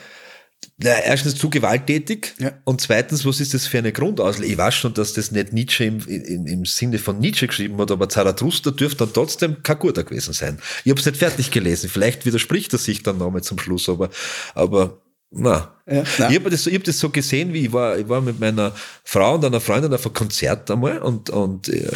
Na, 0.80 0.92
erstens 1.04 1.36
zu 1.36 1.50
gewalttätig 1.50 2.36
Ja. 2.38 2.52
und 2.64 2.82
zweitens, 2.82 3.26
was 3.26 3.40
ist 3.40 3.56
das 3.56 3.66
für 3.66 3.80
eine 3.80 3.92
Grundauslage? 3.92 4.46
Ich 4.52 4.58
weiß 4.60 4.76
schon, 4.76 4.94
dass 4.94 5.14
das 5.14 5.32
nicht 5.32 5.52
Nietzsche 5.52 5.86
im, 5.86 6.00
im, 6.08 6.46
im 6.46 6.66
Sinne 6.66 7.00
von 7.00 7.20
Nietzsche 7.20 7.48
geschrieben 7.48 7.78
hat, 7.80 7.90
aber 7.90 8.08
Zarathustra 8.10 8.70
dürfte 8.70 8.98
dann 9.06 9.14
trotzdem 9.14 9.64
kein 9.64 9.80
guter 9.80 10.04
gewesen 10.04 10.34
sein. 10.34 10.60
Ich 10.84 10.92
habe 10.92 11.00
es 11.00 11.06
nicht 11.08 11.18
fertig 11.18 11.50
gelesen. 11.50 11.90
Vielleicht 11.90 12.28
widerspricht 12.28 12.74
er 12.74 12.80
sich 12.80 13.02
dann 13.02 13.18
nochmal 13.18 13.42
zum 13.42 13.58
Schluss, 13.58 13.90
aber, 13.90 14.12
aber 14.54 15.02
na. 15.32 15.74
Ja, 15.90 16.04
ich 16.30 16.36
habe 16.36 16.50
das, 16.52 16.64
so- 16.64 16.70
ich 16.70 16.76
hab 16.76 16.84
das 16.84 17.00
so 17.00 17.10
gesehen, 17.10 17.54
wie 17.54 17.66
ich 17.66 17.74
war, 17.74 17.98
ich 17.98 18.08
war 18.08 18.22
mit 18.22 18.40
meiner 18.40 18.74
Frau 19.04 19.34
und 19.36 19.44
einer 19.46 19.60
Freundin 19.60 19.94
auf 19.96 20.06
einem 20.06 20.14
Konzert 20.14 20.70
einmal 20.70 21.00
und, 21.00 21.32
und 21.32 21.70
äh, 21.70 21.90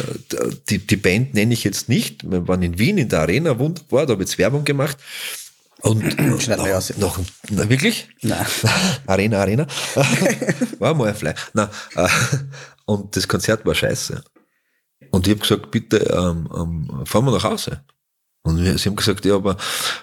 die, 0.68 0.78
die 0.78 0.96
Band 0.96 1.34
nenne 1.34 1.54
ich 1.54 1.62
jetzt 1.62 1.88
nicht. 1.88 2.28
Wir 2.28 2.46
waren 2.48 2.62
in 2.62 2.78
Wien 2.80 2.98
in 2.98 3.08
der 3.08 3.20
Arena, 3.20 3.58
wunderbar, 3.58 4.06
da 4.06 4.14
habe 4.14 4.24
ich 4.24 4.30
jetzt 4.30 4.38
Werbung 4.38 4.64
gemacht. 4.64 4.96
Und 5.82 6.02
Schneiden 6.42 6.64
wir 6.64 6.78
aus. 6.78 6.96
noch, 6.96 7.18
na, 7.50 7.68
wirklich? 7.68 8.08
Nein. 8.22 8.46
Arena, 9.06 9.40
Arena. 9.40 9.66
war 10.78 10.94
mal 10.94 11.08
ein 11.08 11.14
Fly. 11.14 11.34
Na, 11.54 11.70
äh, 11.96 12.08
und 12.84 13.16
das 13.16 13.26
Konzert 13.26 13.66
war 13.66 13.74
scheiße. 13.74 14.22
Und 15.10 15.26
ich 15.26 15.32
habe 15.32 15.42
gesagt, 15.42 15.70
bitte 15.70 15.98
ähm, 15.98 16.48
ähm, 16.56 17.06
fahren 17.06 17.24
wir 17.24 17.32
nach 17.32 17.44
Hause. 17.44 17.84
Und 18.42 18.62
wir, 18.62 18.78
sie 18.78 18.88
haben 18.88 18.96
gesagt, 18.96 19.24
ja, 19.24 19.34
aber 19.34 19.56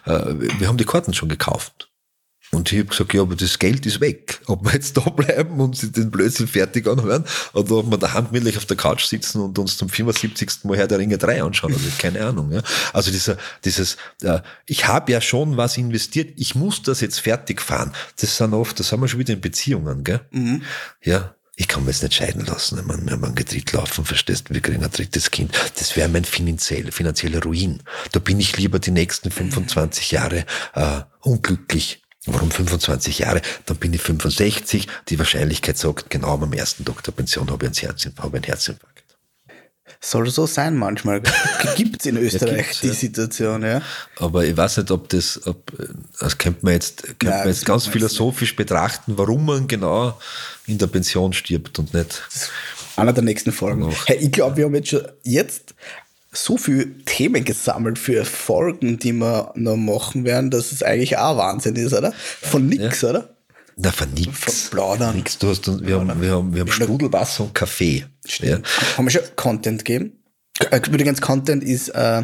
äh, 0.05 0.33
wir 0.59 0.67
haben 0.67 0.77
die 0.77 0.85
Karten 0.85 1.13
schon 1.13 1.29
gekauft. 1.29 1.89
Und 2.51 2.71
ich 2.71 2.79
habe 2.79 2.89
gesagt, 2.89 3.13
ja, 3.13 3.21
aber 3.21 3.35
das 3.35 3.59
Geld 3.59 3.85
ist 3.85 4.01
weg. 4.01 4.41
Ob 4.47 4.65
wir 4.65 4.73
jetzt 4.73 4.97
da 4.97 5.01
bleiben 5.01 5.59
und 5.59 5.75
sich 5.75 5.91
den 5.91 6.09
Blödsinn 6.09 6.47
fertig 6.47 6.87
anhören 6.87 7.23
oder 7.53 7.77
ob 7.77 7.91
wir 7.91 7.97
daheim 7.97 8.25
gemütlich 8.25 8.57
auf 8.57 8.65
der 8.65 8.77
Couch 8.77 9.05
sitzen 9.05 9.41
und 9.41 9.59
uns 9.59 9.77
zum 9.77 9.87
75. 9.87 10.63
Mal 10.63 10.77
Herr 10.77 10.87
der 10.87 10.97
Ringe 10.97 11.17
3 11.17 11.43
anschauen. 11.43 11.73
Also 11.73 11.87
keine 11.99 12.25
Ahnung. 12.25 12.51
Ja. 12.51 12.61
Also 12.91 13.11
dieser, 13.11 13.37
dieses, 13.65 13.97
äh, 14.23 14.39
ich 14.65 14.87
habe 14.87 15.11
ja 15.11 15.21
schon 15.21 15.57
was 15.57 15.77
investiert, 15.77 16.33
ich 16.37 16.55
muss 16.55 16.81
das 16.81 17.01
jetzt 17.01 17.19
fertig 17.19 17.61
fahren. 17.61 17.93
Das 18.19 18.37
sind 18.37 18.53
oft, 18.53 18.79
das 18.79 18.91
haben 18.91 19.01
wir 19.01 19.07
schon 19.07 19.19
wieder 19.19 19.33
in 19.33 19.41
Beziehungen, 19.41 20.03
gell? 20.03 20.21
Ja. 21.03 21.35
Ich 21.55 21.67
kann 21.67 21.83
mir 21.83 21.91
jetzt 21.91 22.03
nicht 22.03 22.15
scheiden 22.15 22.45
lassen, 22.45 22.77
wenn 22.77 22.87
man, 22.87 23.05
wenn 23.05 23.19
man 23.19 23.35
getrennt 23.35 23.73
laufen, 23.73 24.05
verstehst 24.05 24.47
du, 24.47 24.53
wir 24.53 24.61
kriegen 24.61 24.81
ein 24.81 24.91
drittes 24.91 25.29
Kind. 25.29 25.51
Das 25.77 25.97
wäre 25.97 26.07
mein 26.07 26.23
finanziell, 26.23 26.89
finanzieller 26.93 27.43
Ruin. 27.43 27.83
Da 28.13 28.21
bin 28.21 28.39
ich 28.39 28.55
lieber 28.55 28.79
die 28.79 28.91
nächsten 28.91 29.29
25 29.29 30.11
Jahre 30.11 30.45
äh, 30.73 31.01
unglücklich. 31.19 32.01
Warum 32.33 32.51
25 32.51 33.19
Jahre? 33.19 33.41
Dann 33.65 33.77
bin 33.77 33.93
ich 33.93 34.01
65. 34.01 34.87
Die 35.09 35.19
Wahrscheinlichkeit 35.19 35.77
sagt, 35.77 36.09
genau 36.09 36.33
am 36.33 36.53
ersten 36.53 36.85
Tag 36.85 37.03
der 37.03 37.11
Pension 37.11 37.49
habe 37.49 37.65
ich, 37.65 37.85
einen 37.89 38.43
Herzinfarkt. 38.43 38.99
Soll 40.01 40.29
so 40.29 40.45
sein 40.45 40.77
manchmal. 40.77 41.21
Gibt's 41.75 42.05
in 42.05 42.15
Österreich 42.17 42.67
gibt's, 42.67 42.81
die 42.81 42.87
ja. 42.87 42.93
Situation, 42.93 43.63
ja. 43.63 43.81
Aber 44.17 44.45
ich 44.45 44.55
weiß 44.55 44.77
nicht, 44.77 44.91
ob 44.91 45.09
das, 45.09 45.45
ob, 45.45 45.73
das 46.19 46.37
könnte 46.37 46.59
man 46.63 46.73
jetzt, 46.73 47.03
könnte 47.03 47.25
Nein, 47.25 47.39
man 47.39 47.47
jetzt 47.49 47.65
ganz 47.65 47.87
philosophisch 47.87 48.55
betrachten, 48.55 49.17
warum 49.17 49.45
man 49.45 49.67
genau 49.67 50.17
in 50.67 50.77
der 50.77 50.87
Pension 50.87 51.33
stirbt 51.33 51.79
und 51.79 51.93
nicht. 51.93 52.21
Einer 52.95 53.11
der 53.11 53.23
nächsten 53.23 53.51
Folgen. 53.51 53.93
Hey, 54.05 54.17
ich 54.17 54.31
glaube, 54.31 54.57
wir 54.57 54.65
haben 54.65 54.75
jetzt 54.75 54.89
schon 54.89 55.05
jetzt 55.23 55.73
so 56.31 56.57
viele 56.57 56.97
Themen 57.05 57.43
gesammelt 57.43 57.97
für 57.97 58.23
Folgen, 58.25 58.99
die 58.99 59.13
wir 59.13 59.51
noch 59.55 59.75
machen 59.77 60.25
werden, 60.25 60.51
dass 60.51 60.71
es 60.71 60.83
eigentlich 60.83 61.17
auch 61.17 61.37
Wahnsinn 61.37 61.75
ist, 61.75 61.93
oder? 61.93 62.13
Von 62.41 62.67
nix, 62.67 63.03
oder? 63.03 63.35
Na, 63.75 63.91
von 63.91 64.13
nix. 64.13 64.37
Von 64.39 64.53
Plaudern. 64.71 65.15
Nix. 65.15 65.37
Du 65.37 65.49
hast, 65.49 65.65
wir, 65.85 65.99
haben, 65.99 66.21
wir 66.21 66.31
haben, 66.31 66.53
wir 66.53 66.61
haben 66.61 66.71
Sprudelwasser 66.71 67.45
und 67.45 67.55
Kaffee. 67.55 68.05
Ja. 68.39 68.59
Haben 68.97 69.05
wir 69.05 69.11
schon 69.11 69.21
Content 69.35 69.85
gegeben? 69.85 70.13
Äh, 70.69 70.81
Übrigens, 70.87 71.21
Content 71.21 71.63
ist 71.63 71.89
äh, 71.89 72.23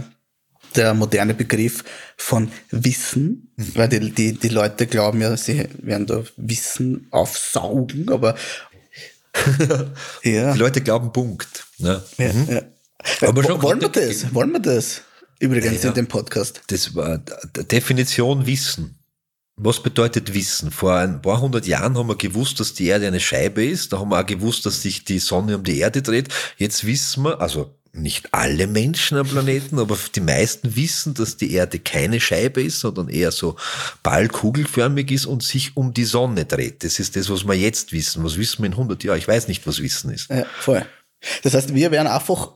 der 0.75 0.93
moderne 0.93 1.33
Begriff 1.33 1.83
von 2.17 2.51
Wissen, 2.71 3.53
Mhm. 3.55 3.71
weil 3.75 3.87
die, 3.87 4.11
die, 4.11 4.33
die 4.33 4.49
Leute 4.49 4.85
glauben 4.85 5.21
ja, 5.21 5.37
sie 5.37 5.69
werden 5.81 6.05
da 6.05 6.23
Wissen 6.35 7.07
aufsaugen, 7.11 8.09
aber 8.11 8.35
ja. 10.23 10.53
Die 10.53 10.59
Leute 10.59 10.81
glauben 10.81 11.11
Punkt. 11.13 11.65
Ne? 11.77 12.03
ja, 12.17 12.31
ja. 12.49 12.61
Aber 13.21 13.43
schon 13.43 13.61
wollen 13.61 13.81
wir 13.81 13.89
das? 13.89 14.33
Wollen 14.33 14.51
wir 14.51 14.59
das? 14.59 15.01
Übrigens 15.39 15.83
Ja. 15.83 15.89
in 15.89 15.95
dem 15.95 16.07
Podcast. 16.07 16.61
Das 16.67 16.95
war 16.95 17.17
Definition 17.17 18.45
Wissen. 18.45 18.99
Was 19.57 19.81
bedeutet 19.81 20.33
Wissen? 20.33 20.71
Vor 20.71 20.95
ein 20.95 21.21
paar 21.21 21.39
hundert 21.39 21.65
Jahren 21.65 21.97
haben 21.97 22.07
wir 22.09 22.17
gewusst, 22.17 22.59
dass 22.59 22.73
die 22.73 22.87
Erde 22.87 23.07
eine 23.07 23.19
Scheibe 23.21 23.63
ist. 23.65 23.93
Da 23.93 23.99
haben 23.99 24.09
wir 24.09 24.19
auch 24.19 24.25
gewusst, 24.25 24.65
dass 24.65 24.81
sich 24.81 25.05
die 25.05 25.19
Sonne 25.19 25.55
um 25.57 25.63
die 25.63 25.79
Erde 25.79 26.01
dreht. 26.01 26.27
Jetzt 26.57 26.85
wissen 26.85 27.23
wir, 27.23 27.39
also 27.39 27.73
nicht 27.93 28.33
alle 28.33 28.67
Menschen 28.67 29.17
am 29.17 29.25
Planeten, 29.25 29.79
aber 29.79 29.97
die 30.13 30.19
meisten 30.19 30.75
wissen, 30.75 31.13
dass 31.13 31.37
die 31.37 31.53
Erde 31.53 31.79
keine 31.79 32.19
Scheibe 32.19 32.61
ist, 32.61 32.81
sondern 32.81 33.07
eher 33.07 33.31
so 33.31 33.55
ballkugelförmig 34.03 35.11
ist 35.11 35.25
und 35.25 35.43
sich 35.43 35.77
um 35.77 35.93
die 35.93 36.03
Sonne 36.03 36.43
dreht. 36.45 36.83
Das 36.83 36.99
ist 36.99 37.15
das, 37.15 37.29
was 37.29 37.45
wir 37.45 37.53
jetzt 37.53 37.93
wissen. 37.93 38.23
Was 38.25 38.37
wissen 38.37 38.59
wir 38.63 38.67
in 38.67 38.73
100 38.73 39.03
Jahren? 39.05 39.17
Ich 39.17 39.27
weiß 39.27 39.47
nicht, 39.47 39.65
was 39.67 39.81
Wissen 39.81 40.09
ist. 40.11 40.29
Ja, 40.29 40.45
voll. 40.59 40.85
Das 41.43 41.53
heißt, 41.53 41.73
wir 41.73 41.91
werden 41.91 42.07
einfach 42.07 42.51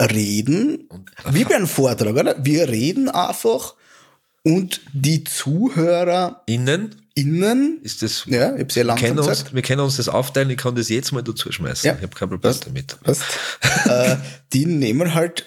reden, 0.00 0.88
wie 1.30 1.44
bei 1.44 1.56
einem 1.56 1.66
Vortrag, 1.66 2.14
oder? 2.14 2.44
Wir 2.44 2.68
reden 2.68 3.08
einfach 3.08 3.74
und 4.42 4.80
die 4.92 5.24
Zuhörer 5.24 6.42
Innen 6.46 7.06
innen, 7.16 7.80
ist 7.82 8.02
das 8.02 8.24
ja, 8.26 8.54
ich 8.56 8.76
wir 8.76 8.84
langsam 8.84 9.16
können, 9.16 9.28
uns, 9.28 9.54
wir 9.54 9.62
können 9.62 9.80
uns 9.80 9.96
das 9.96 10.08
aufteilen, 10.08 10.50
ich 10.50 10.58
kann 10.58 10.76
das 10.76 10.90
jetzt 10.90 11.12
mal 11.12 11.22
dazu 11.22 11.50
schmeißen. 11.50 11.88
Ja. 11.88 11.94
Ich 11.96 12.02
habe 12.02 12.14
kein 12.14 12.28
Problem 12.28 12.50
Was? 12.50 12.60
damit. 12.60 12.96
Weißt, 13.02 13.22
äh, 13.86 14.16
die 14.52 14.66
nehmen 14.66 15.14
halt, 15.14 15.46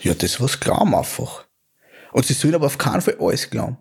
ja, 0.00 0.14
das 0.14 0.40
was 0.40 0.58
glauben 0.58 0.94
einfach. 0.94 1.44
Und 2.12 2.26
sie 2.26 2.32
sollen 2.32 2.54
aber 2.54 2.66
auf 2.66 2.78
keinen 2.78 3.02
Fall 3.02 3.16
alles 3.20 3.50
glauben. 3.50 3.76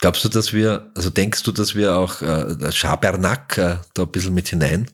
Glaubst 0.00 0.24
du, 0.24 0.28
dass 0.28 0.52
wir, 0.52 0.92
also 0.94 1.10
denkst 1.10 1.42
du, 1.42 1.50
dass 1.50 1.74
wir 1.74 1.96
auch 1.96 2.22
äh, 2.22 2.70
Schabernack 2.70 3.58
äh, 3.58 3.76
da 3.94 4.02
ein 4.02 4.12
bisschen 4.12 4.34
mit 4.34 4.48
hinein, 4.48 4.88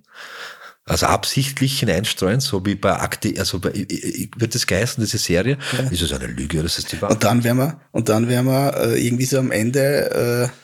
also 0.86 1.06
absichtlich 1.06 1.80
hineinstreuen, 1.80 2.40
so 2.40 2.64
wie 2.66 2.74
bei 2.74 2.92
Akte, 3.00 3.34
also 3.38 3.58
bei, 3.58 3.72
wird 3.72 4.54
das 4.54 4.66
geheißen, 4.66 5.02
diese 5.02 5.18
Serie? 5.18 5.56
Ist 5.90 6.02
das 6.02 6.12
eine 6.12 6.26
Lüge 6.26 6.58
oder 6.58 6.66
ist 6.66 6.78
das 6.78 6.84
die 6.84 7.00
Wahrheit? 7.00 7.16
Und 7.16 7.24
dann 7.24 7.44
werden 7.44 7.58
wir, 7.58 7.80
und 7.92 8.08
dann 8.08 8.28
werden 8.28 8.46
wir 8.46 8.76
äh, 8.76 9.06
irgendwie 9.06 9.24
so 9.24 9.38
am 9.38 9.50
Ende, 9.50 10.50
äh, 10.50 10.63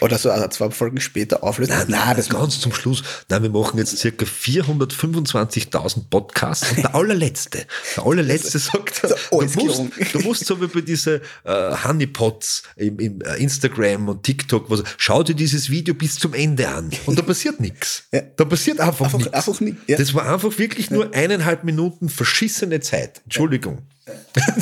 oder 0.00 0.18
so 0.18 0.30
zwei 0.48 0.70
Folgen 0.70 1.00
später 1.00 1.42
auflösen. 1.42 1.72
Nein, 1.72 1.86
Nein, 1.88 2.16
das 2.16 2.28
ganz 2.28 2.60
zum 2.60 2.72
Schluss. 2.72 3.02
Nein, 3.28 3.42
wir 3.42 3.50
machen 3.50 3.78
jetzt 3.78 3.96
circa 3.98 4.24
425.000 4.26 6.08
Podcasts 6.10 6.70
und 6.70 6.78
der 6.78 6.94
allerletzte, 6.94 7.66
der 7.96 8.06
allerletzte 8.06 8.58
sagt, 8.60 9.02
du 9.02 9.40
musst, 9.40 9.82
du 10.12 10.18
musst 10.20 10.46
so 10.46 10.60
wie 10.60 10.66
bei 10.66 10.80
diese 10.80 11.20
äh, 11.44 11.74
Honeypots 11.84 12.62
im, 12.76 12.98
im 12.98 13.20
äh, 13.22 13.36
Instagram 13.36 14.08
und 14.08 14.22
TikTok, 14.22 14.70
was, 14.70 14.82
schau 14.98 15.22
dir 15.22 15.34
dieses 15.34 15.70
Video 15.70 15.94
bis 15.94 16.16
zum 16.18 16.34
Ende 16.34 16.68
an 16.68 16.90
und 17.06 17.18
da 17.18 17.22
passiert 17.22 17.60
nichts. 17.60 18.04
Ja. 18.12 18.22
Da 18.36 18.44
passiert 18.44 18.80
einfach, 18.80 19.04
Einfach- 19.06 19.18
nichts. 19.18 19.32
einfach 19.34 19.60
nicht, 19.60 19.76
ja. 19.86 19.96
Das 19.96 20.14
war 20.14 20.28
einfach 20.32 20.58
wirklich 20.58 20.90
nur 20.90 21.14
eineinhalb 21.14 21.62
Minuten 21.64 22.08
verschissene 22.08 22.80
Zeit. 22.80 23.20
Entschuldigung. 23.24 23.82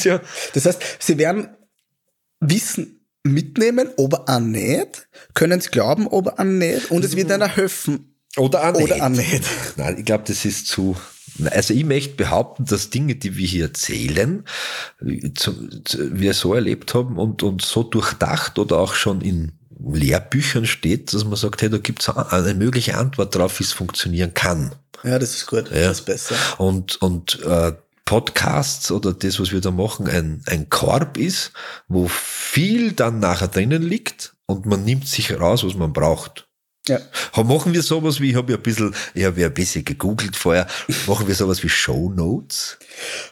ja. 0.04 0.20
Das 0.54 0.66
heißt, 0.66 0.82
sie 0.98 1.16
werden 1.18 1.48
Wissen 2.40 2.97
mitnehmen, 3.24 3.88
aber 3.98 4.24
auch 4.28 4.40
nicht, 4.40 5.08
können 5.34 5.58
es 5.58 5.70
glauben, 5.70 6.06
aber 6.10 6.38
auch 6.38 6.44
nicht, 6.44 6.90
und 6.90 7.04
es 7.04 7.16
wird 7.16 7.30
einer 7.32 7.48
helfen. 7.48 8.14
Oder 8.36 8.62
auch 8.70 8.74
Oder 8.74 8.94
nicht. 8.94 9.02
auch 9.02 9.08
nicht. 9.08 9.42
Nein, 9.76 9.96
ich 9.98 10.04
glaube, 10.04 10.24
das 10.26 10.44
ist 10.44 10.66
zu. 10.68 10.96
Also 11.50 11.72
ich 11.74 11.84
möchte 11.84 12.14
behaupten, 12.14 12.64
dass 12.64 12.90
Dinge, 12.90 13.14
die 13.14 13.36
wir 13.36 13.46
hier 13.46 13.64
erzählen, 13.66 14.44
wir 15.00 16.34
so 16.34 16.54
erlebt 16.54 16.94
haben 16.94 17.18
und, 17.18 17.42
und 17.42 17.62
so 17.62 17.82
durchdacht 17.82 18.58
oder 18.58 18.78
auch 18.78 18.94
schon 18.94 19.20
in 19.20 19.52
Lehrbüchern 19.80 20.66
steht, 20.66 21.12
dass 21.14 21.24
man 21.24 21.36
sagt, 21.36 21.62
hey, 21.62 21.70
da 21.70 21.78
gibt 21.78 22.02
es 22.02 22.08
eine 22.08 22.54
mögliche 22.54 22.96
Antwort 22.96 23.34
drauf, 23.34 23.60
wie 23.60 23.64
es 23.64 23.72
funktionieren 23.72 24.34
kann. 24.34 24.74
Ja, 25.04 25.18
das 25.18 25.34
ist 25.34 25.46
gut, 25.46 25.70
Ja. 25.70 25.88
das 25.88 26.00
ist 26.00 26.06
besser. 26.06 26.34
Und, 26.58 27.00
und 27.00 27.40
äh, 27.44 27.72
Podcasts 28.08 28.90
oder 28.90 29.12
das, 29.12 29.38
was 29.38 29.52
wir 29.52 29.60
da 29.60 29.70
machen, 29.70 30.08
ein, 30.08 30.42
ein 30.46 30.70
Korb 30.70 31.18
ist, 31.18 31.52
wo 31.88 32.08
viel 32.08 32.92
dann 32.92 33.18
nachher 33.18 33.48
drinnen 33.48 33.82
liegt 33.82 34.34
und 34.46 34.64
man 34.64 34.82
nimmt 34.82 35.06
sich 35.06 35.38
raus, 35.38 35.62
was 35.62 35.74
man 35.74 35.92
braucht. 35.92 36.47
Ja. 36.88 36.98
Machen 37.44 37.72
wir 37.72 37.82
sowas 37.82 38.20
wie, 38.20 38.30
ich 38.30 38.36
habe 38.36 38.52
ja 38.52 38.58
ein 38.58 38.62
bisschen, 38.62 38.94
ich 39.14 39.24
habe 39.24 39.40
ja 39.40 39.46
ein 39.46 39.54
bisschen 39.54 39.84
gegoogelt 39.84 40.34
vorher, 40.36 40.66
machen 41.06 41.26
wir 41.28 41.34
sowas 41.34 41.62
wie 41.62 41.68
Show 41.68 42.12
Notes? 42.14 42.78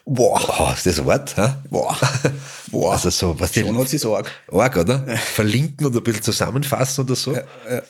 Boah, 0.05 0.41
Oh, 0.59 0.73
ist 0.73 0.87
das 0.87 1.05
Wort? 1.05 1.37
Hä? 1.37 1.49
boah, 1.71 1.97
boah. 2.71 2.93
Also 2.93 3.11
so, 3.11 3.39
was 3.41 3.53
die 3.53 3.61
Schon 3.61 3.77
hat 3.79 3.89
sie 3.89 3.99
Sorge. 3.99 4.29
arg, 4.53 4.77
oder? 4.77 5.05
Verlinken 5.17 5.87
und 5.87 5.97
ein 5.97 6.03
bisschen 6.03 6.23
zusammenfassen 6.23 7.05
oder 7.05 7.17
so. 7.17 7.37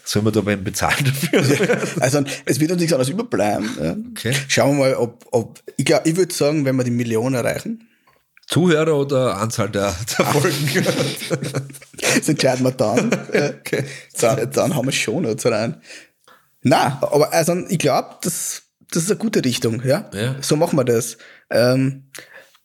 Sollen 0.05 0.25
wir 0.25 0.33
da 0.33 0.41
beim 0.41 0.65
bezahlen 0.65 1.05
dafür? 1.05 1.79
Also 2.01 2.23
es 2.45 2.59
wird 2.61 2.71
uns 2.73 2.81
nichts 2.81 2.93
anderes 2.95 3.11
überbleiben. 3.11 3.69
Ja. 3.83 3.97
Okay. 4.13 4.35
Schauen 4.49 4.79
wir 4.79 4.85
mal, 4.87 4.95
ob, 4.95 5.27
ob 5.33 5.63
ich 5.77 5.85
glaube, 5.85 6.09
ich 6.09 6.17
würde 6.17 6.35
sagen, 6.35 6.65
wenn 6.65 6.77
wir 6.77 6.85
die 6.85 6.91
Million 6.91 7.35
erreichen, 7.35 7.89
Zuhörer 8.47 8.95
oder 8.97 9.37
Anzahl 9.39 9.69
der, 9.71 9.95
der 10.19 10.27
Folgen? 10.27 10.87
das 12.01 12.29
entscheiden 12.29 12.65
wir 12.65 12.73
dann. 12.73 13.13
okay. 13.29 13.85
dann. 14.21 14.51
Dann 14.53 14.75
haben 14.75 14.87
wir 14.87 14.93
schon 14.93 15.25
jetzt 15.25 15.45
rein. 15.47 15.81
Na, 16.63 16.99
aber 17.03 17.33
also 17.33 17.57
ich 17.69 17.79
glaube, 17.79 18.17
das, 18.23 18.63
das 18.93 19.05
ist 19.05 19.11
eine 19.11 19.19
gute 19.19 19.45
Richtung, 19.45 19.83
ja? 19.85 20.09
Ja. 20.13 20.37
So 20.41 20.57
machen 20.57 20.77
wir 20.79 20.85
das. 20.85 21.17
Ähm, 21.51 22.11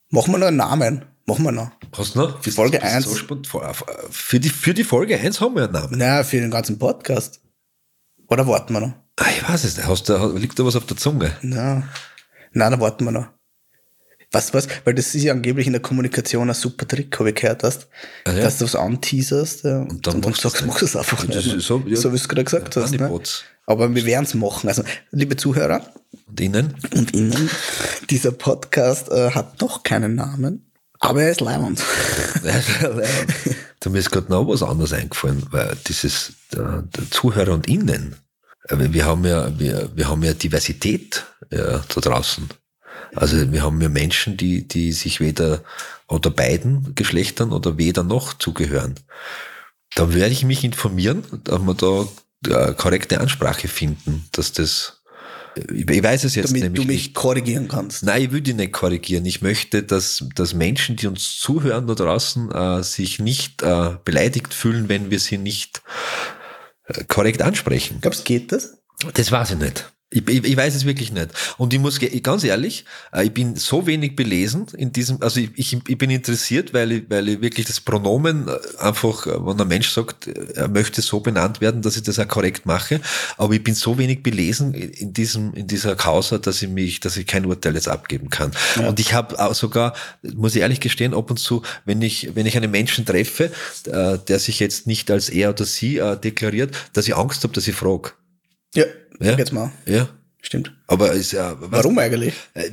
machen 0.10 0.32
wir 0.34 0.38
noch 0.38 0.48
einen 0.48 0.58
Namen. 0.58 1.06
Machen 1.26 1.44
wir 1.46 1.52
noch. 1.52 1.72
Hast 1.96 2.16
du 2.16 2.20
noch? 2.20 2.40
Bist- 2.42 2.56
Folge 2.56 2.80
bist 2.80 2.94
eins. 2.94 3.06
So 3.06 3.16
spontan- 3.16 3.74
für, 4.10 4.40
die, 4.40 4.50
für 4.50 4.74
die 4.74 4.84
Folge 4.84 5.18
1 5.20 5.40
haben 5.40 5.56
wir 5.56 5.64
einen 5.66 5.74
Namen. 5.74 5.98
Na, 5.98 6.24
für 6.24 6.40
den 6.40 6.50
ganzen 6.52 6.78
Podcast. 6.80 7.42
Oder 8.28 8.48
warten 8.48 8.74
wir 8.74 8.80
noch? 8.82 8.94
Ah, 9.18 9.26
ich 9.38 9.48
weiß 9.48 9.64
es 9.64 9.78
nicht. 9.78 9.88
Hast 9.88 10.10
du, 10.10 10.38
liegt 10.38 10.58
da 10.58 10.66
was 10.66 10.76
auf 10.76 10.86
der 10.86 10.98
Zunge? 10.98 11.32
Na, 11.42 11.84
na, 12.54 12.70
da 12.70 12.80
warten 12.80 13.06
wir 13.06 13.12
noch. 13.12 13.28
Was, 14.34 14.54
was? 14.54 14.68
Weil 14.86 14.94
das 14.94 15.14
ist 15.14 15.24
ja 15.24 15.34
angeblich 15.34 15.68
in 15.68 15.74
der 15.74 15.82
Kommunikation 15.82 16.50
ein 16.50 16.56
super 16.56 16.88
Trick, 16.88 17.20
habe 17.20 17.30
ich 17.30 17.36
gehört 17.36 17.64
hast. 17.64 17.88
Ah, 18.24 18.32
ja? 18.32 18.44
Dass 18.44 18.60
du 18.60 18.66
was 18.66 18.76
anteaserst 18.76 19.66
ja, 19.66 19.80
und 19.80 20.08
dann 20.08 20.22
du 20.22 20.32
sagst, 20.34 20.62
es 20.62 20.66
mach 20.66 20.82
es 20.82 20.96
einfach 20.96 21.28
nicht. 21.28 21.54
ist 21.54 21.66
so, 21.66 21.84
ja. 21.86 21.98
so 21.98 22.10
wie 22.10 22.18
du 22.18 22.22
es 22.22 22.30
gerade 22.30 22.46
gesagt 22.46 22.76
Ja, 22.76 22.82
hast. 22.84 22.92
Ne? 22.94 23.22
Aber 23.66 23.94
wir 23.94 24.06
werden 24.06 24.24
es 24.24 24.34
machen. 24.34 24.70
Also, 24.70 24.84
liebe 25.12 25.36
Zuhörer 25.36 25.86
Und 26.28 26.40
Ihnen? 26.40 26.76
und 26.96 27.14
Ihnen, 27.14 27.50
dieser 28.10 28.32
Podcast 28.32 29.10
äh, 29.10 29.32
hat 29.32 29.60
noch 29.60 29.84
keinen 29.84 30.16
Namen, 30.16 30.72
aber 31.00 31.24
er 31.24 31.32
ist 31.32 31.42
leibend. 31.42 31.84
da 33.80 33.90
mir 33.90 34.00
ist 34.00 34.12
gerade 34.12 34.32
noch 34.32 34.48
was 34.48 34.64
anderes 34.64 34.94
eingefallen, 34.94 35.46
weil 35.52 35.76
dieses 35.88 36.34
der, 36.54 36.84
der 36.84 37.12
Zuhörer 37.12 37.52
und 37.52 37.68
Innen, 37.68 38.16
aber 38.70 38.94
wir 38.94 39.06
haben 39.06 39.26
ja, 39.26 39.60
wir, 39.60 39.90
wir 39.94 40.08
haben 40.08 40.24
ja 40.24 40.34
Diversität 40.34 41.26
ja, 41.52 41.80
da 41.80 42.02
draußen. 42.02 42.50
Also 43.16 43.52
wir 43.52 43.64
haben 43.64 43.82
ja 43.82 43.90
Menschen, 43.90 44.38
die, 44.38 44.68
die 44.68 44.92
sich 44.92 45.20
weder 45.20 45.64
oder 46.08 46.30
beiden 46.30 46.94
Geschlechtern 46.96 47.52
oder 47.52 47.78
weder 47.78 48.04
noch 48.04 48.34
zugehören. 48.34 48.96
Da 49.96 50.14
werde 50.14 50.32
ich 50.32 50.46
mich 50.46 50.64
informieren, 50.64 51.24
dass 51.44 51.60
wir 51.60 51.74
da 51.74 52.08
äh, 52.48 52.74
korrekte 52.74 53.20
Ansprache 53.20 53.68
finden, 53.68 54.26
dass 54.32 54.54
das, 54.54 55.02
ich, 55.56 55.90
ich 55.90 56.04
weiß 56.04 56.24
es 56.24 56.36
jetzt 56.36 56.50
damit 56.50 56.64
nämlich 56.64 56.82
du 56.82 56.88
mich 56.88 57.04
nicht. 57.04 57.14
korrigieren 57.14 57.68
kannst. 57.68 58.04
Nein, 58.04 58.24
ich 58.24 58.32
will 58.32 58.42
die 58.42 58.54
nicht 58.54 58.72
korrigieren. 58.72 59.26
Ich 59.26 59.42
möchte, 59.42 59.84
dass, 59.84 60.24
dass 60.36 60.54
Menschen, 60.54 60.96
die 60.96 61.08
uns 61.08 61.38
zuhören 61.40 61.88
da 61.88 61.96
draußen, 61.96 62.52
äh, 62.52 62.84
sich 62.84 63.20
nicht 63.20 63.62
äh, 63.64 63.96
beleidigt 64.04 64.54
fühlen, 64.54 64.90
wenn 64.90 65.12
wir 65.12 65.20
sie 65.20 65.38
nicht 65.38 65.82
äh, 66.86 67.04
korrekt 67.06 67.42
ansprechen. 67.42 68.00
Glaubst 68.02 68.22
du, 68.22 68.24
geht 68.24 68.52
das? 68.52 68.78
Das 69.14 69.32
weiß 69.32 69.52
ich 69.52 69.58
nicht. 69.58 69.92
Ich, 70.14 70.28
ich, 70.28 70.44
ich 70.44 70.58
weiß 70.58 70.76
es 70.76 70.86
wirklich 70.86 71.14
nicht. 71.14 71.30
Und 71.58 71.74
ich 71.74 71.80
muss 71.80 71.98
ganz 72.22 72.44
ehrlich, 72.44 72.84
äh, 73.14 73.24
ich 73.24 73.34
bin 73.34 73.56
so 73.56 73.88
wenig 73.88 74.18
belesen 74.18 74.68
in 74.76 74.92
diesem, 74.92 75.22
also 75.22 75.40
ich, 75.40 75.52
ich, 75.56 75.78
ich 75.88 75.98
bin 75.98 76.10
interessiert, 76.10 76.74
weil 76.74 76.92
ich, 76.92 77.04
weil 77.08 77.30
ich 77.30 77.42
wirklich 77.42 77.66
das 77.66 77.80
Pronomen 77.80 78.50
äh, 78.50 78.58
einfach, 78.80 79.26
äh, 79.26 79.46
wenn 79.46 79.60
ein 79.60 79.68
Mensch 79.70 79.90
sagt, 79.90 80.28
er 80.28 80.68
möchte 80.68 81.02
so 81.02 81.22
benannt 81.22 81.62
werden, 81.62 81.82
dass 81.82 81.96
ich 81.96 82.04
das 82.04 82.20
auch 82.20 82.28
korrekt 82.28 82.66
mache. 82.66 83.00
Aber 83.38 83.54
ich 83.54 83.64
bin 83.64 83.74
so 83.74 83.98
wenig 83.98 84.22
belesen 84.22 84.74
in 84.74 85.14
diesem, 85.14 85.54
in 85.54 85.68
dieser 85.68 85.96
Causa, 85.96 86.40
dass 86.40 86.62
ich 86.62 86.68
mich, 86.68 87.00
dass 87.00 87.16
ich 87.16 87.26
kein 87.26 87.46
Urteil 87.46 87.76
jetzt 87.76 87.88
abgeben 87.88 88.30
kann. 88.30 88.52
Und 88.86 89.00
ich 89.00 89.14
habe 89.14 89.40
auch 89.40 89.54
sogar, 89.54 89.94
muss 90.24 90.56
ich 90.56 90.62
ehrlich 90.62 90.82
gestehen, 90.82 91.14
ab 91.14 91.32
und 91.32 91.38
zu, 91.38 91.62
wenn 91.86 92.02
ich, 92.02 92.36
wenn 92.36 92.46
ich 92.46 92.58
einen 92.58 92.72
Menschen 92.72 93.06
treffe, 93.06 93.52
der 93.86 94.40
sich 94.40 94.60
jetzt 94.60 94.88
nicht 94.88 95.10
als 95.10 95.30
er 95.30 95.52
oder 95.52 95.66
sie 95.66 96.02
deklariert, 96.24 96.76
dass 96.94 97.08
ich 97.08 97.16
Angst 97.16 97.44
habe, 97.44 97.54
dass 97.54 97.68
ich 97.68 97.76
frage. 97.76 98.12
Ja, 98.76 98.86
Ja. 99.22 99.38
jetzt 99.38 99.54
mal. 99.54 99.72
Ja. 99.86 100.10
Stimmt. 100.44 100.74
Aber 100.88 101.12
ist 101.12 101.34
ja, 101.34 101.56
was- 101.60 101.70
Warum 101.72 102.00
eigentlich? 102.00 102.34
Äh, 102.56 102.72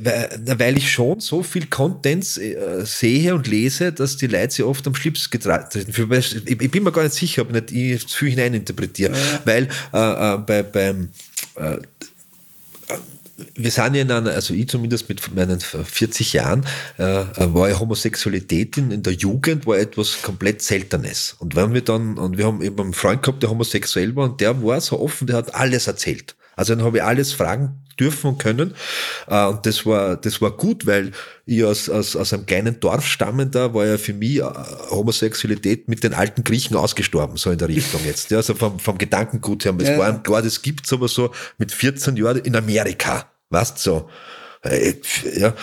Weil, 0.57 0.75
ich 0.77 0.91
schon 0.91 1.19
so 1.19 1.43
viel 1.43 1.67
Contents 1.67 2.37
äh, 2.37 2.83
sehe 2.83 3.35
und 3.35 3.45
lese, 3.45 3.93
dass 3.93 4.17
die 4.17 4.25
Leute 4.25 4.51
sich 4.55 4.65
oft 4.65 4.87
am 4.87 4.95
Schlips. 4.95 5.29
Weil 5.31 6.19
Ich, 6.45 6.57
bin 6.71 6.83
mir 6.83 6.91
gar 6.91 7.03
nicht 7.03 7.13
sicher, 7.13 7.43
ob 7.43 7.55
ich 7.55 7.71
nicht 7.71 8.11
viel 8.11 8.31
hineininterpretiere. 8.31 9.13
Weil 9.45 9.67
äh, 9.93 10.33
äh, 10.33 10.37
bei, 10.39 10.63
beim 10.63 11.09
äh, 11.57 11.77
wir 13.55 13.71
sind 13.71 13.93
ja 13.95 14.01
in 14.01 14.11
einer, 14.11 14.31
also 14.31 14.53
ich 14.53 14.67
zumindest 14.67 15.07
mit 15.07 15.33
meinen 15.33 15.59
40 15.59 16.33
Jahren, 16.33 16.65
äh, 16.97 17.03
war 17.37 17.69
ja 17.69 17.79
Homosexualität 17.79 18.77
in, 18.77 18.91
in 18.91 19.03
der 19.03 19.13
Jugend 19.13 19.65
war 19.65 19.77
etwas 19.77 20.21
komplett 20.21 20.61
Seltenes. 20.61 21.35
Und 21.39 21.55
wenn 21.55 21.73
wir 21.73 21.81
dann, 21.81 22.17
und 22.17 22.37
wir 22.37 22.45
haben 22.47 22.61
eben 22.61 22.79
einen 22.81 22.93
Freund 22.93 23.21
gehabt, 23.23 23.41
der 23.43 23.49
homosexuell 23.49 24.15
war 24.15 24.25
und 24.25 24.41
der 24.41 24.61
war 24.63 24.81
so 24.81 24.99
offen, 24.99 25.27
der 25.27 25.37
hat 25.37 25.55
alles 25.55 25.87
erzählt. 25.87 26.35
Also 26.59 26.75
dann 26.75 26.83
habe 26.83 26.97
ich 26.97 27.03
alles 27.03 27.31
fragen 27.31 27.85
dürfen 27.97 28.27
und 28.31 28.37
können. 28.37 28.73
Äh, 29.27 29.45
und 29.45 29.65
das 29.65 29.85
war, 29.85 30.17
das 30.17 30.41
war 30.41 30.51
gut, 30.51 30.85
weil 30.85 31.11
ich 31.45 31.63
aus, 31.63 31.89
aus, 31.89 32.15
aus 32.17 32.33
einem 32.33 32.45
kleinen 32.45 32.79
Dorf 32.81 33.07
stammender 33.07 33.73
war 33.73 33.85
ja 33.85 33.97
für 33.97 34.13
mich 34.13 34.39
äh, 34.39 34.43
Homosexualität 34.89 35.87
mit 35.87 36.03
den 36.03 36.13
alten 36.13 36.43
Griechen 36.43 36.75
ausgestorben, 36.75 37.37
so 37.37 37.49
in 37.49 37.57
der 37.57 37.69
Richtung 37.69 38.01
jetzt. 38.05 38.29
Ja, 38.31 38.37
also 38.37 38.55
vom, 38.55 38.77
vom 38.79 38.97
Gedankengut 38.97 39.63
her. 39.63 39.73
Es 39.79 39.87
Ja. 39.87 39.97
war 39.97 40.21
klar, 40.21 40.41
das 40.41 40.61
gibt's 40.61 40.91
aber 40.91 41.07
so 41.07 41.31
mit 41.57 41.71
14 41.71 42.17
Jahren 42.17 42.39
in 42.39 42.55
Amerika. 42.55 43.31
Weißt 43.49 43.79
so. 43.79 44.09
Äh, 44.63 44.95
Ja, 45.37 45.53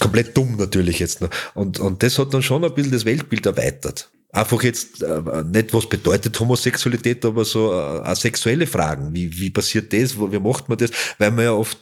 komplett 0.00 0.36
dumm 0.36 0.56
natürlich 0.56 0.98
jetzt 0.98 1.20
noch. 1.20 1.30
Und, 1.54 1.78
und 1.78 2.02
das 2.02 2.18
hat 2.18 2.34
dann 2.34 2.42
schon 2.42 2.64
ein 2.64 2.74
bisschen 2.74 2.92
das 2.92 3.04
Weltbild 3.04 3.46
erweitert. 3.46 4.10
Einfach 4.34 4.62
jetzt 4.62 5.02
äh, 5.02 5.44
nicht, 5.44 5.74
was 5.74 5.86
bedeutet 5.86 6.40
Homosexualität, 6.40 7.22
aber 7.26 7.44
so 7.44 7.70
äh, 7.72 8.00
auch 8.00 8.16
sexuelle 8.16 8.66
Fragen. 8.66 9.14
Wie, 9.14 9.38
wie 9.38 9.50
passiert 9.50 9.92
das? 9.92 10.16
Wie 10.16 10.38
macht 10.38 10.70
man 10.70 10.78
das? 10.78 10.90
Weil 11.18 11.32
man 11.32 11.44
ja 11.44 11.52
oft 11.52 11.76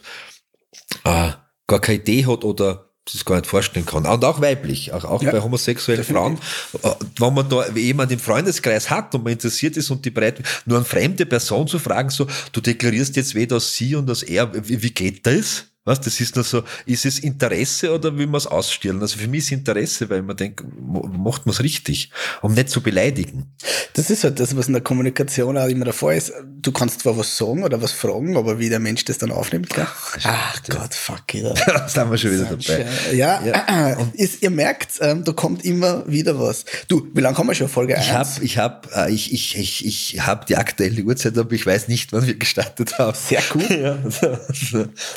äh, 1.05 1.31
gar 1.65 1.79
keine 1.79 1.99
Idee 1.99 2.25
hat 2.25 2.43
oder 2.43 2.89
das 3.05 3.23
gar 3.23 3.37
nicht 3.37 3.47
vorstellen 3.47 3.85
kann. 3.85 4.05
Und 4.05 4.25
auch 4.25 4.41
weiblich, 4.41 4.91
auch, 4.91 5.05
auch 5.05 5.23
Ja, 5.23 5.31
bei 5.31 5.41
homosexuellen 5.41 6.03
Frauen. 6.03 6.37
Äh, 6.83 6.89
Wenn 7.17 7.33
man 7.33 7.49
da 7.49 7.69
jemand 7.69 8.11
im 8.11 8.19
Freundeskreis 8.19 8.89
hat 8.89 9.15
und 9.15 9.23
man 9.23 9.33
interessiert 9.33 9.77
ist 9.77 9.89
und 9.89 10.03
die 10.03 10.11
bereit, 10.11 10.43
nur 10.65 10.77
eine 10.77 10.85
fremde 10.85 11.25
Person 11.25 11.67
zu 11.67 11.79
fragen, 11.79 12.09
so, 12.09 12.27
du 12.51 12.59
deklarierst 12.59 13.15
jetzt 13.15 13.33
weder 13.33 13.55
als 13.55 13.73
sie 13.73 13.95
und 13.95 14.09
als 14.09 14.23
er, 14.23 14.53
wie, 14.67 14.83
wie 14.83 14.91
geht 14.91 15.25
das? 15.25 15.70
Was, 15.83 15.99
das 15.99 16.19
ist 16.19 16.35
nur 16.35 16.45
so, 16.45 16.61
ist 16.85 17.05
es 17.05 17.17
Interesse 17.17 17.91
oder 17.91 18.15
will 18.15 18.27
man 18.27 18.37
es 18.37 18.45
ausstellen? 18.45 19.01
Also 19.01 19.17
für 19.17 19.27
mich 19.27 19.45
ist 19.45 19.51
Interesse, 19.51 20.07
weil 20.11 20.21
man 20.21 20.37
denkt, 20.37 20.63
macht 20.79 21.47
man 21.47 21.53
es 21.53 21.63
richtig, 21.63 22.11
um 22.43 22.53
nicht 22.53 22.69
zu 22.69 22.81
beleidigen. 22.81 23.51
Das 23.93 24.11
ist 24.11 24.23
halt 24.23 24.39
das, 24.39 24.55
was 24.55 24.67
in 24.67 24.73
der 24.73 24.83
Kommunikation 24.83 25.57
auch 25.57 25.67
immer 25.67 25.85
davor 25.85 26.13
ist. 26.13 26.33
Du 26.61 26.71
kannst 26.71 26.99
zwar 26.99 27.17
was 27.17 27.35
sagen 27.35 27.63
oder 27.63 27.81
was 27.81 27.93
fragen, 27.93 28.37
aber 28.37 28.59
wie 28.59 28.69
der 28.69 28.77
Mensch 28.79 29.05
das 29.05 29.17
dann 29.17 29.31
aufnimmt, 29.31 29.71
gell? 29.71 29.87
Ach 30.23 30.61
Gott, 30.69 30.93
fuck 30.93 31.33
it. 31.33 31.45
da 31.65 31.89
sind 31.89 32.11
wir 32.11 32.17
schon 32.19 32.31
wieder 32.31 32.45
dabei. 32.45 32.85
Ja, 33.13 33.41
Ja. 33.43 33.97
Ist, 34.13 34.43
ihr 34.43 34.51
merkt, 34.51 34.99
ähm, 35.01 35.23
da 35.23 35.31
kommt 35.31 35.65
immer 35.65 36.07
wieder 36.07 36.39
was. 36.39 36.63
Du, 36.89 37.07
wie 37.15 37.21
lange 37.21 37.35
haben 37.39 37.47
wir 37.47 37.55
schon? 37.55 37.69
Folge 37.69 37.97
1? 37.97 38.05
Ich 38.05 38.13
habe 38.13 38.43
ich 38.43 38.57
hab, 38.59 38.95
äh, 38.95 39.11
ich, 39.11 39.33
ich, 39.33 39.57
ich, 39.57 39.83
ich 39.83 40.21
hab 40.27 40.45
die 40.45 40.57
aktuelle 40.57 41.01
Uhrzeit, 41.01 41.35
aber 41.39 41.53
ich 41.53 41.65
weiß 41.65 41.87
nicht, 41.87 42.13
wann 42.13 42.27
wir 42.27 42.35
gestartet 42.35 42.99
haben. 42.99 43.17
Sehr 43.17 43.41
gut. 43.49 43.67
Ja. 43.81 43.97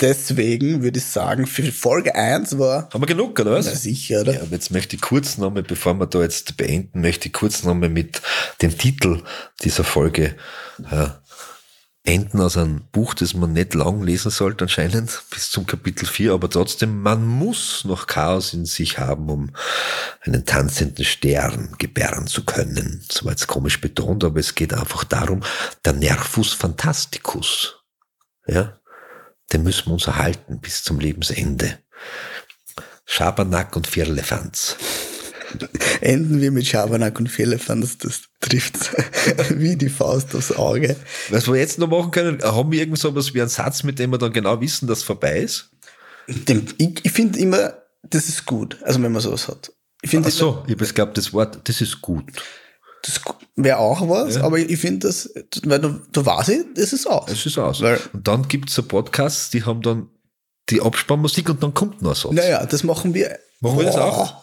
Deswegen 0.01 0.54
würde 0.61 0.99
ich 0.99 1.05
sagen, 1.05 1.47
für 1.47 1.71
Folge 1.73 2.15
1 2.15 2.59
war 2.59 2.89
Haben 2.93 3.03
wir 3.03 3.07
genug, 3.07 3.39
oder 3.39 3.53
was? 3.53 3.67
na 3.67 3.75
sicher, 3.75 4.21
oder? 4.21 4.35
Ja, 4.35 4.43
aber 4.43 4.53
jetzt 4.53 4.71
möchte 4.71 4.97
ich 4.97 5.03
kurz 5.03 5.39
nochmal, 5.39 5.63
bevor 5.63 5.95
wir 5.95 6.07
da 6.07 6.23
jetzt 6.23 6.57
beenden, 6.57 7.01
möchte 7.01 7.29
ich 7.29 7.35
kurz 7.35 7.63
nochmal 7.63 7.89
mit 7.89 8.21
dem 8.63 8.77
Titel 8.77 9.23
dieser 9.63 9.85
Folge 9.85 10.35
äh, 10.91 11.09
enden 12.07 12.41
aus 12.43 12.59
einem 12.59 12.83
Buch, 12.93 13.15
das 13.15 13.33
man 13.33 13.55
nicht 13.55 13.73
lang 13.73 14.03
lesen 14.03 14.31
sollte 14.31 14.65
anscheinend, 14.65 15.23
bis 15.31 15.51
zum 15.51 15.67
Kapitel 15.67 16.07
4, 16.07 16.33
aber 16.35 16.51
trotzdem, 16.51 17.01
man 17.01 17.27
muss 17.27 17.85
noch 17.85 18.07
Chaos 18.07 18.53
in 18.53 18.67
sich 18.67 18.99
haben, 18.99 19.31
um 19.31 19.51
einen 20.21 20.45
tanzenden 20.45 21.05
Stern 21.05 21.75
gebären 21.79 22.27
zu 22.27 22.45
können. 22.45 23.03
Das 23.09 23.25
war 23.25 23.33
jetzt 23.33 23.47
komisch 23.47 23.81
betont, 23.81 24.23
aber 24.23 24.39
es 24.39 24.55
geht 24.55 24.75
einfach 24.75 25.05
darum, 25.05 25.43
der 25.85 25.95
Nervus 25.95 26.53
Fantasticus, 26.53 27.77
ja, 28.47 28.79
den 29.55 29.63
müssen 29.63 29.87
wir 29.87 29.93
uns 29.95 30.07
erhalten 30.07 30.59
bis 30.61 30.83
zum 30.83 30.99
Lebensende. 30.99 31.79
Schabernack 33.07 33.77
und 33.77 33.87
Firlefanz. 33.87 34.77
Enden 36.01 36.41
wir 36.41 36.51
mit 36.51 36.67
Schabernack 36.67 37.19
und 37.21 37.29
Fehlerfans, 37.29 37.99
das 37.99 38.23
trifft 38.41 38.91
wie 39.51 39.77
die 39.77 39.89
Faust 39.89 40.35
aufs 40.35 40.51
Auge. 40.53 40.97
Was 41.31 41.47
wir 41.47 41.55
jetzt 41.57 41.79
noch 41.79 41.89
machen 41.89 42.11
können, 42.11 42.43
haben 42.43 42.73
wir 42.73 42.81
irgend 42.81 42.99
so 42.99 43.15
was 43.15 43.33
wie 43.35 43.41
einen 43.41 43.49
Satz, 43.49 43.85
mit 43.85 43.99
dem 44.01 44.11
wir 44.11 44.19
dann 44.19 44.33
genau 44.33 44.61
wissen, 44.61 44.89
dass 44.89 44.99
es 44.99 45.05
vorbei 45.05 45.39
ist? 45.39 45.71
Ich 46.27 46.43
ich 47.05 47.13
finde 47.13 47.39
immer, 47.39 47.75
das 48.03 48.29
ist 48.29 48.47
gut, 48.47 48.79
also 48.83 49.01
wenn 49.03 49.13
man 49.13 49.23
sowas 49.23 49.47
hat. 49.47 49.73
Ich 50.03 50.11
finde, 50.11 50.29
Ach 50.29 50.33
so, 50.33 50.65
ich 50.67 50.99
habe 50.99 51.13
das 51.13 51.33
Wort, 51.33 51.61
das 51.65 51.81
ist 51.81 52.01
gut. 52.03 52.25
Das 53.05 53.21
wäre 53.57 53.79
auch 53.79 54.09
was, 54.09 54.37
Ja. 54.37 54.45
aber 54.45 54.59
ich 54.59 54.79
finde 54.79 55.07
das, 55.09 55.31
weil 55.65 55.79
du, 55.79 56.01
du 56.11 56.25
weißt, 56.27 56.53
das 56.75 56.93
ist 56.93 57.07
aus. 57.07 57.27
Das 57.27 57.45
ist 57.45 57.59
aus. 57.59 57.81
Weil- 57.81 58.01
und 58.13 58.27
dann 58.27 58.49
gibt 58.49 58.69
es 58.71 58.75
so 58.75 58.83
Podcasts, 58.83 59.51
die 59.51 59.65
haben 59.65 59.83
dann 59.83 60.09
die 60.71 60.81
Abspannmusik 60.81 61.51
und 61.51 61.63
dann 61.63 61.75
kommt 61.75 62.01
noch 62.01 62.17
Satz. 62.17 62.33
Naja, 62.33 62.65
das 62.65 62.83
machen 62.83 63.13
wir. 63.15 63.39
Machen 63.61 63.79
wir 63.79 63.85
das 63.85 63.97
auch? 63.97 64.43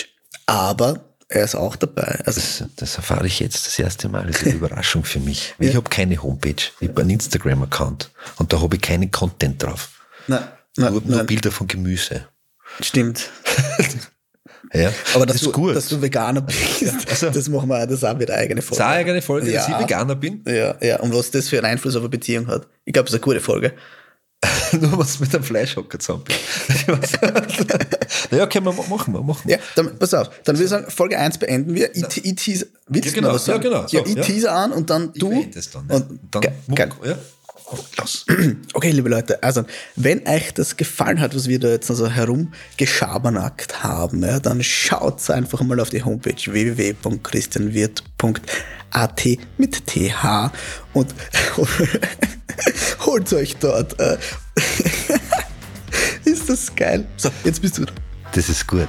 aber 0.46 1.00
er 1.28 1.44
ist 1.44 1.54
auch 1.56 1.76
dabei. 1.76 2.20
Also, 2.24 2.40
Das, 2.40 2.64
das 2.76 2.96
erfahre 2.96 3.26
ich 3.26 3.40
jetzt 3.40 3.66
das 3.66 3.78
erste 3.78 4.08
Mal. 4.08 4.26
Das 4.26 4.36
ist 4.36 4.46
eine 4.46 4.54
Überraschung 4.56 5.04
für 5.04 5.18
mich. 5.20 5.54
Ich 5.58 5.74
habe 5.74 5.88
keine 5.90 6.22
Homepage. 6.22 6.54
Ich 6.80 6.88
habe 6.88 7.00
einen 7.00 7.10
Instagram-Account. 7.10 8.10
Und 8.38 8.52
da 8.52 8.60
habe 8.60 8.76
ich 8.76 8.82
keinen 8.82 9.10
Content 9.10 9.62
drauf. 9.62 9.90
nein, 10.28 10.44
nein, 10.76 10.92
Nur, 10.92 11.02
nur 11.02 11.16
nein, 11.18 11.26
Bilder 11.26 11.50
von 11.50 11.66
Gemüse. 11.66 12.26
stimmt. 12.80 13.28
Ja. 14.72 14.92
Aber 15.14 15.26
dass, 15.26 15.36
das 15.36 15.42
du, 15.42 15.50
ist 15.50 15.54
gut. 15.54 15.76
dass 15.76 15.88
du 15.88 16.00
Veganer 16.02 16.40
bist, 16.42 16.84
also- 17.08 17.30
das 17.34 17.48
machen 17.48 17.68
wir, 17.68 17.86
das 17.86 17.98
ist 17.98 18.04
auch 18.04 18.18
wieder 18.18 18.34
eine 18.34 18.42
eigene 18.42 18.62
Folge. 18.62 18.76
Sag 18.78 18.88
eine 18.88 18.96
eigene 19.00 19.22
Folge, 19.22 19.52
dass 19.52 19.68
Ja. 19.68 19.76
ich 19.78 19.84
Veganer 19.84 20.14
bin. 20.16 20.42
Ja, 20.46 20.76
ja, 20.80 21.00
und 21.00 21.14
was 21.14 21.30
das 21.30 21.48
für 21.48 21.58
einen 21.58 21.66
Einfluss 21.66 21.94
auf 21.96 22.02
eine 22.02 22.08
Beziehung 22.08 22.46
hat. 22.48 22.66
Ich 22.84 22.92
glaube, 22.92 23.06
das 23.06 23.14
ist 23.14 23.22
eine 23.22 23.24
gute 23.24 23.40
Folge. 23.40 23.72
Nur 24.72 24.98
was 24.98 25.18
mit 25.18 25.34
einem 25.34 25.42
Fleischhocker 25.44 25.98
zusammen 25.98 26.24
naja, 28.30 28.46
können 28.46 28.66
wir 28.66 28.72
ma- 28.72 28.84
machen. 28.88 29.14
Wir 29.14 29.22
machen. 29.22 29.48
Ja, 29.50 29.58
dann, 29.74 29.98
pass 29.98 30.14
auf, 30.14 30.30
dann 30.44 30.56
würde 30.56 30.64
ich 30.64 30.70
sagen, 30.70 30.90
Folge 30.90 31.18
1 31.18 31.38
beenden 31.38 31.74
wir. 31.74 31.94
Ich, 31.94 32.24
ich 32.24 32.34
teaser, 32.34 32.66
willst 32.88 33.06
Ja, 33.06 33.12
du 33.12 33.14
genau, 33.16 33.28
noch 33.28 33.34
was 33.36 33.44
sagen? 33.44 33.62
ja, 33.62 33.68
genau, 33.70 33.86
so, 33.88 33.96
ja, 33.98 34.02
ich 34.06 34.14
ja. 34.14 34.22
teaser 34.22 34.52
an 34.52 34.72
und 34.72 34.90
dann 34.90 35.10
Ich 35.14 35.20
du. 35.20 35.46
es 35.54 35.70
dann. 35.70 35.86
Und, 35.88 36.18
dann 36.30 36.42
geil. 36.74 36.90
ja. 37.04 37.18
Oh, 37.68 37.76
los. 37.98 38.24
Okay, 38.74 38.92
liebe 38.92 39.08
Leute, 39.08 39.42
also 39.42 39.64
wenn 39.96 40.24
euch 40.28 40.54
das 40.54 40.76
gefallen 40.76 41.20
hat, 41.20 41.34
was 41.34 41.48
wir 41.48 41.58
da 41.58 41.66
jetzt 41.68 41.90
also 41.90 42.08
herumgeschabernackt 42.08 43.82
haben, 43.82 44.22
ja, 44.22 44.38
dann 44.38 44.62
schaut 44.62 45.28
einfach 45.30 45.62
mal 45.62 45.80
auf 45.80 45.90
die 45.90 46.04
Homepage 46.04 46.36
www.christianwirt.at 46.36 49.26
mit 49.58 49.84
TH 49.84 50.52
und 50.92 51.12
holt 53.00 53.32
euch 53.32 53.56
dort. 53.56 53.98
Äh, 53.98 54.16
ist 56.24 56.48
das 56.48 56.72
geil? 56.76 57.04
So, 57.16 57.32
jetzt 57.42 57.60
bist 57.60 57.78
du. 57.78 57.86
Das 58.32 58.48
ist 58.48 58.64
gut. 58.68 58.86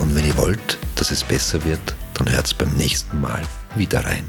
Und 0.00 0.12
wenn 0.16 0.26
ihr 0.26 0.36
wollt, 0.36 0.76
dass 0.96 1.12
es 1.12 1.22
besser 1.22 1.64
wird, 1.64 1.94
dann 2.14 2.28
hört's 2.32 2.52
beim 2.52 2.72
nächsten 2.72 3.20
Mal 3.20 3.42
wieder 3.76 4.04
rein. 4.04 4.28